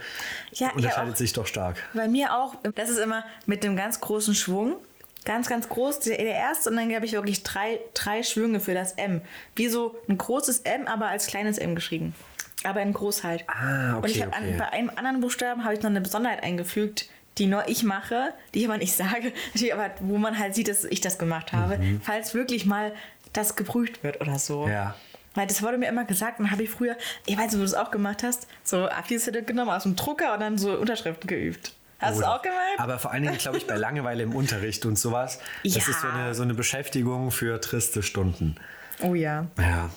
Ja, 0.52 0.70
Unterscheidet 0.70 1.14
auch. 1.14 1.18
sich 1.18 1.32
doch 1.32 1.46
stark. 1.46 1.76
Bei 1.94 2.08
mir 2.08 2.34
auch, 2.34 2.56
das 2.74 2.90
ist 2.90 2.98
immer 2.98 3.24
mit 3.46 3.64
dem 3.64 3.76
ganz 3.76 4.00
großen 4.00 4.34
Schwung. 4.34 4.76
Ganz, 5.24 5.48
ganz 5.48 5.70
groß, 5.70 6.00
der, 6.00 6.18
der 6.18 6.34
erste 6.34 6.68
und 6.68 6.76
dann 6.76 6.94
habe 6.94 7.06
ich 7.06 7.12
wirklich 7.12 7.42
drei, 7.42 7.80
drei 7.94 8.22
Schwünge 8.22 8.60
für 8.60 8.74
das 8.74 8.92
M. 8.92 9.22
Wie 9.56 9.68
so 9.68 9.96
ein 10.06 10.18
großes 10.18 10.60
M, 10.60 10.86
aber 10.86 11.06
als 11.06 11.26
kleines 11.26 11.56
M 11.56 11.74
geschrieben. 11.74 12.14
Aber 12.62 12.82
in 12.82 12.92
groß 12.92 13.24
halt. 13.24 13.44
Ah, 13.48 13.96
und 13.96 14.06
ich 14.06 14.22
okay, 14.22 14.30
habe 14.30 14.44
okay. 14.44 14.56
bei 14.58 14.68
einem 14.70 14.90
anderen 14.90 15.20
Buchstaben 15.20 15.64
habe 15.64 15.74
ich 15.74 15.80
noch 15.80 15.90
eine 15.90 16.02
Besonderheit 16.02 16.42
eingefügt, 16.42 17.08
die 17.38 17.46
nur 17.46 17.68
ich 17.68 17.82
mache, 17.82 18.32
die 18.54 18.60
ich 18.60 18.66
aber 18.66 18.78
nicht 18.78 18.92
sage, 18.94 19.32
aber 19.72 19.90
wo 20.00 20.18
man 20.18 20.38
halt 20.38 20.54
sieht, 20.54 20.68
dass 20.68 20.84
ich 20.84 21.00
das 21.00 21.18
gemacht 21.18 21.52
habe, 21.52 21.78
falls 22.02 22.34
wirklich 22.34 22.64
mal 22.66 22.92
das 23.32 23.56
geprüft 23.56 24.02
wird 24.04 24.20
oder 24.20 24.38
so. 24.38 24.66
Mhm. 24.66 24.72
Ja. 24.72 24.94
Weil 25.34 25.48
das 25.48 25.62
wurde 25.62 25.78
mir 25.78 25.88
immer 25.88 26.04
gesagt, 26.04 26.38
und 26.38 26.52
habe 26.52 26.62
ich 26.62 26.70
früher, 26.70 26.96
ich 27.26 27.36
weiß 27.36 27.46
nicht, 27.46 27.54
ob 27.54 27.58
du 27.58 27.62
das 27.64 27.74
auch 27.74 27.90
gemacht 27.90 28.22
hast, 28.22 28.46
so 28.62 28.86
Abschließzettel 28.86 29.42
genommen 29.44 29.70
aus 29.72 29.82
dem 29.82 29.96
Drucker 29.96 30.32
und 30.34 30.40
dann 30.40 30.58
so 30.58 30.78
Unterschriften 30.78 31.26
geübt. 31.26 31.72
Hast 31.98 32.20
du 32.20 32.24
auch 32.24 32.42
gemacht? 32.42 32.58
Aber 32.78 32.98
vor 32.98 33.10
allen 33.12 33.22
Dingen, 33.24 33.38
glaube 33.38 33.56
ich, 33.58 33.66
bei 33.66 33.76
Langeweile 33.76 34.22
im 34.22 34.34
Unterricht 34.34 34.84
und 34.86 34.96
sowas. 34.98 35.40
Das 35.64 35.74
Ja. 35.74 35.80
ist 35.90 36.00
so 36.02 36.08
eine, 36.08 36.34
so 36.34 36.42
eine 36.42 36.54
Beschäftigung 36.54 37.30
für 37.32 37.60
triste 37.60 38.02
Stunden. 38.04 38.56
oh 39.02 39.14
ja. 39.14 39.46
Ja. 39.58 39.90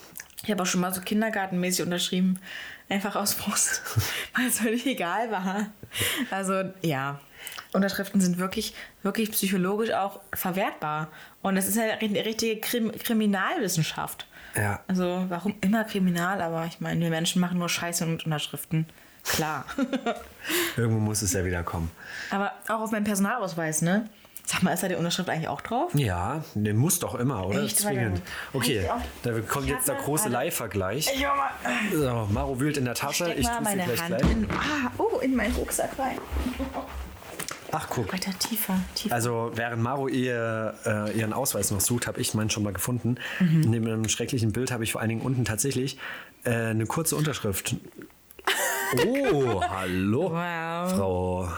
Ich 0.44 0.50
habe 0.52 0.64
auch 0.64 0.68
schon 0.68 0.82
mal 0.82 0.94
so 0.94 1.02
kindergartenmäßig 1.02 1.84
unterschrieben. 1.86 2.40
Einfach 2.90 3.16
aus 3.18 3.34
Frust, 3.34 3.82
weil 4.36 4.48
es 4.48 4.60
völlig 4.60 4.86
egal 4.88 5.30
war. 5.30 5.68
Also 6.32 6.64
ja, 6.82 7.20
Unterschriften 7.74 8.22
sind 8.22 8.38
wirklich, 8.38 8.74
wirklich 9.04 9.32
psychologisch 9.32 9.92
auch 9.92 10.20
verwertbar. 10.34 11.10
Und 11.42 11.58
es 11.58 11.68
ist 11.68 11.76
ja 11.76 11.84
eine 11.84 12.26
richtige 12.26 12.60
Krim 12.60 12.92
Kriminalwissenschaft. 12.92 14.28
Ja. 14.56 14.82
Also 14.88 15.26
warum 15.30 15.56
immer 15.62 15.84
Kriminal? 15.84 16.42
Aber 16.42 16.66
ich 16.66 16.80
meine, 16.80 17.02
wir 17.02 17.10
Menschen 17.10 17.42
machen 17.42 17.60
nur 17.60 17.70
Scheiße 17.70 18.06
mit 18.06 18.26
Unterschriften. 18.26 18.88
Klar. 19.24 19.66
Irgendwo 20.78 21.00
muss 21.00 21.22
es 21.22 21.34
ja 21.34 21.44
wieder 21.44 21.64
kommen. 21.64 21.92
Aber 22.32 22.54
auch 22.70 22.80
auf 22.82 22.92
meinem 22.92 23.04
Personalausweis, 23.04 23.82
ne? 23.82 24.10
Sag 24.46 24.64
mal, 24.64 24.72
ist 24.72 24.82
da 24.82 24.88
die 24.88 24.96
Unterschrift 24.96 25.30
eigentlich 25.30 25.50
auch 25.50 25.60
drauf? 25.60 25.94
Ja, 25.94 26.42
den 26.54 26.78
muss 26.78 27.00
doch 27.00 27.16
immer, 27.16 27.46
oder? 27.46 27.64
Echt? 27.64 27.80
Zwingend. 27.80 28.22
Okay, 28.54 28.80
Ich 28.86 29.22
da 29.24 29.42
kommt 29.42 29.66
Ich 29.66 29.72
jetzt 29.72 29.90
der 29.90 29.96
große. 29.96 30.30
Ich 31.14 31.20
mal, 31.36 31.52
So, 31.92 32.28
Maro 32.32 32.58
wühlt 32.58 32.78
in 32.78 32.86
der 32.86 32.94
Tasche. 32.94 33.26
steck 33.26 33.40
Ich 33.40 33.46
mal 33.46 33.60
meine 33.62 33.84
gleich 33.84 34.02
Hand 34.02 34.18
gleich. 34.20 34.32
in, 34.32 34.50
ah, 34.50 34.92
oh, 34.98 35.20
in 35.20 35.36
meinen 35.36 35.54
Rucksack 35.56 36.00
rein. 36.00 36.18
Ach, 37.72 37.88
guck. 37.90 38.12
Weiter 38.14 38.32
tiefer, 38.40 38.80
tiefer. 38.96 39.14
Also 39.14 39.52
während 39.56 39.82
Maro 39.84 40.08
ihr, 40.08 40.74
äh, 40.86 41.18
ihren 41.18 41.34
Ausweis 41.34 41.72
noch 41.72 41.82
sucht, 41.82 42.08
habe 42.08 42.20
ich 42.22 42.34
meinen 42.34 42.50
schon 42.50 42.64
mal 42.64 42.74
gefunden. 42.74 43.16
Mhm. 43.40 43.64
In 43.64 43.72
dem 43.72 44.10
schrecklichen 44.10 44.52
Bild 44.54 44.72
habe 44.72 44.84
ich 44.84 44.92
vor 44.94 45.02
allen 45.02 45.10
Dingen 45.10 45.22
unten 45.22 45.44
tatsächlich 45.46 45.98
äh, 46.44 46.52
eine 46.52 46.86
kurze 46.86 47.16
Unterschrift. 47.16 47.76
Oh, 49.06 49.62
hallo. 49.62 50.32
Wow. 50.32 50.92
Frau. 50.92 51.50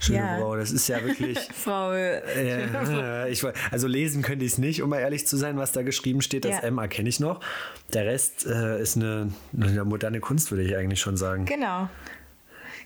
Schöne 0.00 0.18
Ja. 0.18 0.38
Frau, 0.38 0.56
das 0.56 0.72
ist 0.72 0.88
ja 0.88 1.00
wirklich. 1.04 1.38
Frau. 1.54 1.92
äh, 1.92 2.18
Äh, 2.18 3.30
ich, 3.30 3.44
also 3.70 3.86
lesen 3.86 4.22
könnte 4.22 4.44
ich 4.44 4.52
es 4.52 4.58
nicht, 4.58 4.82
um 4.82 4.90
mal 4.90 4.98
ehrlich 4.98 5.24
zu 5.24 5.36
sein, 5.36 5.56
was 5.56 5.70
da 5.70 5.82
geschrieben 5.82 6.20
steht. 6.20 6.44
Das 6.44 6.56
Ja. 6.56 6.58
M 6.62 6.78
erkenne 6.78 7.08
ich 7.08 7.20
noch. 7.20 7.38
Der 7.92 8.06
Rest 8.06 8.44
äh, 8.44 8.80
ist 8.82 8.96
eine, 8.96 9.30
eine 9.56 9.84
moderne 9.84 10.18
Kunst, 10.18 10.50
würde 10.50 10.64
ich 10.64 10.76
eigentlich 10.76 11.00
schon 11.00 11.16
sagen. 11.16 11.44
Genau. 11.44 11.88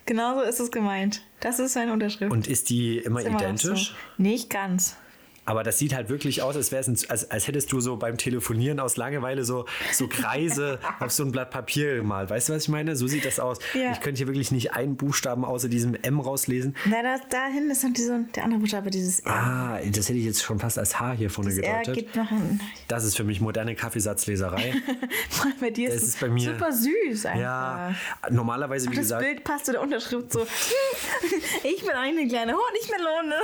Genau 0.05 0.35
so 0.35 0.41
ist 0.41 0.59
es 0.59 0.71
gemeint. 0.71 1.21
Das 1.39 1.59
ist 1.59 1.73
seine 1.73 1.93
Unterschrift. 1.93 2.31
Und 2.31 2.47
ist 2.47 2.69
die 2.69 2.97
immer 2.97 3.19
Ist 3.19 3.27
immer 3.27 3.39
identisch? 3.39 3.89
So. 3.89 3.95
Nicht 4.21 4.49
ganz. 4.49 4.97
Aber 5.45 5.63
das 5.63 5.77
sieht 5.77 5.93
halt 5.93 6.09
wirklich 6.09 6.41
aus, 6.41 6.55
als, 6.55 6.71
wär's 6.71 6.87
ein, 6.87 6.97
als, 7.09 7.29
als 7.29 7.47
hättest 7.47 7.71
du 7.71 7.79
so 7.81 7.97
beim 7.97 8.17
Telefonieren 8.17 8.79
aus 8.79 8.95
Langeweile 8.97 9.43
so, 9.43 9.65
so 9.91 10.07
Kreise 10.07 10.79
auf 10.99 11.11
so 11.11 11.23
ein 11.23 11.31
Blatt 11.31 11.51
Papier 11.51 11.95
gemalt. 11.97 12.29
Weißt 12.29 12.49
du, 12.49 12.53
was 12.53 12.63
ich 12.63 12.69
meine? 12.69 12.95
So 12.95 13.07
sieht 13.07 13.25
das 13.25 13.39
aus. 13.39 13.59
Ja. 13.73 13.91
Ich 13.91 13.99
könnte 13.99 14.19
hier 14.19 14.27
wirklich 14.27 14.51
nicht 14.51 14.73
einen 14.73 14.95
Buchstaben 14.95 15.43
außer 15.43 15.67
diesem 15.69 15.95
M 15.95 16.19
rauslesen. 16.19 16.75
Na, 16.85 17.03
das, 17.03 17.21
dahin 17.29 17.69
ist 17.69 17.83
noch 17.83 17.91
diese, 17.93 18.25
der 18.35 18.43
andere 18.45 18.59
Buchstabe, 18.61 18.89
dieses 18.89 19.19
R. 19.21 19.31
Ah, 19.33 19.79
das 19.85 20.07
hätte 20.09 20.19
ich 20.19 20.25
jetzt 20.25 20.41
schon 20.43 20.59
fast 20.59 20.79
als 20.79 20.99
H 20.99 21.13
hier 21.13 21.29
vorne 21.29 21.49
das 21.49 21.59
R 21.59 21.79
gedeutet. 21.79 21.95
geht 21.95 22.15
noch 22.15 22.31
ein. 22.31 22.61
Das 22.87 23.03
ist 23.03 23.17
für 23.17 23.23
mich 23.25 23.41
moderne 23.41 23.75
Kaffeesatzleserei. 23.75 24.73
Bei 25.59 25.69
dir 25.69 25.89
ist 25.89 25.95
Das 25.95 26.03
es 26.03 26.09
ist 26.09 26.19
bei 26.19 26.29
mir- 26.29 26.51
super 26.53 26.71
süß 26.71 27.25
einfach. 27.25 27.39
ja, 27.41 27.95
normalerweise, 28.29 28.87
wie 28.89 28.95
Das 28.95 29.03
gesagt, 29.05 29.23
Bild 29.23 29.43
passt 29.43 29.65
zu 29.65 29.71
der 29.73 29.81
Unterschrift 29.81 30.31
so. 30.31 30.45
Ich 31.63 31.81
bin 31.81 31.91
eine 31.91 32.27
kleine 32.27 32.53
Honigmelone. 32.53 33.35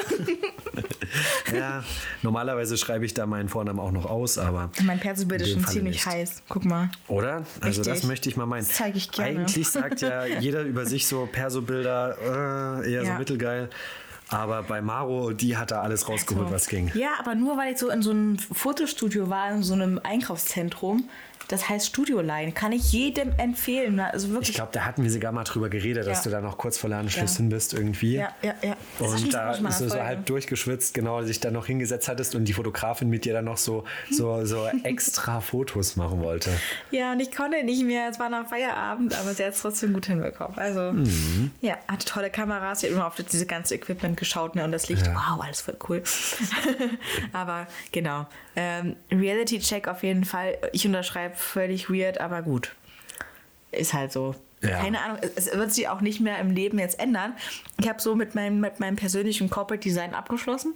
ja, 1.56 1.84
normalerweise 2.22 2.78
schreibe 2.78 3.06
ich 3.06 3.14
da 3.14 3.26
meinen 3.26 3.50
Vornamen 3.50 3.80
auch 3.80 3.92
noch 3.92 4.06
aus, 4.06 4.38
aber. 4.38 4.70
Mein 4.84 5.00
ist 5.42 5.50
dem 5.52 5.54
schon 5.56 5.64
Falle 5.64 5.74
ziemlich 5.74 5.96
nicht. 5.96 6.06
heiß. 6.06 6.44
Guck 6.50 6.66
mal. 6.66 6.90
Oder? 7.08 7.46
Also 7.62 7.80
das 7.82 7.88
Richtig. 7.94 8.08
möchte 8.10 8.30
ich 8.30 8.38
mal 8.38 8.46
meinen. 8.46 8.66
Das 8.66 8.76
zeige 8.76 8.98
ich 8.98 9.12
gerne. 9.12 9.40
Eigentlich 9.42 9.68
sagt 9.70 10.02
ja 10.02 10.26
jeder 10.26 10.62
über 10.64 10.86
sich 10.86 11.08
so 11.08 11.28
Perso-Bilder 11.32 12.82
äh, 12.84 12.92
eher 12.92 13.02
so 13.06 13.12
Ja. 13.12 13.18
mittelgeil. 13.20 13.70
Aber 14.32 14.62
bei 14.62 14.80
Maro, 14.80 15.32
die 15.32 15.58
hat 15.58 15.72
da 15.72 15.82
alles 15.82 16.08
rausgeholt, 16.08 16.50
So. 16.50 16.54
was 16.54 16.68
ging. 16.68 16.92
Ja, 16.94 17.10
aber 17.20 17.34
nur 17.34 17.58
weil 17.58 17.74
ich 17.74 17.80
so 17.80 17.90
in 17.90 18.04
so 18.04 18.12
einem 18.12 18.38
Fotostudio 18.38 19.28
war, 19.30 19.52
in 19.52 19.64
so 19.64 19.74
einem 19.74 20.00
Einkaufszentrum. 20.04 21.10
Das 21.50 21.68
heißt 21.68 21.88
Studioline. 21.88 22.52
Kann 22.54 22.72
ich 22.72 22.92
jedem 22.94 23.34
empfehlen. 23.38 24.00
Also 24.00 24.30
wirklich. 24.30 24.50
Ich 24.50 24.56
glaube, 24.56 24.72
da 24.72 24.86
hatten 24.86 25.04
wir 25.04 25.12
sogar 25.12 25.32
mal 25.32 25.44
drüber 25.44 25.68
geredet, 25.70 26.08
dass 26.08 26.20
Ja. 26.20 26.24
du 26.26 26.30
da 26.30 26.42
noch 26.42 26.58
kurz 26.58 26.78
vor 26.78 26.90
Ladensschluss 26.90 27.34
Ja. 27.34 27.38
hin 27.40 27.50
bist 27.50 27.74
irgendwie. 27.74 28.16
ja, 28.16 28.30
ja, 28.42 28.54
ja. 28.64 28.78
Das 29.00 29.14
Und 29.22 29.34
da 29.34 29.52
bist 29.58 29.82
du 29.82 29.90
so 29.90 30.00
halb 30.02 30.26
durchgeschwitzt, 30.28 30.94
genau, 30.94 31.22
sich 31.24 31.40
da 31.42 31.52
noch 31.52 31.66
hingesetzt 31.66 32.08
hattest 32.08 32.36
und 32.36 32.46
die 32.46 32.54
Fotografin 32.54 33.10
mit 33.10 33.26
dir 33.26 33.34
dann 33.34 33.46
noch 33.46 33.58
so, 33.58 33.84
so, 34.12 34.46
so 34.46 34.68
extra 34.84 35.42
Fotos 35.42 35.96
machen 35.96 36.22
wollte. 36.22 36.52
Ja, 36.92 37.12
und 37.12 37.20
ich 37.20 37.32
konnte 37.36 37.64
nicht 37.64 37.84
mehr. 37.84 38.10
Es 38.10 38.20
war 38.20 38.30
nach 38.30 38.48
Feierabend, 38.48 39.14
aber 39.20 39.34
sie 39.34 39.44
hat 39.44 39.54
es 39.54 39.62
trotzdem 39.62 39.94
gut 39.94 40.06
hinbekommen. 40.06 40.58
Also, 40.58 40.92
Mhm. 40.94 41.52
ja, 41.62 41.78
hatte 41.88 42.06
tolle 42.06 42.30
Kameras. 42.30 42.82
Sie 42.82 42.88
hat 42.88 42.94
immer 42.94 43.08
auf 43.08 43.16
diese 43.16 43.46
ganze 43.46 43.74
Equipment 43.76 44.18
geschaut 44.18 44.56
ne, 44.56 44.64
und 44.64 44.72
das 44.72 44.88
Licht. 44.88 45.06
Wow, 45.08 45.44
alles 45.44 45.62
voll 45.62 45.78
cool. 45.90 46.04
aber 47.34 47.68
genau. 47.92 48.28
Ähm, 48.56 48.96
Reality-Check 49.12 49.88
auf 49.88 50.04
jeden 50.04 50.26
Fall. 50.26 50.58
Ich 50.74 50.86
unterschreibe 50.86 51.36
völlig 51.40 51.90
weird, 51.90 52.20
aber 52.20 52.42
gut. 52.42 52.76
Ist 53.72 53.94
halt 53.94 54.12
so. 54.12 54.36
Ja. 54.62 54.82
Keine 54.82 55.02
Ahnung, 55.02 55.18
es 55.36 55.54
wird 55.54 55.72
sich 55.72 55.88
auch 55.88 56.02
nicht 56.02 56.20
mehr 56.20 56.38
im 56.40 56.52
Leben 56.52 56.80
jetzt 56.80 57.00
ändern. 57.00 57.34
Ich 57.80 57.88
habe 57.88 58.02
so 58.02 58.16
mit 58.16 58.36
meinem, 58.36 58.60
mit 58.60 58.80
meinem 58.80 58.98
persönlichen 58.98 59.50
Corporate 59.50 59.82
Design 59.82 60.14
abgeschlossen. 60.14 60.74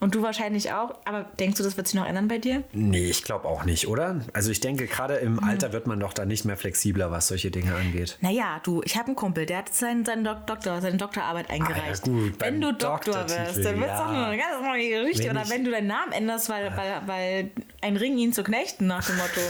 Und 0.00 0.14
du 0.14 0.22
wahrscheinlich 0.22 0.72
auch. 0.72 0.94
Aber 1.04 1.26
denkst 1.40 1.58
du, 1.58 1.64
das 1.64 1.76
wird 1.76 1.88
sich 1.88 1.98
noch 1.98 2.06
ändern 2.06 2.28
bei 2.28 2.38
dir? 2.38 2.62
Nee, 2.72 3.06
ich 3.10 3.24
glaube 3.24 3.48
auch 3.48 3.64
nicht, 3.64 3.88
oder? 3.88 4.20
Also 4.32 4.50
ich 4.50 4.60
denke, 4.60 4.86
gerade 4.86 5.16
im 5.16 5.42
Alter 5.42 5.72
wird 5.72 5.88
man 5.88 5.98
doch 5.98 6.12
da 6.12 6.24
nicht 6.24 6.44
mehr 6.44 6.56
flexibler, 6.56 7.10
was 7.10 7.28
solche 7.28 7.50
Dinge 7.50 7.74
angeht. 7.74 8.16
Naja, 8.20 8.60
du, 8.62 8.80
ich 8.84 8.96
habe 8.96 9.08
einen 9.08 9.16
Kumpel, 9.16 9.44
der 9.44 9.58
hat 9.58 9.74
seinen, 9.74 10.04
seinen 10.04 10.24
Dok 10.24 10.46
Doktor, 10.46 10.80
seine 10.80 10.96
Doktorarbeit 10.96 11.50
eingereicht. 11.50 12.02
Ah, 12.04 12.10
gut, 12.10 12.38
beim 12.38 12.54
wenn 12.54 12.60
du 12.60 12.72
Doktor 12.74 13.28
wirst, 13.28 13.56
dann 13.56 13.80
wird 13.80 13.90
es 13.90 13.98
ja. 13.98 13.98
doch 13.98 14.12
eine 14.12 14.38
ganz 14.38 14.62
neue 14.62 14.88
Geschichte. 14.88 15.24
Wenn 15.24 15.36
Oder 15.36 15.50
wenn 15.50 15.64
du 15.64 15.70
deinen 15.72 15.88
Namen 15.88 16.12
änderst, 16.12 16.48
weil, 16.48 16.76
weil, 16.76 17.02
weil 17.06 17.50
ein 17.80 17.96
Ring 17.96 18.18
ihn 18.18 18.32
zu 18.32 18.44
knechten, 18.44 18.86
nach 18.86 19.04
dem 19.04 19.16
Motto. 19.16 19.40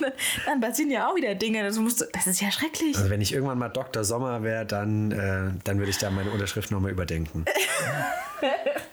dann, 0.00 0.12
dann 0.46 0.60
passieren 0.60 0.90
ja 0.90 1.08
auch 1.08 1.14
wieder 1.14 1.36
Dinge. 1.36 1.62
Das, 1.62 1.78
musst 1.78 2.00
du, 2.00 2.06
das 2.12 2.26
ist 2.26 2.40
ja 2.40 2.50
schrecklich. 2.50 2.96
Also 2.96 3.10
wenn 3.10 3.20
ich 3.20 3.32
irgendwann 3.32 3.58
mal 3.58 3.68
Dr. 3.68 4.02
Sommer 4.02 4.42
wäre, 4.42 4.66
dann, 4.66 5.12
äh, 5.12 5.60
dann 5.62 5.78
würde 5.78 5.90
ich 5.90 5.98
da 5.98 6.10
meine 6.10 6.30
Unterschrift 6.30 6.72
nochmal 6.72 6.90
überdenken. 6.90 7.44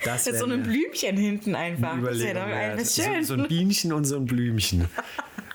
Das 0.04 0.26
wär 0.26 0.36
so 0.36 0.46
eine 0.46 0.58
Blümchen 0.80 1.18
hinten 1.18 1.56
einfach. 1.56 1.92
Das 1.94 2.00
Überlegung 2.00 2.34
doch 2.42 2.48
wert. 2.48 2.72
alles 2.74 2.96
So, 2.96 3.04
schön. 3.04 3.24
so 3.24 3.34
ein 3.36 3.48
Bienchen 3.48 3.94
und 3.94 4.06
so 4.06 4.18
ein 4.18 4.26
Blümchen. 4.26 4.86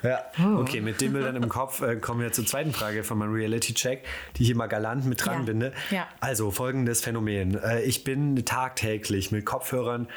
Ja, 0.02 0.20
okay, 0.56 0.80
mit 0.80 1.02
dem 1.02 1.12
Bildern 1.12 1.36
im 1.36 1.50
Kopf 1.50 1.82
äh, 1.82 1.96
kommen 1.96 2.22
wir 2.22 2.32
zur 2.32 2.46
zweiten 2.46 2.72
Frage 2.72 3.04
von 3.04 3.18
meinem 3.18 3.34
Reality-Check, 3.34 4.02
die 4.38 4.44
ich 4.44 4.48
immer 4.50 4.66
galant 4.66 5.04
mit 5.04 5.22
dran 5.26 5.40
Ja. 5.40 5.42
binde. 5.44 5.72
Ja. 5.90 6.08
Also 6.20 6.50
folgendes 6.50 7.02
Phänomen. 7.02 7.62
Äh, 7.62 7.82
ich 7.82 8.02
bin 8.02 8.42
tagtäglich 8.46 9.30
mit 9.30 9.44
Kopfhörern 9.44 10.08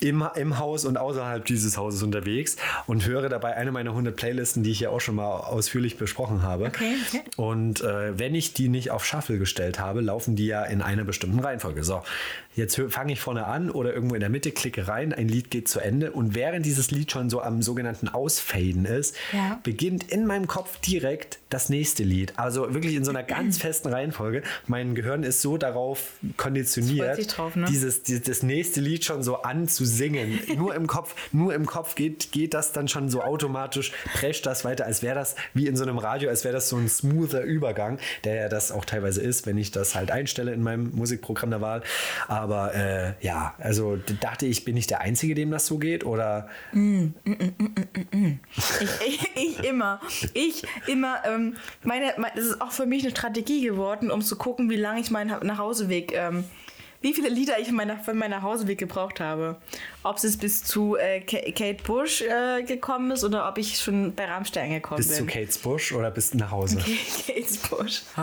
im, 0.00 0.22
im 0.36 0.58
Haus 0.58 0.84
und 0.84 0.98
außerhalb 0.98 1.42
dieses 1.46 1.78
Hauses 1.78 2.02
unterwegs 2.02 2.56
und 2.86 3.06
höre 3.06 3.30
dabei 3.30 3.56
eine 3.56 3.72
meiner 3.72 3.90
100 3.90 4.14
Playlisten, 4.14 4.62
die 4.62 4.72
ich 4.72 4.80
ja 4.80 4.90
auch 4.90 5.00
schon 5.00 5.14
mal 5.14 5.24
ausführlich 5.38 5.96
besprochen 5.96 6.42
habe. 6.42 6.66
Okay, 6.66 6.92
okay. 7.08 7.22
Und 7.36 7.80
äh, 7.80 8.16
wenn 8.18 8.34
ich 8.34 8.52
die 8.52 8.68
nicht 8.68 8.90
auf 8.90 9.06
Shuffle 9.06 9.38
gestellt 9.38 9.80
habe, 9.80 10.02
laufen 10.02 10.36
die 10.36 10.46
ja 10.46 10.62
in 10.64 10.82
einer 10.82 11.04
bestimmten 11.04 11.40
Reihenfolge. 11.40 11.82
So, 11.82 12.02
jetzt 12.58 12.80
fange 12.90 13.12
ich 13.12 13.20
vorne 13.20 13.46
an 13.46 13.70
oder 13.70 13.94
irgendwo 13.94 14.14
in 14.14 14.20
der 14.20 14.28
Mitte, 14.28 14.50
klicke 14.52 14.88
rein, 14.88 15.12
ein 15.12 15.28
Lied 15.28 15.50
geht 15.50 15.68
zu 15.68 15.80
Ende 15.80 16.12
und 16.12 16.34
während 16.34 16.66
dieses 16.66 16.90
Lied 16.90 17.10
schon 17.10 17.30
so 17.30 17.40
am 17.40 17.62
sogenannten 17.62 18.08
Ausfaden 18.08 18.84
ist, 18.84 19.16
Ja. 19.32 19.60
beginnt 19.62 20.10
in 20.12 20.26
meinem 20.26 20.46
Kopf 20.46 20.78
direkt 20.80 21.38
das 21.50 21.70
nächste 21.70 22.02
Lied. 22.02 22.34
Also 22.36 22.74
wirklich 22.74 22.94
in 22.94 23.04
so 23.04 23.10
einer 23.10 23.22
ganz 23.22 23.58
festen 23.62 23.88
Reihenfolge. 23.88 24.42
Mein 24.66 24.94
Gehirn 24.94 25.22
ist 25.22 25.40
so 25.40 25.56
darauf 25.56 26.12
konditioniert, 26.36 27.38
drauf, 27.38 27.56
ne? 27.56 27.66
dieses, 27.68 28.02
dieses 28.02 28.22
das 28.24 28.42
nächste 28.42 28.80
Lied 28.80 29.04
schon 29.04 29.22
so 29.22 29.42
anzusingen. 29.42 30.40
nur 30.56 30.74
im 30.74 30.86
Kopf, 30.86 31.14
nur 31.32 31.54
im 31.54 31.66
Kopf 31.66 31.94
geht, 31.94 32.32
geht 32.32 32.54
das 32.54 32.72
dann 32.72 32.88
schon 32.88 33.08
so 33.08 33.22
automatisch, 33.22 33.92
prescht 34.14 34.44
das 34.46 34.64
weiter, 34.64 34.84
als 34.86 35.02
wäre 35.02 35.14
das 35.14 35.36
wie 35.54 35.66
in 35.66 35.76
so 35.76 35.84
einem 35.84 35.98
Radio, 35.98 36.28
als 36.28 36.44
wäre 36.44 36.54
das 36.54 36.68
so 36.68 36.76
ein 36.76 36.88
smoother 36.88 37.42
Übergang, 37.42 37.98
der 38.24 38.34
ja 38.34 38.48
das 38.48 38.72
auch 38.72 38.84
teilweise 38.84 39.20
ist, 39.22 39.46
wenn 39.46 39.56
ich 39.58 39.70
das 39.70 39.94
halt 39.94 40.10
einstelle 40.10 40.52
in 40.52 40.62
meinem 40.62 40.90
Musikprogramm 40.94 41.50
der 41.50 41.60
Wahl. 41.60 41.82
Aber 42.48 42.74
äh, 42.74 43.12
ja, 43.20 43.54
also 43.58 43.98
dachte 44.20 44.46
ich, 44.46 44.64
bin 44.64 44.74
ich 44.74 44.86
der 44.86 45.02
Einzige, 45.02 45.34
dem 45.34 45.50
das 45.50 45.66
so 45.66 45.76
geht? 45.76 46.06
Oder 46.06 46.48
Ich, 48.80 48.90
ich, 49.06 49.36
ich 49.36 49.64
immer. 49.64 50.00
Ich 50.32 50.62
immer. 50.86 51.18
Ähm, 51.26 51.56
meine, 51.82 52.14
mein, 52.16 52.30
das 52.34 52.46
ist 52.46 52.62
auch 52.62 52.72
für 52.72 52.86
mich 52.86 53.02
eine 53.02 53.10
Strategie 53.10 53.60
geworden, 53.60 54.10
um 54.10 54.22
zu 54.22 54.36
gucken, 54.36 54.70
wie 54.70 54.76
lange 54.76 55.00
ich 55.00 55.10
meinen 55.10 55.46
Nachhauseweg. 55.46 56.14
Ähm, 56.14 56.44
wie 57.00 57.14
viele 57.14 57.28
Lieder 57.28 57.58
ich 57.60 57.68
für 57.68 57.72
meinen 57.74 58.00
für 58.00 58.12
meinen 58.14 58.32
Nachhauseweg 58.32 58.76
gebraucht 58.78 59.20
habe. 59.20 59.56
Ob 60.02 60.16
es 60.16 60.36
bis 60.36 60.64
zu 60.64 60.96
äh, 60.96 61.20
Ka- 61.20 61.50
Kate 61.52 61.82
Bush 61.84 62.22
äh, 62.22 62.62
gekommen 62.64 63.10
ist 63.12 63.22
oder 63.24 63.48
ob 63.48 63.56
ich 63.58 63.78
schon 63.78 64.14
bei 64.14 64.24
Rammstein 64.24 64.70
gekommen 64.70 64.98
bis 64.98 65.14
zu 65.16 65.24
bin. 65.24 65.32
Kate's 65.34 65.58
Bush 65.58 65.92
oder 65.92 66.10
bis 66.10 66.34
nach 66.34 66.50
Hause? 66.50 66.78
Kate's 67.26 67.58
Bush. 67.58 68.02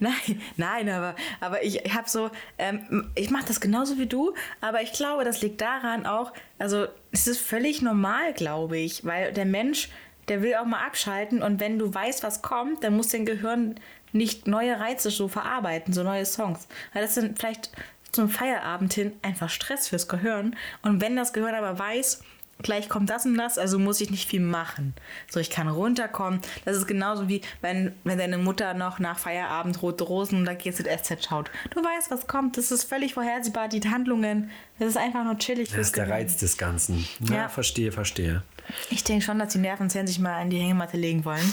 nein, 0.00 0.42
nein, 0.56 0.88
aber, 0.88 1.14
aber 1.40 1.62
ich 1.64 1.76
habe 1.94 2.08
so, 2.08 2.30
ähm, 2.58 3.10
ich 3.14 3.30
mache 3.30 3.46
das 3.46 3.60
genauso 3.60 3.98
wie 3.98 4.06
du, 4.06 4.34
aber 4.60 4.82
ich 4.82 4.92
glaube, 4.92 5.24
das 5.24 5.40
liegt 5.42 5.60
daran 5.60 6.06
auch, 6.06 6.32
also 6.58 6.86
es 7.12 7.26
ist 7.26 7.40
völlig 7.40 7.82
normal, 7.82 8.32
glaube 8.34 8.78
ich, 8.78 9.04
weil 9.04 9.32
der 9.32 9.44
Mensch, 9.44 9.88
der 10.28 10.42
will 10.42 10.54
auch 10.56 10.64
mal 10.66 10.84
abschalten 10.84 11.42
und 11.42 11.60
wenn 11.60 11.78
du 11.78 11.92
weißt, 11.92 12.22
was 12.22 12.42
kommt, 12.42 12.82
dann 12.84 12.96
muss 12.96 13.08
dein 13.08 13.26
Gehirn 13.26 13.76
nicht 14.14 14.46
neue 14.46 14.78
Reize 14.80 15.10
so 15.10 15.28
verarbeiten, 15.28 15.92
so 15.92 16.02
neue 16.02 16.24
Songs. 16.24 16.66
Weil 16.92 17.02
das 17.02 17.14
sind 17.14 17.38
vielleicht 17.38 17.70
zum 18.12 18.28
Feierabend 18.28 18.94
hin 18.94 19.12
einfach 19.22 19.50
Stress 19.50 19.88
fürs 19.88 20.08
Gehirn 20.08 20.56
und 20.82 21.00
wenn 21.00 21.16
das 21.16 21.32
Gehirn 21.32 21.54
aber 21.54 21.78
weiß, 21.78 22.22
gleich 22.62 22.88
kommt 22.88 23.10
das 23.10 23.26
und 23.26 23.36
das, 23.36 23.58
also 23.58 23.80
muss 23.80 24.00
ich 24.00 24.10
nicht 24.10 24.28
viel 24.30 24.40
machen. 24.40 24.94
So, 25.28 25.40
ich 25.40 25.50
kann 25.50 25.66
runterkommen. 25.66 26.40
Das 26.64 26.76
ist 26.76 26.86
genauso 26.86 27.28
wie, 27.28 27.40
wenn, 27.60 27.92
wenn 28.04 28.16
deine 28.16 28.38
Mutter 28.38 28.72
noch 28.74 29.00
nach 29.00 29.18
Feierabend 29.18 29.82
Rote 29.82 30.04
Rosen 30.04 30.42
oder 30.42 30.54
GZSZ 30.54 31.24
schaut. 31.28 31.50
Du 31.70 31.80
weißt, 31.82 32.12
was 32.12 32.28
kommt. 32.28 32.56
Das 32.56 32.70
ist 32.70 32.84
völlig 32.84 33.14
vorhersehbar, 33.14 33.66
die 33.66 33.80
Handlungen. 33.80 34.52
Das 34.78 34.90
ist 34.90 34.96
einfach 34.96 35.24
nur 35.24 35.36
chillig. 35.38 35.70
Das 35.70 35.78
ist 35.80 35.96
der 35.96 36.04
Gehirn. 36.04 36.20
Reiz 36.20 36.36
des 36.36 36.56
Ganzen. 36.56 37.04
Ja, 37.28 37.34
Ja. 37.34 37.48
verstehe, 37.48 37.90
verstehe. 37.90 38.44
Ich 38.90 39.04
denke 39.04 39.24
schon, 39.24 39.38
dass 39.38 39.52
die 39.52 39.58
Nervenzellen 39.58 40.06
sich 40.06 40.18
mal 40.18 40.40
an 40.40 40.50
die 40.50 40.58
Hängematte 40.58 40.96
legen 40.96 41.24
wollen. 41.24 41.52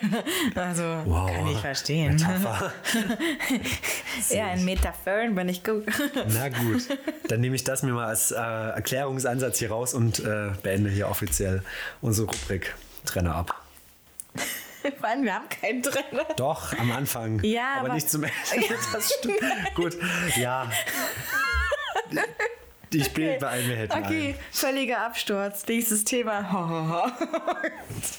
also, 0.54 0.82
Wow. 1.04 1.30
kann 1.30 1.46
ich 1.48 1.58
verstehen. 1.58 2.14
Metapher. 2.14 2.72
ja, 4.30 4.46
ein 4.46 4.64
Metaphern, 4.64 5.36
wenn 5.36 5.48
ich 5.48 5.62
gucke. 5.64 5.86
Na 6.28 6.48
gut, 6.48 6.88
dann 7.28 7.40
nehme 7.40 7.56
ich 7.56 7.64
das 7.64 7.82
mir 7.82 7.92
mal 7.92 8.06
als 8.06 8.30
äh, 8.30 8.36
Erklärungsansatz 8.36 9.58
hier 9.58 9.70
raus 9.70 9.94
und 9.94 10.20
äh, 10.20 10.50
beende 10.62 10.90
hier 10.90 11.08
offiziell 11.08 11.62
unsere 12.00 12.28
Rubrik 12.28 12.74
Trenner 13.04 13.34
ab. 13.34 13.60
Vor 15.00 15.08
allem, 15.08 15.24
wir 15.24 15.34
haben 15.34 15.48
keinen 15.48 15.82
Trenner. 15.82 16.24
Doch, 16.36 16.72
am 16.78 16.92
Anfang, 16.92 17.42
Ja, 17.42 17.74
aber, 17.78 17.86
aber- 17.86 17.94
nicht 17.94 18.10
zum 18.10 18.24
Ende. 18.24 18.34
Das 18.92 19.12
stimmt. 19.18 19.40
Gut, 19.74 19.96
ja. 20.36 20.70
Ich 22.94 23.12
bild 23.12 23.40
mal 23.40 23.48
ein, 23.48 23.68
wir 23.68 23.76
hätten 23.76 23.92
Okay, 24.04 24.34
völliger 24.52 25.04
Absturz. 25.04 25.66
Nächstes 25.66 26.04
Thema. 26.04 27.12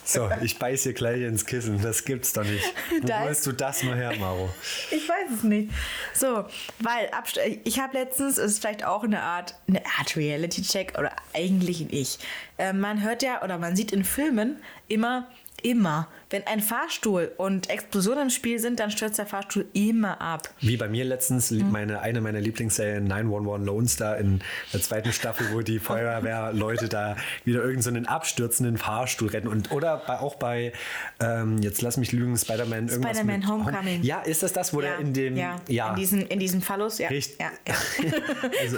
So, 0.04 0.30
ich 0.42 0.58
beiß 0.60 0.84
hier 0.84 0.94
gleich 0.94 1.22
ins 1.22 1.46
Kissen. 1.46 1.82
Das 1.82 2.06
gibt's 2.06 2.34
doch 2.34 2.44
nicht. 2.44 2.64
Wo 3.02 3.08
Da 3.08 3.26
ist- 3.26 3.46
du 3.46 3.52
das 3.52 3.84
mal 3.84 3.96
her, 3.96 4.14
Maro? 4.20 4.50
Ich 4.92 5.08
weiß 5.08 5.32
es 5.38 5.44
nicht. 5.44 5.72
So, 6.14 6.46
weil 6.80 7.10
Abst 7.12 7.40
ich 7.64 7.80
habe 7.80 7.98
letztens, 7.98 8.38
es 8.38 8.54
ist 8.54 8.60
vielleicht 8.62 8.86
auch 8.86 9.04
eine 9.04 9.22
Art, 9.22 9.56
eine 9.68 9.82
Art 10.00 10.16
Reality-Check 10.16 10.98
oder 10.98 11.12
eigentlich 11.34 11.82
ein 11.82 11.90
Ich. 11.92 12.20
Äh, 12.58 12.74
man 12.74 13.02
hört 13.04 13.24
ja 13.24 13.44
oder 13.44 13.58
man 13.58 13.76
sieht 13.76 13.92
in 13.92 14.04
Filmen 14.04 14.62
immer, 14.88 15.28
immer, 15.64 16.08
wenn 16.30 16.46
ein 16.48 16.60
Fahrstuhl 16.60 17.32
und 17.38 17.70
Explosionen 17.70 18.24
im 18.24 18.30
Spiel 18.30 18.60
sind, 18.60 18.80
dann 18.80 18.92
stürzt 18.92 19.18
der 19.18 19.26
Fahrstuhl 19.26 19.66
immer 19.74 20.20
ab. 20.22 20.50
Wie 20.60 20.78
bei 20.78 20.88
mir 20.88 21.06
letztens, 21.06 21.52
Mhm. 21.52 21.72
meine, 21.72 22.02
eine 22.02 22.22
meiner 22.22 22.40
Lieblingsserien 22.40 23.06
911 23.06 23.66
Lone 23.66 23.88
Star 23.88 24.18
in 24.18 24.42
der 24.74 24.82
zweiten 24.82 25.12
Staffel, 25.14 25.48
wo 25.54 25.62
die 25.62 25.80
Feuerwehrleute 26.26 26.90
da 26.90 27.16
wieder 27.44 27.64
irgendeinen 27.64 28.06
so 28.06 28.10
abstürzenden 28.10 28.78
Fahrstuhl 28.78 29.30
retten. 29.30 29.48
Und, 29.48 29.72
oder 29.72 29.98
bei, 30.06 30.20
auch 30.20 30.36
bei, 30.36 30.74
ähm, 31.20 31.58
jetzt 31.60 31.82
lass 31.82 31.98
mich 31.98 32.12
lügen, 32.12 32.38
Spider-Man 32.38 32.90
irgendwas 32.90 33.18
Spider-Man 33.18 33.48
Homecoming. 33.48 34.04
Ja, 34.04 34.22
ist 34.22 34.44
das 34.44 34.54
das, 34.54 34.74
wo 34.74 34.82
der 34.82 35.00
in 35.00 35.14
dem... 35.14 35.38
ja, 35.38 35.58
ja. 35.68 35.90
In, 35.90 35.96
diesem, 35.96 36.28
in 36.28 36.40
diesem 36.40 36.62
Phallus, 36.62 36.98
ja. 36.98 37.10
Richtig. 37.10 37.40
ja, 37.40 37.52
ja. 37.68 37.76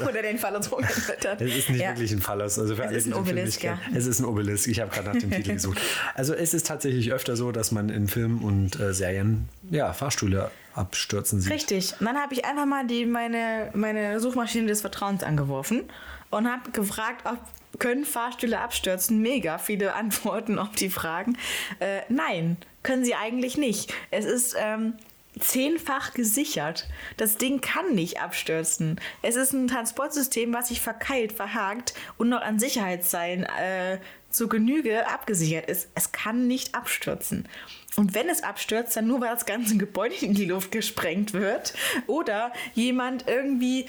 Oder 0.08 0.22
den 0.22 0.38
Phallus 0.38 0.72
rumgeführt 0.72 1.26
hat. 1.28 1.42
Es 1.42 1.56
ist 1.56 1.70
nicht 1.70 1.82
ja. 1.82 1.90
wirklich 1.90 2.12
ein 2.12 2.22
Phallus. 2.22 2.60
Also 2.60 2.76
für 2.76 2.84
Es 2.84 2.88
alle, 2.90 2.98
ist 2.98 3.08
ein 3.08 3.14
Obelisk, 3.14 3.64
ja. 3.64 3.80
Es 3.96 4.06
ist 4.06 4.20
ein 4.20 4.26
Obelisk. 4.26 4.68
Ich 4.68 4.80
habe 4.80 4.92
gerade 4.92 5.10
nach 5.10 5.16
dem 5.16 5.32
Titel 5.32 5.54
gesucht. 5.58 5.80
Also 6.14 6.34
es 6.34 6.54
ist 6.54 6.68
tatsächlich 6.68 7.12
öfter 7.12 7.36
so, 7.38 7.52
dass 7.52 7.72
man 7.72 7.90
in 7.90 8.08
Filmen 8.08 8.40
und 8.40 8.80
äh, 8.80 8.94
Serien 8.94 9.48
ja, 9.70 9.94
Fahrstühle 9.94 10.52
abstürzen 10.74 11.40
sieht. 11.42 11.54
Richtig. 11.54 11.94
Und 12.00 12.06
dann 12.06 12.18
habe 12.18 12.34
ich 12.34 12.46
einfach 12.46 12.66
mal 12.66 12.86
die, 12.86 13.06
meine, 13.06 13.72
meine 13.74 14.20
Suchmaschine 14.20 14.68
des 14.68 14.82
Vertrauens 14.82 15.24
angeworfen 15.24 15.84
und 16.30 16.52
habe 16.52 16.72
gefragt, 16.72 17.22
ob 17.26 17.38
können 17.80 18.06
Fahrstühle 18.06 18.60
abstürzen? 18.60 19.22
Mega 19.22 19.58
viele 19.58 19.94
Antworten 19.96 20.60
auf 20.60 20.72
die 20.72 20.90
Fragen. 20.90 21.38
Äh, 21.80 22.02
nein, 22.10 22.58
können 22.84 23.06
sie 23.06 23.16
eigentlich 23.16 23.58
nicht. 23.58 23.94
Es 24.12 24.26
ist 24.26 24.56
ähm, 24.60 24.94
zehnfach 25.40 26.14
gesichert. 26.14 26.88
Das 27.18 27.38
Ding 27.38 27.62
kann 27.62 27.94
nicht 27.94 28.22
abstürzen. 28.22 29.00
Es 29.22 29.36
ist 29.36 29.54
ein 29.54 29.68
Transportsystem, 29.68 30.54
was 30.54 30.70
sich 30.70 30.82
verkeilt, 30.82 31.34
verhakt 31.34 31.94
und 32.18 32.30
noch 32.30 32.42
an 32.42 32.60
Sicherheitsseilen 32.60 33.44
äh, 33.44 34.00
zu 34.30 34.48
Genüge 34.48 35.08
abgesichert 35.08 35.70
ist. 35.70 35.90
Es 35.96 36.12
kann 36.12 36.48
nicht 36.48 36.76
abstürzen. 36.76 37.48
Und 37.96 38.14
wenn 38.14 38.30
es 38.30 38.44
abstürzt, 38.44 38.96
dann 38.96 39.08
nur, 39.08 39.22
weil 39.22 39.30
das 39.30 39.46
ganze 39.46 39.78
Gebäude 39.78 40.16
in 40.22 40.34
die 40.34 40.46
Luft 40.46 40.72
gesprengt 40.72 41.34
wird 41.34 41.74
oder 42.06 42.54
jemand 42.76 43.28
irgendwie 43.28 43.88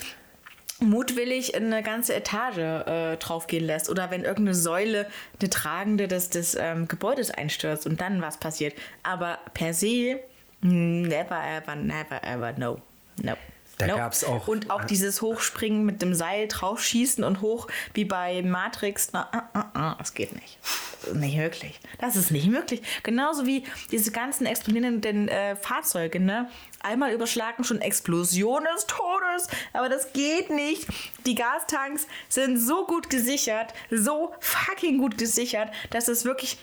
mutwillig 0.81 1.55
eine 1.55 1.83
ganze 1.83 2.15
Etage 2.15 2.59
äh, 2.59 3.17
draufgehen 3.17 3.65
lässt 3.65 3.91
oder 3.91 4.11
wenn 4.11 4.23
irgendeine 4.23 4.55
Säule, 4.55 5.07
eine 5.41 5.51
tragende 5.51 6.09
des, 6.09 6.31
des 6.31 6.55
ähm, 6.55 6.89
Gebäudes 6.89 7.31
einstürzt 7.31 7.87
und 7.87 8.01
dann 8.01 8.23
was 8.23 8.39
passiert. 8.39 8.75
Aber 9.03 9.39
per 9.55 9.75
se, 9.75 10.21
never 10.61 11.43
ever, 11.45 11.75
never 11.75 12.23
ever, 12.23 12.53
no. 12.59 12.81
No. 13.21 13.35
Da 13.79 13.87
no. 13.87 13.97
gab's 13.97 14.25
auch- 14.25 14.49
Und 14.49 14.71
auch 14.71 14.85
dieses 14.85 15.23
Hochspringen 15.23 15.85
mit 15.85 16.03
dem 16.03 16.13
Seil 16.15 16.49
draufschießen 16.49 17.23
und 17.23 17.41
hoch 17.41 17.69
wie 17.95 18.05
bei 18.05 18.43
Matrix. 18.43 19.11
Na, 19.13 19.29
ah, 19.33 19.49
ah, 19.53 19.71
ah, 19.75 19.95
das 19.99 20.15
geht 20.15 20.35
nicht. 20.35 20.59
Das 21.03 21.13
ist 21.13 21.21
nicht 21.21 21.37
möglich. 21.37 21.81
Das 22.01 22.17
ist 22.17 22.31
nicht 22.33 22.47
möglich. 22.49 22.83
Genauso 23.05 23.47
wie 23.47 23.63
diese 23.93 24.11
ganzen 24.11 24.47
explodierenden 24.47 25.29
äh, 25.29 25.55
Fahrzeuge, 25.55 26.19
ne? 26.19 26.51
Einmal 26.83 27.13
überschlagen 27.13 27.63
schon 27.65 27.81
Explosion 27.81 28.65
des 28.75 28.87
Todes, 28.87 29.49
aber 29.73 29.89
das 29.89 30.13
geht 30.13 30.51
nicht. 30.51 30.87
Die 31.27 31.35
Gastanks 31.37 32.07
sind 32.29 32.59
so 32.59 32.85
gut 32.87 33.11
gesichert, 33.11 33.75
so 33.91 34.35
fucking 34.41 34.99
gut 34.99 35.19
gesichert, 35.19 35.71
dass 35.91 36.09
es 36.09 36.25
wirklich 36.25 36.59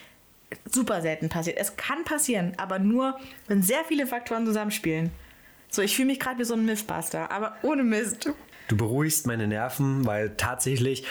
super 0.70 1.02
selten 1.02 1.30
passiert. 1.30 1.58
Es 1.58 1.76
kann 1.78 2.04
passieren, 2.04 2.54
aber 2.58 2.80
nur, 2.80 3.18
wenn 3.48 3.62
sehr 3.62 3.84
viele 3.86 4.06
Faktoren 4.06 4.46
zusammenspielen. 4.46 5.12
So, 5.76 5.82
ich 5.82 5.98
fühle 5.98 6.06
mich 6.08 6.22
gerade 6.22 6.40
wie 6.40 6.46
so 6.46 6.54
ein 6.54 6.66
Mythbuster, 6.66 7.30
aber 7.32 7.58
ohne 7.62 7.84
Mist. 7.84 8.30
Du 8.70 8.78
beruhigst 8.78 9.28
meine 9.28 9.46
Nerven, 9.46 10.06
weil 10.06 10.30
tatsächlich, 10.38 11.06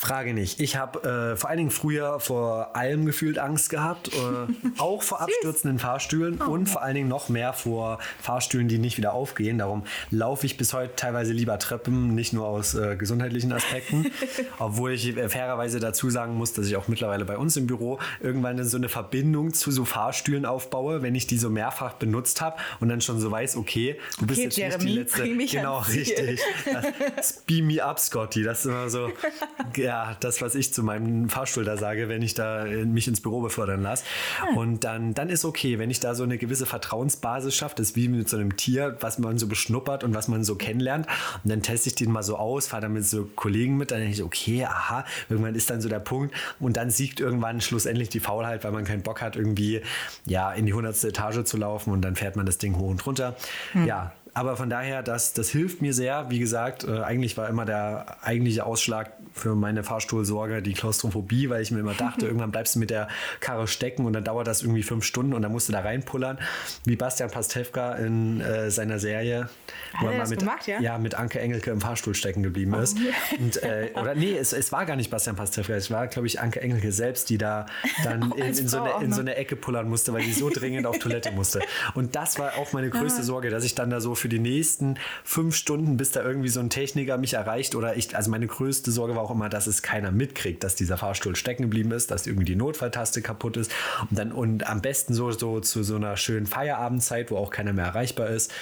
Frage 0.00 0.32
nicht. 0.32 0.60
Ich 0.60 0.76
habe 0.76 1.32
äh, 1.32 1.36
vor 1.36 1.50
allen 1.50 1.58
Dingen 1.58 1.70
früher 1.70 2.20
vor 2.20 2.74
allem 2.74 3.04
gefühlt 3.04 3.38
Angst 3.38 3.68
gehabt. 3.68 4.08
Äh, 4.08 4.78
auch 4.78 5.02
vor 5.02 5.20
abstürzenden 5.20 5.78
Fahrstühlen 5.78 6.40
Oh. 6.40 6.50
und 6.50 6.68
vor 6.70 6.82
allen 6.82 6.94
Dingen 6.94 7.08
noch 7.08 7.28
mehr 7.28 7.52
vor 7.52 7.98
Fahrstühlen, 8.22 8.66
die 8.66 8.78
nicht 8.78 8.96
wieder 8.96 9.12
aufgehen. 9.12 9.58
Darum 9.58 9.84
laufe 10.10 10.46
ich 10.46 10.56
bis 10.56 10.72
heute 10.72 10.96
teilweise 10.96 11.34
lieber 11.34 11.58
Treppen, 11.58 12.14
nicht 12.14 12.32
nur 12.32 12.46
aus 12.46 12.74
äh, 12.74 12.96
gesundheitlichen 12.96 13.52
Aspekten. 13.52 14.06
Obwohl 14.58 14.92
ich 14.92 15.14
äh, 15.16 15.28
fairerweise 15.28 15.80
dazu 15.80 16.08
sagen 16.08 16.34
muss, 16.34 16.54
dass 16.54 16.66
ich 16.66 16.76
auch 16.76 16.88
mittlerweile 16.88 17.26
bei 17.26 17.36
uns 17.36 17.56
im 17.58 17.66
Büro 17.66 17.98
irgendwann 18.20 18.64
so 18.64 18.78
eine 18.78 18.88
Verbindung 18.88 19.52
zu 19.52 19.70
so 19.70 19.84
Fahrstühlen 19.84 20.46
aufbaue, 20.46 21.02
wenn 21.02 21.14
ich 21.14 21.26
die 21.26 21.36
so 21.36 21.50
mehrfach 21.50 21.92
benutzt 21.94 22.40
habe 22.40 22.56
und 22.80 22.88
dann 22.88 23.02
schon 23.02 23.20
so 23.20 23.30
weiß, 23.30 23.56
okay, 23.56 23.98
du 24.18 24.26
bist 24.26 24.38
Okay, 24.40 24.44
jetzt 24.44 24.56
nicht 24.56 24.58
Jeremy, 24.58 24.84
die 24.92 24.98
letzte. 25.42 25.56
genau, 25.58 25.78
richtig. 25.80 26.40
Das, 27.16 27.32
beam 27.46 27.66
me 27.66 27.84
up, 27.84 27.98
Scotty. 27.98 28.42
Das 28.42 28.60
ist 28.60 28.64
immer 28.66 28.88
so, 28.88 29.10
ja, 29.90 30.16
das, 30.20 30.40
was 30.40 30.54
ich 30.54 30.72
zu 30.72 30.84
meinem 30.84 31.28
Fahrstuhl 31.28 31.64
da 31.64 31.76
sage, 31.76 32.08
wenn 32.08 32.22
ich 32.22 32.34
da 32.34 32.64
äh, 32.64 32.84
mich 32.84 33.08
ins 33.08 33.20
Büro 33.20 33.40
befördern 33.40 33.82
lasse. 33.82 34.04
Und 34.54 34.84
dann, 34.84 35.14
dann 35.14 35.28
ist 35.28 35.44
okay, 35.44 35.80
wenn 35.80 35.90
ich 35.90 35.98
da 35.98 36.14
so 36.14 36.22
eine 36.22 36.38
gewisse 36.38 36.64
Vertrauensbasis 36.64 37.56
schaffe, 37.56 37.74
das 37.76 37.88
ist 37.88 37.96
wie 37.96 38.06
mit 38.06 38.28
so 38.28 38.36
einem 38.36 38.56
Tier, 38.56 38.96
was 39.00 39.18
man 39.18 39.36
so 39.36 39.48
beschnuppert 39.48 40.04
und 40.04 40.14
was 40.14 40.28
man 40.28 40.44
so 40.44 40.54
kennenlernt. 40.54 41.08
Und 41.42 41.50
dann 41.50 41.62
teste 41.62 41.88
ich 41.88 41.96
den 41.96 42.12
mal 42.12 42.22
so 42.22 42.36
aus, 42.36 42.68
fahre 42.68 42.82
dann 42.82 42.92
mit 42.92 43.04
so 43.04 43.24
Kollegen 43.34 43.78
mit, 43.78 43.90
dann 43.90 43.98
denke 43.98 44.14
ich, 44.14 44.22
okay, 44.22 44.64
aha, 44.64 45.04
irgendwann 45.28 45.56
ist 45.56 45.70
dann 45.70 45.80
so 45.80 45.88
der 45.88 45.98
Punkt. 45.98 46.36
Und 46.60 46.76
dann 46.76 46.90
siegt 46.90 47.18
irgendwann 47.18 47.60
schlussendlich 47.60 48.10
die 48.10 48.20
Faulheit, 48.20 48.62
weil 48.62 48.70
man 48.70 48.84
keinen 48.84 49.02
Bock 49.02 49.20
hat, 49.20 49.34
irgendwie 49.34 49.82
ja, 50.24 50.52
in 50.52 50.66
die 50.66 50.72
hundertste 50.72 51.08
Etage 51.08 51.42
zu 51.42 51.56
laufen 51.56 51.92
und 51.92 52.02
dann 52.02 52.14
fährt 52.14 52.36
man 52.36 52.46
das 52.46 52.58
Ding 52.58 52.76
hoch 52.76 52.90
und 52.90 53.04
runter. 53.04 53.34
Ja, 53.86 54.12
aber 54.34 54.56
von 54.56 54.70
daher, 54.70 55.02
das, 55.02 55.32
das 55.32 55.48
hilft 55.50 55.82
mir 55.82 55.94
sehr. 55.94 56.30
Wie 56.30 56.38
gesagt, 56.38 56.84
äh, 56.84 57.00
eigentlich 57.00 57.36
war 57.36 57.48
immer 57.48 57.64
der 57.64 58.16
eigentliche 58.22 58.64
Ausschlag 58.64 59.12
für 59.32 59.54
meine 59.54 59.82
Fahrstuhlsorge 59.84 60.62
die 60.62 60.72
Klaustrophobie, 60.72 61.50
weil 61.50 61.62
ich 61.62 61.70
mir 61.70 61.80
immer 61.80 61.94
dachte, 61.94 62.26
irgendwann 62.26 62.50
bleibst 62.50 62.74
du 62.74 62.78
mit 62.78 62.90
der 62.90 63.08
Karre 63.40 63.66
stecken 63.68 64.04
und 64.06 64.12
dann 64.12 64.24
dauert 64.24 64.46
das 64.46 64.62
irgendwie 64.62 64.82
fünf 64.82 65.04
Stunden 65.04 65.34
und 65.34 65.42
dann 65.42 65.52
musst 65.52 65.68
du 65.68 65.72
da 65.72 65.80
reinpullern. 65.80 66.38
Wie 66.84 66.96
Bastian 66.96 67.30
Pastewka 67.30 67.94
in 67.94 68.40
äh, 68.40 68.70
seiner 68.70 68.98
Serie, 68.98 69.48
Hat 69.94 70.10
er 70.12 70.18
das 70.18 70.30
mit, 70.30 70.40
gemacht, 70.40 70.66
ja? 70.66 70.98
mit 70.98 71.14
Anke 71.14 71.40
Engelke 71.40 71.70
im 71.70 71.80
Fahrstuhl 71.80 72.14
stecken 72.14 72.42
geblieben 72.42 72.74
ist. 72.74 72.96
Und, 73.38 73.62
äh, 73.62 73.90
oder 73.94 74.14
nee, 74.14 74.36
es, 74.36 74.52
es 74.52 74.72
war 74.72 74.86
gar 74.86 74.96
nicht 74.96 75.10
Bastian 75.10 75.36
Pastewka, 75.36 75.74
es 75.74 75.90
war, 75.90 76.06
glaube 76.06 76.26
ich, 76.26 76.40
Anke 76.40 76.60
Engelke 76.60 76.92
selbst, 76.92 77.30
die 77.30 77.38
da 77.38 77.66
dann 78.04 78.32
in, 78.36 78.42
als 78.42 78.60
in, 78.60 78.68
so 78.68 78.82
eine, 78.82 79.04
in 79.04 79.12
so 79.12 79.20
eine 79.20 79.36
Ecke 79.36 79.56
pullern 79.56 79.88
musste, 79.88 80.12
weil 80.12 80.22
die 80.22 80.32
so 80.32 80.50
dringend 80.50 80.86
auf 80.86 80.98
Toilette 80.98 81.30
musste. 81.32 81.60
Und 81.94 82.14
das 82.16 82.38
war 82.38 82.56
auch 82.58 82.72
meine 82.72 82.88
Ah. 82.88 82.98
größte 82.98 83.22
Sorge, 83.22 83.50
dass 83.50 83.64
ich 83.64 83.74
dann 83.74 83.90
da 83.90 84.00
so 84.00 84.14
für 84.20 84.28
die 84.28 84.38
nächsten 84.38 84.96
fünf 85.24 85.56
Stunden, 85.56 85.96
bis 85.96 86.12
da 86.12 86.22
irgendwie 86.22 86.48
so 86.48 86.60
ein 86.60 86.70
Techniker 86.70 87.18
mich 87.18 87.34
erreicht 87.34 87.74
oder 87.74 87.96
ich, 87.96 88.16
also 88.16 88.30
meine 88.30 88.46
größte 88.46 88.90
Sorge 88.90 89.16
war 89.16 89.22
auch 89.22 89.30
immer, 89.30 89.48
dass 89.48 89.66
es 89.66 89.82
keiner 89.82 90.12
mitkriegt, 90.12 90.62
dass 90.62 90.74
dieser 90.74 90.96
Fahrstuhl 90.96 91.36
stecken 91.36 91.62
geblieben 91.62 91.92
ist, 91.92 92.10
dass 92.10 92.26
irgendwie 92.26 92.44
die 92.44 92.56
Notfalltaste 92.56 93.22
kaputt 93.22 93.56
ist 93.56 93.72
und 94.08 94.18
dann 94.18 94.32
und 94.32 94.66
am 94.68 94.80
besten 94.80 95.14
so, 95.14 95.30
so 95.32 95.60
zu 95.60 95.82
so 95.82 95.96
einer 95.96 96.16
schönen 96.16 96.46
Feierabendzeit, 96.46 97.30
wo 97.30 97.36
auch 97.36 97.50
keiner 97.50 97.72
mehr 97.72 97.86
erreichbar 97.86 98.28
ist. 98.28 98.52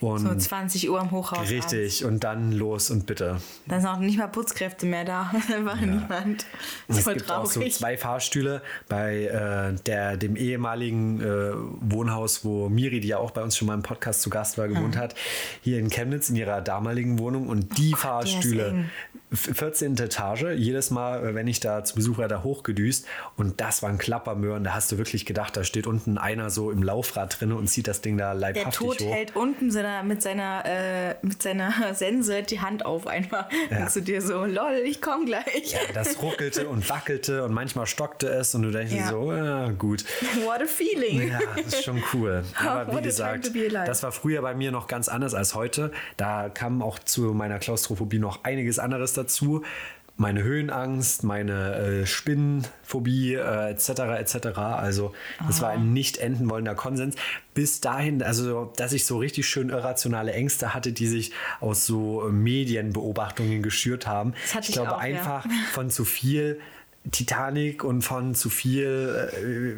Und 0.00 0.18
So 0.20 0.32
20 0.34 0.88
Uhr 0.90 1.00
im 1.00 1.10
Hochhaus. 1.10 1.38
abends. 1.38 1.50
richtig, 1.52 2.04
und 2.04 2.22
dann 2.22 2.52
los 2.52 2.90
und 2.90 3.06
bitte. 3.06 3.40
Da 3.66 3.80
sind 3.80 3.88
auch 3.88 3.98
nicht 3.98 4.16
mal 4.18 4.28
Putzkräfte 4.28 4.86
mehr 4.86 5.04
da. 5.04 5.30
Einfach 5.54 5.80
niemand. 5.80 6.46
Das 6.86 6.96
ist 6.96 6.98
Es 6.98 7.04
voll 7.04 7.14
gibt 7.14 7.30
auch 7.30 7.44
so 7.46 7.54
traurig. 7.60 7.74
zwei 7.74 7.96
Fahrstühle 7.96 8.62
bei 8.88 9.24
äh, 9.24 9.74
der, 9.86 10.16
dem 10.16 10.36
ehemaligen 10.36 11.20
äh, 11.20 11.52
Wohnhaus, 11.80 12.44
wo 12.44 12.68
Miri, 12.68 13.00
die 13.00 13.08
ja 13.08 13.18
auch 13.18 13.32
bei 13.32 13.42
uns 13.42 13.56
schon 13.56 13.66
mal 13.66 13.74
im 13.74 13.82
Podcast 13.82 14.22
zu 14.22 14.30
Gast 14.30 14.56
war, 14.56 14.68
gewohnt 14.68 14.96
hat, 14.96 15.14
hier 15.62 15.78
in 15.78 15.88
Chemnitz 15.90 16.30
in 16.30 16.36
ihrer 16.36 16.60
damaligen 16.60 17.18
Wohnung. 17.18 17.48
Und 17.48 17.76
die 17.78 17.90
ist 17.92 17.98
Fahrstühle, 17.98 18.68
eng. 18.68 18.90
F- 19.32 19.50
14. 19.54 19.96
Etage, 19.98 20.44
jedes 20.56 20.90
Mal, 20.90 21.26
äh, 21.26 21.34
wenn 21.34 21.46
ich 21.46 21.60
da 21.60 21.84
zu 21.84 21.94
Besuch 21.94 22.18
war, 22.18 22.28
da 22.28 22.42
hochgedüst. 22.42 23.06
Und 23.36 23.60
das 23.60 23.82
waren 23.82 23.98
Klappermöhren. 23.98 24.64
Da 24.64 24.74
hast 24.74 24.90
du 24.92 24.98
wirklich 24.98 25.26
gedacht, 25.26 25.56
da 25.56 25.64
steht 25.64 25.86
unten 25.86 26.18
einer 26.18 26.50
so 26.50 26.70
im 26.70 26.82
Laufrad 26.82 27.40
drin 27.40 27.52
und 27.52 27.66
zieht 27.68 27.88
das 27.88 28.00
Ding 28.00 28.16
da 28.18 28.32
Der 28.32 28.40
leibhaftig 28.40 28.74
Tod 28.74 29.00
hoch. 29.00 29.12
hält 29.14 29.36
unten 29.36 29.70
seiner, 29.70 30.02
mit, 30.02 30.22
seiner, 30.22 30.62
äh, 30.66 31.14
mit 31.22 31.42
seiner 31.42 31.72
Sense 31.94 32.42
die 32.42 32.60
Hand 32.60 32.84
auf 32.86 33.06
einfach. 33.06 33.48
Ja. 33.70 33.78
Denkst 33.78 33.94
du 33.94 34.00
dir 34.00 34.22
so, 34.22 34.44
lol, 34.44 34.82
ich 34.84 35.00
komm 35.00 35.26
gleich. 35.26 35.76
Das 35.94 36.20
ruckelte 36.22 36.68
und 36.68 36.88
wackelte 36.88 37.44
und 37.44 37.52
manchmal 37.52 37.86
stockte 37.86 38.28
es 38.28 38.54
und 38.54 38.62
du 38.62 38.70
denkst 38.70 38.92
dir 38.92 38.98
Ja. 39.00 39.08
so, 39.08 39.32
ja, 39.32 39.70
gut. 39.70 40.04
What 40.44 40.62
a 40.62 40.66
feeling. 40.66 41.28
Ja, 41.30 41.38
das 41.56 41.74
ist 41.74 41.84
schon 41.84 42.02
cool. 42.14 42.44
Aber 42.64 42.92
What 42.92 42.98
wie 43.00 43.06
gesagt, 43.08 43.50
das 43.86 44.02
war 44.02 44.12
früher 44.12 44.42
bei 44.42 44.54
mir 44.54 44.70
noch 44.72 44.86
ganz 44.86 45.08
anders 45.08 45.34
als 45.34 45.54
heute. 45.54 45.92
Da 46.16 46.48
kam 46.48 46.82
auch 46.82 46.98
zu 46.98 47.34
meiner 47.34 47.58
Klaustrophobie 47.58 48.18
noch 48.18 48.44
einiges 48.44 48.78
anderes 48.78 49.12
dazu. 49.18 49.62
meine 50.20 50.42
Höhenangst, 50.42 51.22
meine 51.22 51.74
äh, 51.76 52.06
Spinnenphobie 52.06 53.34
äh, 53.34 53.70
etc. 53.70 53.88
etc. 54.18 54.58
Also 54.58 55.14
das 55.46 55.62
war 55.62 55.70
ein 55.70 55.92
nicht 55.92 56.16
enden 56.16 56.50
wollender 56.50 56.74
Konsens. 56.74 57.14
Bis 57.54 57.80
dahin, 57.80 58.20
also 58.22 58.72
dass 58.76 58.92
ich 58.92 59.06
so 59.06 59.18
richtig 59.18 59.46
schön 59.46 59.68
irrationale 59.68 60.32
Ängste 60.32 60.74
hatte, 60.74 60.92
die 60.92 61.06
sich 61.06 61.30
aus 61.60 61.86
so 61.86 62.26
äh, 62.26 62.32
Medienbeobachtungen 62.32 63.62
geschürt 63.62 64.08
haben. 64.08 64.34
Ich 64.60 64.72
glaube 64.72 64.96
auch, 64.96 65.02
ja. 65.02 65.18
einfach 65.18 65.46
von 65.72 65.88
zu 65.88 66.04
viel 66.04 66.58
Titanic 67.10 67.84
und 67.84 68.02
von 68.02 68.34
zu 68.34 68.50
viel, 68.50 69.30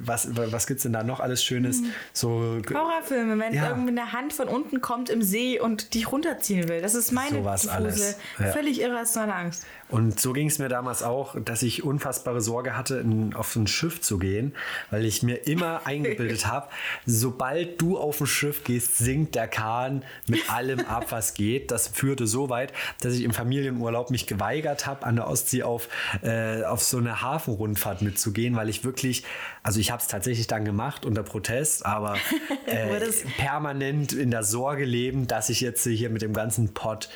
äh, 0.02 0.06
was, 0.06 0.28
was 0.34 0.66
gibt 0.66 0.78
es 0.78 0.82
denn 0.82 0.92
da 0.92 1.04
noch 1.04 1.20
alles 1.20 1.44
Schönes? 1.44 1.82
So 2.12 2.60
Horrorfilme, 2.72 3.38
wenn 3.38 3.54
Ja. 3.54 3.68
irgendwie 3.70 3.90
eine 3.90 4.12
Hand 4.12 4.32
von 4.32 4.48
unten 4.48 4.80
kommt 4.80 5.10
im 5.10 5.22
See 5.22 5.60
und 5.60 5.94
dich 5.94 6.10
runterziehen 6.10 6.68
will. 6.68 6.80
Das 6.80 6.94
ist 6.94 7.12
meine 7.12 7.38
Sowas 7.38 7.68
alles, 7.68 8.16
ja. 8.38 8.46
völlig 8.46 8.80
irrationale 8.80 9.34
Angst. 9.34 9.64
Und 9.88 10.20
so 10.20 10.32
ging 10.32 10.46
es 10.46 10.58
mir 10.58 10.68
damals 10.68 11.02
auch, 11.02 11.34
dass 11.44 11.62
ich 11.62 11.82
unfassbare 11.82 12.40
Sorge 12.40 12.76
hatte, 12.76 12.98
in, 12.98 13.34
auf 13.34 13.54
ein 13.56 13.66
Schiff 13.66 14.00
zu 14.00 14.18
gehen, 14.18 14.54
weil 14.90 15.04
ich 15.04 15.22
mir 15.22 15.46
immer 15.48 15.82
eingebildet 15.84 16.46
habe, 16.46 16.68
sobald 17.06 17.80
du 17.80 17.98
auf 17.98 18.20
ein 18.20 18.26
Schiff 18.26 18.62
gehst, 18.64 18.98
sinkt 18.98 19.34
der 19.34 19.48
Kahn 19.48 20.04
mit 20.28 20.50
allem 20.52 20.80
ab, 20.86 21.06
was 21.10 21.34
geht. 21.34 21.70
Das 21.70 21.88
führte 21.88 22.26
so 22.26 22.48
weit, 22.50 22.72
dass 23.00 23.14
ich 23.14 23.24
im 23.24 23.32
Familienurlaub 23.32 24.10
mich 24.10 24.26
geweigert 24.26 24.86
habe, 24.86 25.06
an 25.06 25.16
der 25.16 25.26
Ostsee 25.28 25.62
auf, 25.64 25.88
äh, 26.22 26.62
auf 26.62 26.82
so 26.82 26.98
eine 26.98 27.09
Hafenrundfahrt 27.12 28.02
mitzugehen, 28.02 28.56
weil 28.56 28.68
ich 28.68 28.84
wirklich, 28.84 29.24
also 29.62 29.80
ich 29.80 29.90
habe 29.90 30.02
es 30.02 30.08
tatsächlich 30.08 30.46
dann 30.46 30.64
gemacht 30.64 31.04
unter 31.04 31.22
Protest, 31.22 31.86
aber 31.86 32.16
äh, 32.66 33.00
permanent 33.38 34.12
in 34.12 34.30
der 34.30 34.42
Sorge 34.42 34.84
leben, 34.84 35.26
dass 35.26 35.48
ich 35.48 35.60
jetzt 35.60 35.84
hier 35.86 36.10
mit 36.10 36.22
dem 36.22 36.32
ganzen 36.32 36.74
Pott 36.74 37.08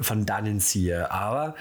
von 0.00 0.26
dannen 0.26 0.60
ziehe. 0.60 1.10
Aber 1.10 1.54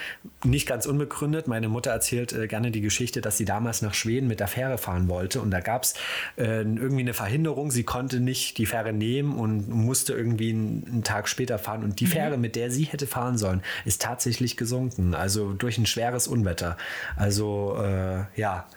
nicht 0.43 0.67
ganz 0.67 0.85
unbegründet. 0.85 1.47
Meine 1.47 1.69
Mutter 1.69 1.91
erzählt 1.91 2.33
äh, 2.33 2.47
gerne 2.47 2.71
die 2.71 2.81
Geschichte, 2.81 3.21
dass 3.21 3.37
sie 3.37 3.45
damals 3.45 3.81
nach 3.81 3.93
Schweden 3.93 4.27
mit 4.27 4.39
der 4.39 4.47
Fähre 4.47 4.77
fahren 4.77 5.07
wollte. 5.07 5.41
Und 5.41 5.51
da 5.51 5.59
gab 5.59 5.83
es 5.83 5.93
äh, 6.37 6.61
irgendwie 6.61 7.01
eine 7.01 7.13
Verhinderung. 7.13 7.71
Sie 7.71 7.83
konnte 7.83 8.19
nicht 8.19 8.57
die 8.57 8.65
Fähre 8.65 8.93
nehmen 8.93 9.35
und 9.35 9.69
musste 9.69 10.13
irgendwie 10.13 10.51
einen, 10.51 10.85
einen 10.87 11.03
Tag 11.03 11.27
später 11.27 11.59
fahren. 11.59 11.83
Und 11.83 11.99
die 11.99 12.07
Fähre, 12.07 12.37
mit 12.37 12.55
der 12.55 12.71
sie 12.71 12.83
hätte 12.83 13.07
fahren 13.07 13.37
sollen, 13.37 13.61
ist 13.85 14.01
tatsächlich 14.01 14.57
gesunken. 14.57 15.13
Also 15.13 15.53
durch 15.53 15.77
ein 15.77 15.85
schweres 15.85 16.27
Unwetter. 16.27 16.77
Also 17.15 17.77
äh, 17.81 18.23
ja, 18.39 18.67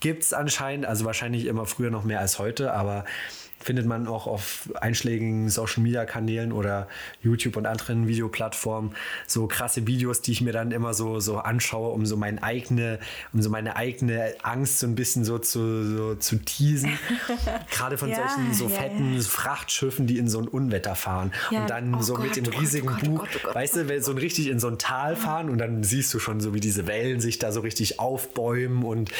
gibt 0.00 0.22
es 0.22 0.32
anscheinend, 0.32 0.86
also 0.86 1.04
wahrscheinlich 1.04 1.46
immer 1.46 1.66
früher 1.66 1.90
noch 1.90 2.04
mehr 2.04 2.20
als 2.20 2.38
heute, 2.38 2.72
aber 2.72 3.04
findet 3.68 3.84
man 3.84 4.06
auch 4.06 4.26
auf 4.26 4.70
einschlägigen 4.80 5.50
Social 5.50 5.82
Media 5.82 6.06
Kanälen 6.06 6.52
oder 6.52 6.88
YouTube 7.22 7.54
und 7.58 7.66
anderen 7.66 8.08
Videoplattformen 8.08 8.92
so 9.26 9.46
krasse 9.46 9.86
Videos, 9.86 10.22
die 10.22 10.32
ich 10.32 10.40
mir 10.40 10.54
dann 10.54 10.70
immer 10.70 10.94
so, 10.94 11.20
so 11.20 11.36
anschaue, 11.36 11.90
um 11.92 12.06
so 12.06 12.16
meine 12.16 12.42
eigene, 12.42 12.98
um 13.34 13.42
so 13.42 13.50
meine 13.50 13.76
eigene 13.76 14.32
Angst 14.42 14.78
so 14.78 14.86
ein 14.86 14.94
bisschen 14.94 15.22
so 15.26 15.38
zu, 15.38 15.84
so 15.84 16.14
zu 16.14 16.36
teasen. 16.38 16.98
Gerade 17.70 17.98
von 17.98 18.08
Ja, 18.08 18.16
solchen 18.16 18.54
so 18.54 18.68
ja, 18.68 18.70
fetten 18.70 19.20
Frachtschiffen, 19.20 20.06
die 20.06 20.16
in 20.16 20.28
so 20.28 20.38
ein 20.38 20.48
Unwetter 20.48 20.94
fahren 20.94 21.30
Ja, 21.50 21.60
und 21.60 21.68
dann 21.68 21.94
oh 21.94 22.00
so 22.00 22.14
Gott, 22.14 22.24
mit 22.24 22.36
dem 22.36 22.46
oh 22.46 22.58
riesigen 22.58 22.88
oh 22.88 22.92
Gott, 22.92 23.02
oh 23.04 23.10
Buch, 23.10 23.28
Gott, 23.42 23.54
weißt 23.54 23.76
du, 23.76 23.88
wenn 23.90 24.02
so 24.02 24.12
ein 24.12 24.18
richtig 24.18 24.46
in 24.46 24.60
so 24.60 24.68
ein 24.68 24.78
Tal 24.78 25.14
fahren 25.14 25.50
und 25.50 25.58
dann 25.58 25.82
siehst 25.84 26.14
du 26.14 26.18
schon 26.18 26.40
so, 26.40 26.54
wie 26.54 26.60
diese 26.60 26.86
Wellen 26.86 27.20
sich 27.20 27.38
da 27.38 27.52
so 27.52 27.60
richtig 27.60 28.00
aufbäumen 28.00 28.82
und 28.82 29.10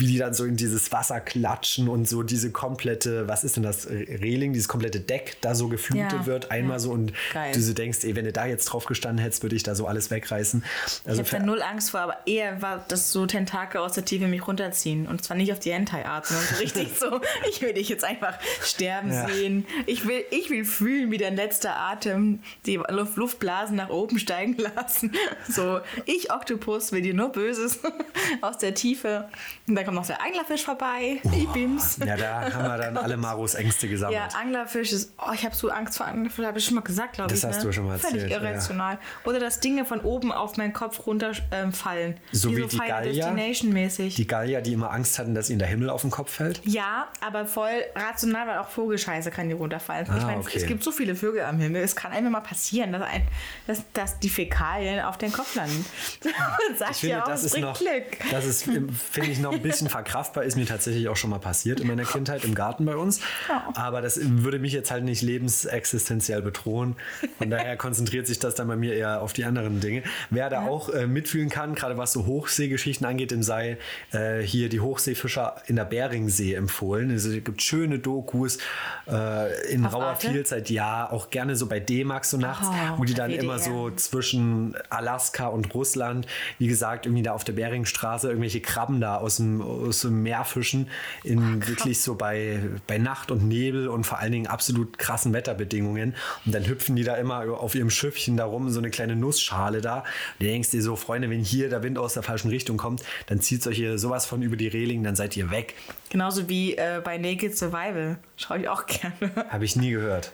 wie 0.00 0.06
die 0.06 0.18
dann 0.18 0.34
so 0.34 0.44
in 0.44 0.56
dieses 0.56 0.90
Wasser 0.92 1.20
klatschen 1.20 1.88
und 1.88 2.08
so 2.08 2.22
diese 2.22 2.50
komplette, 2.50 3.28
was 3.28 3.44
ist 3.44 3.56
denn 3.56 3.62
das, 3.62 3.86
Reling, 3.88 4.52
dieses 4.52 4.66
komplette 4.68 4.98
Deck 5.00 5.36
da 5.42 5.54
so 5.54 5.68
geflutet 5.68 6.12
Ja, 6.12 6.26
wird, 6.26 6.50
einmal 6.50 6.76
ja. 6.76 6.78
so 6.80 6.90
und 6.90 7.12
Geil. 7.32 7.52
du 7.54 7.60
so 7.60 7.72
denkst, 7.72 7.98
ey, 8.04 8.16
wenn 8.16 8.24
du 8.24 8.32
da 8.32 8.46
jetzt 8.46 8.64
drauf 8.66 8.86
gestanden 8.86 9.22
hättest, 9.22 9.42
würde 9.42 9.54
ich 9.56 9.62
da 9.62 9.74
so 9.74 9.86
alles 9.86 10.10
wegreißen. 10.10 10.64
Ich 10.86 11.08
Also 11.08 11.22
habe 11.22 11.30
da 11.30 11.38
null 11.44 11.62
Angst 11.62 11.90
vor, 11.90 12.00
aber 12.00 12.16
eher 12.26 12.60
war 12.62 12.84
das 12.88 13.12
so 13.12 13.26
Tentakel 13.26 13.80
aus 13.80 13.92
der 13.92 14.04
Tiefe 14.04 14.26
mich 14.26 14.46
runterziehen. 14.46 15.06
Und 15.06 15.22
zwar 15.22 15.36
nicht 15.36 15.52
auf 15.52 15.58
die 15.60 15.72
Hentai-Art, 15.72 16.26
sondern 16.26 16.46
so 16.46 16.54
richtig 16.60 16.98
so, 16.98 17.20
ich 17.50 17.60
will 17.60 17.74
dich 17.74 17.88
jetzt 17.88 18.04
einfach 18.04 18.38
sterben 18.64 19.12
Ja. 19.12 19.28
sehen. 19.28 19.66
Ich 19.86 20.06
will, 20.08 20.24
ich 20.30 20.48
will 20.50 20.64
fühlen, 20.64 21.10
wie 21.10 21.18
dein 21.18 21.36
letzter 21.36 21.76
Atem 21.76 22.40
die 22.66 22.80
Luft, 22.88 23.16
Luftblasen 23.16 23.76
nach 23.76 23.90
oben 23.90 24.18
steigen 24.18 24.56
lassen. 24.76 25.12
So, 25.48 25.80
ich 26.06 26.32
Oktopus 26.32 26.92
will 26.92 27.02
dir 27.02 27.14
nur 27.14 27.30
Böses 27.30 27.80
aus 28.40 28.58
der 28.58 28.74
Tiefe. 28.74 29.28
Und 29.66 29.74
dann 29.74 29.84
kommt 29.90 30.08
noch 30.08 30.16
der 30.16 30.24
Anglerfisch 30.24 30.64
vorbei. 30.64 31.20
Ich 31.36 31.48
bin's. 31.48 31.98
ja, 32.04 32.16
da 32.16 32.52
haben 32.52 32.64
wir 32.64 32.78
dann 32.78 32.96
alle 32.96 33.16
Maros 33.16 33.54
Ängste 33.54 33.88
gesammelt. 33.88 34.16
Ja, 34.18 34.28
Anglerfisch 34.38 34.92
ist. 34.92 35.12
Oh, 35.18 35.32
ich 35.34 35.44
habe 35.44 35.54
so 35.54 35.68
Angst 35.70 35.96
vor 35.98 36.06
Anglerfisch, 36.06 36.44
habe 36.44 36.58
ich 36.58 36.64
schon 36.64 36.74
mal 36.76 36.80
gesagt, 36.82 37.14
glaube 37.14 37.30
Das 37.30 37.40
ich. 37.40 37.44
hast 37.48 37.58
ne? 37.58 37.64
du 37.64 37.72
schon 37.72 37.86
mal 37.86 37.98
Völlig 37.98 38.22
erzählt, 38.22 38.42
ja. 38.42 38.48
irrational. 38.50 38.98
Oder 39.24 39.40
dass 39.40 39.60
Dinge 39.60 39.84
von 39.84 40.00
oben 40.00 40.32
auf 40.32 40.56
meinen 40.56 40.72
Kopf 40.72 41.06
runterfallen. 41.06 42.12
Ähm. 42.12 42.18
So 42.32 42.50
wie 42.56 42.62
so 42.62 42.66
die 42.68 42.78
Gallier? 42.78 43.30
Mäßig. 43.32 44.14
Die 44.14 44.26
Gallier, 44.26 44.60
die 44.62 44.72
immer 44.72 44.90
Angst 44.92 45.18
hatten, 45.18 45.34
dass 45.34 45.50
ihnen 45.50 45.58
der 45.58 45.68
Himmel 45.68 45.90
auf 45.90 46.02
den 46.02 46.10
Kopf 46.10 46.32
fällt. 46.32 46.60
ja, 46.64 47.08
aber 47.20 47.46
voll 47.46 47.70
rational, 47.94 48.46
weil 48.46 48.58
auch 48.58 48.68
Vogelscheiße 48.68 49.30
kann 49.30 49.48
die 49.48 49.54
runterfallen. 49.54 50.06
ich 50.06 50.22
Ah, 50.22 50.26
meine, 50.26 50.40
okay. 50.40 50.58
es 50.58 50.66
gibt 50.66 50.82
so 50.84 50.90
viele 50.92 51.14
Vögel 51.14 51.42
am 51.42 51.58
Himmel. 51.58 51.82
Es 51.82 51.96
kann 51.96 52.12
einfach 52.12 52.30
mal 52.30 52.40
passieren, 52.40 52.92
dass, 52.92 53.02
ein, 53.02 53.26
dass, 53.66 53.82
dass 53.92 54.18
die 54.18 54.28
Fäkalien 54.28 55.00
auf 55.04 55.18
den 55.18 55.32
Kopf 55.32 55.54
landen. 55.54 55.84
Man 56.24 56.78
sagt 56.78 56.92
Ich 56.92 56.96
finde, 56.98 57.16
ja 57.16 57.22
auch, 57.22 57.28
das 57.28 57.44
ist 57.44 57.58
noch, 57.58 57.78
Glück. 57.78 58.18
das 58.30 58.44
ist, 58.44 58.64
finde 58.64 58.92
ich, 59.30 59.38
noch 59.38 59.52
ein 59.52 59.62
bisschen 59.62 59.79
verkraftbar. 59.88 60.44
Ist 60.44 60.56
mir 60.56 60.66
tatsächlich 60.66 61.08
auch 61.08 61.16
schon 61.16 61.30
mal 61.30 61.38
passiert 61.38 61.80
in 61.80 61.86
meiner 61.86 62.04
Kindheit 62.04 62.44
im 62.44 62.54
Garten 62.54 62.84
bei 62.84 62.96
uns. 62.96 63.20
Aber 63.74 64.00
das 64.02 64.18
würde 64.22 64.58
mich 64.58 64.72
jetzt 64.72 64.90
halt 64.90 65.04
nicht 65.04 65.22
lebensexistenziell 65.22 66.42
bedrohen. 66.42 66.96
Von 67.38 67.50
daher 67.50 67.76
konzentriert 67.76 68.26
sich 68.26 68.38
das 68.38 68.54
dann 68.54 68.68
bei 68.68 68.76
mir 68.76 68.94
eher 68.94 69.22
auf 69.22 69.32
die 69.32 69.44
anderen 69.44 69.80
Dinge. 69.80 70.02
Wer 70.30 70.50
da 70.50 70.62
auch 70.66 70.88
äh, 70.88 71.06
mitfühlen 71.06 71.48
kann, 71.48 71.74
gerade 71.74 71.96
was 71.96 72.12
so 72.12 72.26
Hochseegeschichten 72.26 73.06
angeht, 73.06 73.30
dem 73.30 73.42
sei 73.42 73.78
äh, 74.12 74.40
hier 74.40 74.68
die 74.68 74.80
Hochseefischer 74.80 75.56
in 75.66 75.76
der 75.76 75.84
Beringsee 75.84 76.54
empfohlen. 76.54 77.10
Also, 77.10 77.30
es 77.30 77.44
gibt 77.44 77.62
schöne 77.62 77.98
Dokus 77.98 78.58
äh, 79.08 79.72
in 79.72 79.86
Auf 79.86 79.94
rauer 79.94 80.04
Arte? 80.06 80.30
Vielzeit, 80.30 80.70
ja, 80.70 81.10
auch 81.10 81.30
gerne 81.30 81.56
so 81.56 81.66
bei 81.66 81.80
D-Max 81.80 82.30
so 82.30 82.36
nachts, 82.36 82.68
Oh, 82.70 82.98
wo 82.98 83.04
die 83.04 83.14
dann 83.14 83.30
WDR. 83.30 83.42
immer 83.42 83.58
so 83.58 83.90
zwischen 83.90 84.74
Alaska 84.90 85.46
und 85.46 85.74
Russland, 85.74 86.26
wie 86.58 86.66
gesagt, 86.66 87.06
irgendwie 87.06 87.22
da 87.22 87.32
auf 87.32 87.44
der 87.44 87.52
Beringstraße 87.52 88.28
irgendwelche 88.28 88.60
Krabben 88.60 89.00
da 89.00 89.16
aus 89.16 89.36
dem, 89.36 89.59
aus 89.62 90.02
dem 90.02 90.22
Meer 90.22 90.44
fischen, 90.44 90.88
in 91.24 91.66
wirklich 91.66 92.00
so 92.00 92.14
bei, 92.14 92.60
bei 92.86 92.98
Nacht 92.98 93.30
und 93.30 93.46
Nebel 93.46 93.88
und 93.88 94.04
vor 94.04 94.18
allen 94.18 94.32
Dingen 94.32 94.46
absolut 94.46 94.98
krassen 94.98 95.32
Wetterbedingungen. 95.32 96.14
Und 96.44 96.54
dann 96.54 96.66
hüpfen 96.66 96.96
die 96.96 97.04
da 97.04 97.16
immer 97.16 97.60
auf 97.60 97.74
ihrem 97.74 97.90
Schiffchen 97.90 98.36
da 98.36 98.44
rum, 98.44 98.70
so 98.70 98.78
eine 98.78 98.90
kleine 98.90 99.16
Nussschale 99.16 99.80
da. 99.80 99.98
Und 99.98 100.04
du 100.40 100.46
denkst 100.46 100.70
dir 100.70 100.82
so, 100.82 100.96
Freunde, 100.96 101.30
wenn 101.30 101.40
hier 101.40 101.68
der 101.68 101.82
Wind 101.82 101.98
aus 101.98 102.14
der 102.14 102.22
falschen 102.22 102.50
Richtung 102.50 102.76
kommt, 102.76 103.02
dann 103.26 103.40
zieht 103.40 103.66
euch 103.66 103.76
hier 103.76 103.98
sowas 103.98 104.26
von 104.26 104.42
über 104.42 104.56
die 104.56 104.68
Reling, 104.68 105.02
dann 105.02 105.16
seid 105.16 105.36
ihr 105.36 105.50
weg. 105.50 105.74
Genauso 106.10 106.48
wie 106.48 106.76
äh, 106.76 107.00
bei 107.02 107.18
Naked 107.18 107.56
Survival. 107.56 108.18
Schaue 108.36 108.60
ich 108.60 108.68
auch 108.68 108.86
gerne. 108.86 109.32
Habe 109.48 109.64
ich 109.64 109.76
nie 109.76 109.90
gehört. 109.90 110.32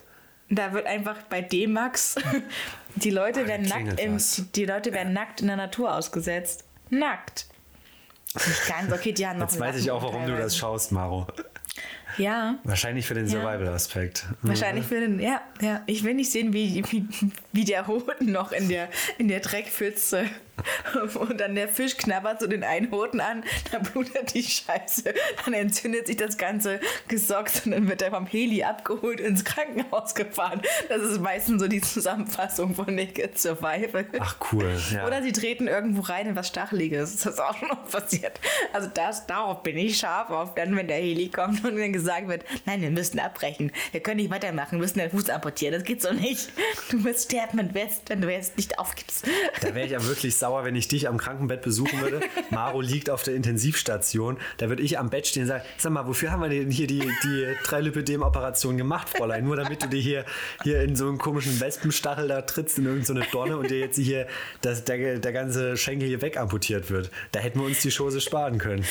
Da 0.49 0.72
wird 0.72 0.87
einfach 0.87 1.22
bei 1.24 1.43
D-Max, 1.43 2.14
die 2.95 3.11
Leute 3.11 3.49
werden 3.49 3.66
nackt 3.66 4.01
im, 4.01 4.18
die 4.55 4.64
Leute 4.64 4.93
werden 4.93 5.12
nackt 5.12 5.41
in 5.41 5.49
der 5.49 5.57
Natur 5.57 5.95
ausgesetzt. 5.95 6.64
Nackt. 6.89 7.47
Nicht 8.37 8.68
ganz, 8.68 8.93
okay, 8.93 9.12
die 9.12 9.26
haben 9.26 9.39
noch 9.39 9.51
Jetzt 9.51 9.59
weiß 9.59 9.76
ich 9.76 9.91
auch, 9.91 10.03
warum 10.03 10.26
du 10.26 10.37
das 10.37 10.57
schaust, 10.57 10.93
Maro. 10.93 11.26
Ja, 12.18 12.59
Wahrscheinlich 12.64 13.07
für 13.07 13.12
den 13.14 13.28
Survival-Aspekt. 13.28 14.24
wahrscheinlich 14.43 14.87
für 14.87 15.01
den, 15.01 15.20
ja, 15.20 15.43
ja. 15.61 15.82
Ich 15.87 16.03
will 16.03 16.14
nicht 16.14 16.30
sehen, 16.30 16.53
wie, 16.55 16.82
wie, 16.91 17.07
wie 17.53 17.64
der 17.64 17.87
Hoden 17.87 18.32
noch 18.32 18.53
in 18.53 18.68
der, 18.68 18.89
in 19.18 19.28
der 19.28 19.41
Dreckpfütze 19.41 20.24
und 21.14 21.40
dann 21.40 21.54
der 21.54 21.68
Fisch 21.68 21.96
knabbert 21.96 22.40
so 22.40 22.46
den 22.46 22.64
einen 22.64 22.90
Hoden 22.90 23.20
an, 23.20 23.44
dann 23.72 23.82
blutet 23.82 24.34
die 24.34 24.42
Scheiße, 24.42 25.14
dann 25.44 25.54
entzündet 25.54 26.07
sich 26.07 26.16
das 26.16 26.36
ganze 26.36 26.80
Gesocks 27.09 27.66
und 27.66 27.72
dann 27.72 27.88
wird 27.88 28.02
er 28.02 28.11
vom 28.11 28.26
Heli 28.26 28.62
abgeholt 28.62 29.20
ins 29.20 29.44
Krankenhaus 29.44 30.14
gefahren. 30.14 30.62
Das 30.88 31.02
ist 31.02 31.20
meistens 31.20 31.61
so 31.61 31.68
die 31.68 31.80
Zusammenfassung 31.80 32.74
von 32.74 32.94
Naked 32.94 33.38
Survival. 33.38 34.07
Ach 34.18 34.36
cool. 34.52 34.76
Ja. 34.92 35.07
Oder 35.07 35.22
sie 35.22 35.32
treten 35.32 35.68
irgendwo 35.68 36.02
rein 36.02 36.26
in 36.26 36.36
was 36.36 36.48
Stacheliges. 36.48 37.16
Das 37.16 37.34
ist 37.34 37.40
auch 37.40 37.57
schon 37.57 37.68
noch 37.68 37.88
passiert. 37.88 38.40
Also 38.72 38.88
das, 38.92 39.26
darauf 39.26 39.62
bin 39.62 39.76
ich 39.76 39.98
scharf 39.98 40.30
auf, 40.30 40.54
dann 40.54 40.76
wenn 40.76 40.88
der 40.88 40.98
Heli 40.98 41.28
kommt 41.28 41.64
und 41.64 41.76
dann 41.76 41.92
gesagt 41.92 42.28
wird, 42.28 42.44
nein, 42.64 42.80
wir 42.80 42.90
müssen 42.90 43.18
abbrechen. 43.18 43.72
Wir 43.92 44.00
können 44.00 44.16
nicht 44.18 44.30
weitermachen, 44.30 44.72
wir 44.72 44.78
müssen 44.78 44.98
den 44.98 45.11
Fuß 45.11 45.30
amputieren. 45.30 45.74
Das 45.74 45.84
geht 45.84 46.02
so 46.02 46.12
nicht. 46.12 46.50
Du 46.90 47.02
wirst 47.04 47.30
sterben, 47.30 47.59
wenn 47.59 47.68
du 47.68 47.76
wenn 48.07 48.20
du 48.20 48.32
jetzt 48.32 48.57
nicht 48.57 48.78
aufgibst. 48.78 49.26
Da 49.61 49.74
wäre 49.74 49.86
ich 49.86 49.92
ja 49.92 50.04
wirklich 50.04 50.36
sauer, 50.36 50.45
wenn 50.64 50.76
ich 50.76 50.88
dich 50.88 51.09
am 51.09 51.18
Krankenbett 51.18 51.62
besuchen 51.62 52.01
würde. 52.01 52.20
Maro 52.51 52.80
liegt 52.80 53.11
auf 53.11 53.22
der 53.22 53.34
Intensivstation. 53.34 54.38
Da 54.59 54.68
würde 54.68 54.82
ich 54.82 54.99
am 54.99 55.11
Bett 55.11 55.26
stehen 55.26 55.42
und 55.42 55.49
sagen, 55.49 55.64
sag 55.78 55.92
mal, 55.92 56.07
wofür 56.07 56.30
haben 56.30 56.42
wir 56.42 56.49
denn 56.49 56.70
hier 56.70 56.86
die, 56.86 57.01
die 57.24 57.55
Trilipidem-Operation 57.64 58.76
gemacht, 58.76 59.09
Fräulein? 59.09 59.44
Nur 59.44 59.57
damit 59.57 59.82
du 59.82 59.88
dir 59.88 60.01
hier, 60.01 60.24
hier 60.62 60.82
in 60.82 60.97
so 60.97 61.09
einen 61.09 61.18
komischen 61.18 61.61
Wespenstachel 61.61 62.28
da 62.28 62.42
trittst 62.42 62.78
in 62.78 62.86
irgendeine 62.86 63.26
Dorne 63.32 63.57
und 63.57 63.70
dir 63.70 63.78
jetzt 63.78 63.97
hier 63.97 64.26
das, 64.61 64.84
der, 64.84 65.18
der 65.18 65.32
ganze 65.32 65.76
Schenkel 65.76 66.09
hier 66.09 66.22
wegamputiert 66.22 66.90
wird. 66.90 67.11
Da 67.32 67.40
hätten 67.40 67.61
wir 67.61 67.66
uns 67.66 67.80
die 67.80 67.90
Chose 67.90 68.20
sparen 68.20 68.59
können. 68.59 68.84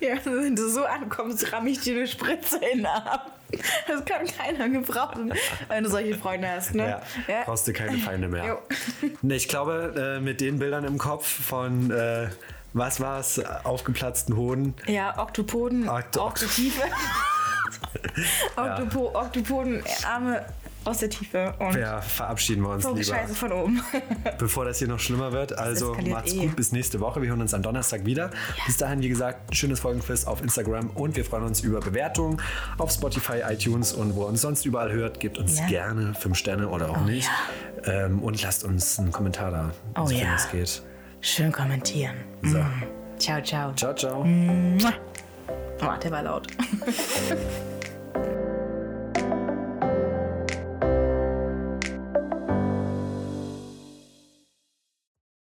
Ja, 0.00 0.16
wenn 0.24 0.56
du 0.56 0.68
so 0.68 0.84
ankommst, 0.84 1.52
ramm 1.52 1.66
ich 1.66 1.80
dir 1.80 1.96
eine 1.96 2.06
Spritze 2.06 2.56
in 2.72 2.78
den 2.78 2.86
Arm. 2.86 3.20
Das 3.86 4.04
kann 4.04 4.26
keiner 4.26 4.68
gebrauchen, 4.68 5.32
wenn 5.68 5.84
du 5.84 5.90
solche 5.90 6.16
Freunde 6.16 6.48
hast, 6.48 6.74
ne? 6.74 7.00
Ja, 7.28 7.42
brauchst 7.44 7.68
du 7.68 7.72
keine 7.72 7.98
Feinde 7.98 8.28
mehr. 8.28 8.58
Nee, 9.22 9.36
ich 9.36 9.48
glaube, 9.48 10.16
äh, 10.18 10.20
mit 10.20 10.40
den 10.40 10.58
Bildern 10.58 10.84
im 10.84 10.98
Kopf 10.98 11.26
von, 11.26 11.90
äh, 11.90 12.28
was 12.72 13.00
war 13.00 13.20
es, 13.20 13.40
aufgeplatzten 13.64 14.36
Hoden. 14.36 14.74
Ja, 14.86 15.18
Oktopoden. 15.18 15.88
Oktopo, 18.56 19.10
Oktopoden, 19.14 19.82
Arme 20.06 20.44
aus 20.84 20.98
der 20.98 21.10
Tiefe 21.10 21.54
und 21.58 21.76
Ja, 21.76 22.00
verabschieden 22.00 22.62
wir 22.62 22.70
uns 22.70 22.82
so 22.82 22.90
lieber, 22.94 23.04
Scheiße 23.04 23.34
von 23.34 23.52
oben. 23.52 23.82
bevor 24.38 24.64
das 24.64 24.78
hier 24.78 24.88
noch 24.88 24.98
schlimmer 24.98 25.32
wird. 25.32 25.56
Also 25.58 25.94
macht's 25.94 26.32
eh. 26.32 26.46
gut, 26.46 26.56
bis 26.56 26.72
nächste 26.72 27.00
Woche. 27.00 27.22
Wir 27.22 27.28
hören 27.30 27.40
uns 27.40 27.54
am 27.54 27.62
Donnerstag 27.62 28.04
wieder. 28.04 28.30
Bis 28.66 28.76
dahin, 28.76 29.00
wie 29.02 29.08
gesagt, 29.08 29.54
schönes 29.54 29.80
Folgenquiz 29.80 30.24
auf 30.24 30.42
Instagram 30.42 30.90
und 30.90 31.16
wir 31.16 31.24
freuen 31.24 31.44
uns 31.44 31.60
über 31.60 31.80
Bewertungen 31.80 32.40
auf 32.78 32.90
Spotify, 32.90 33.42
iTunes 33.48 33.92
und 33.92 34.14
wo 34.16 34.22
ihr 34.22 34.28
uns 34.28 34.40
sonst 34.40 34.64
überall 34.64 34.92
hört. 34.92 35.20
Gebt 35.20 35.38
uns 35.38 35.58
Ja. 35.58 35.66
gerne 35.66 36.14
fünf 36.14 36.36
Sterne 36.36 36.68
oder 36.68 36.90
auch 36.90 37.00
nicht. 37.04 37.28
Ähm, 37.84 38.20
und 38.22 38.40
lasst 38.42 38.64
uns 38.64 38.98
einen 38.98 39.12
Kommentar 39.12 39.50
da, 39.50 39.70
Oh 40.00 40.06
sofern 40.06 40.26
ja. 40.28 40.34
es 40.36 40.50
geht. 40.50 40.82
Schön 41.20 41.52
kommentieren. 41.52 42.14
So. 42.42 42.58
Ciao, 43.18 43.40
ciao. 43.42 43.72
Ciao, 43.74 43.94
ciao. 43.94 44.24
Oh, 44.24 45.98
der 46.02 46.10
war 46.10 46.22
laut. 46.22 46.46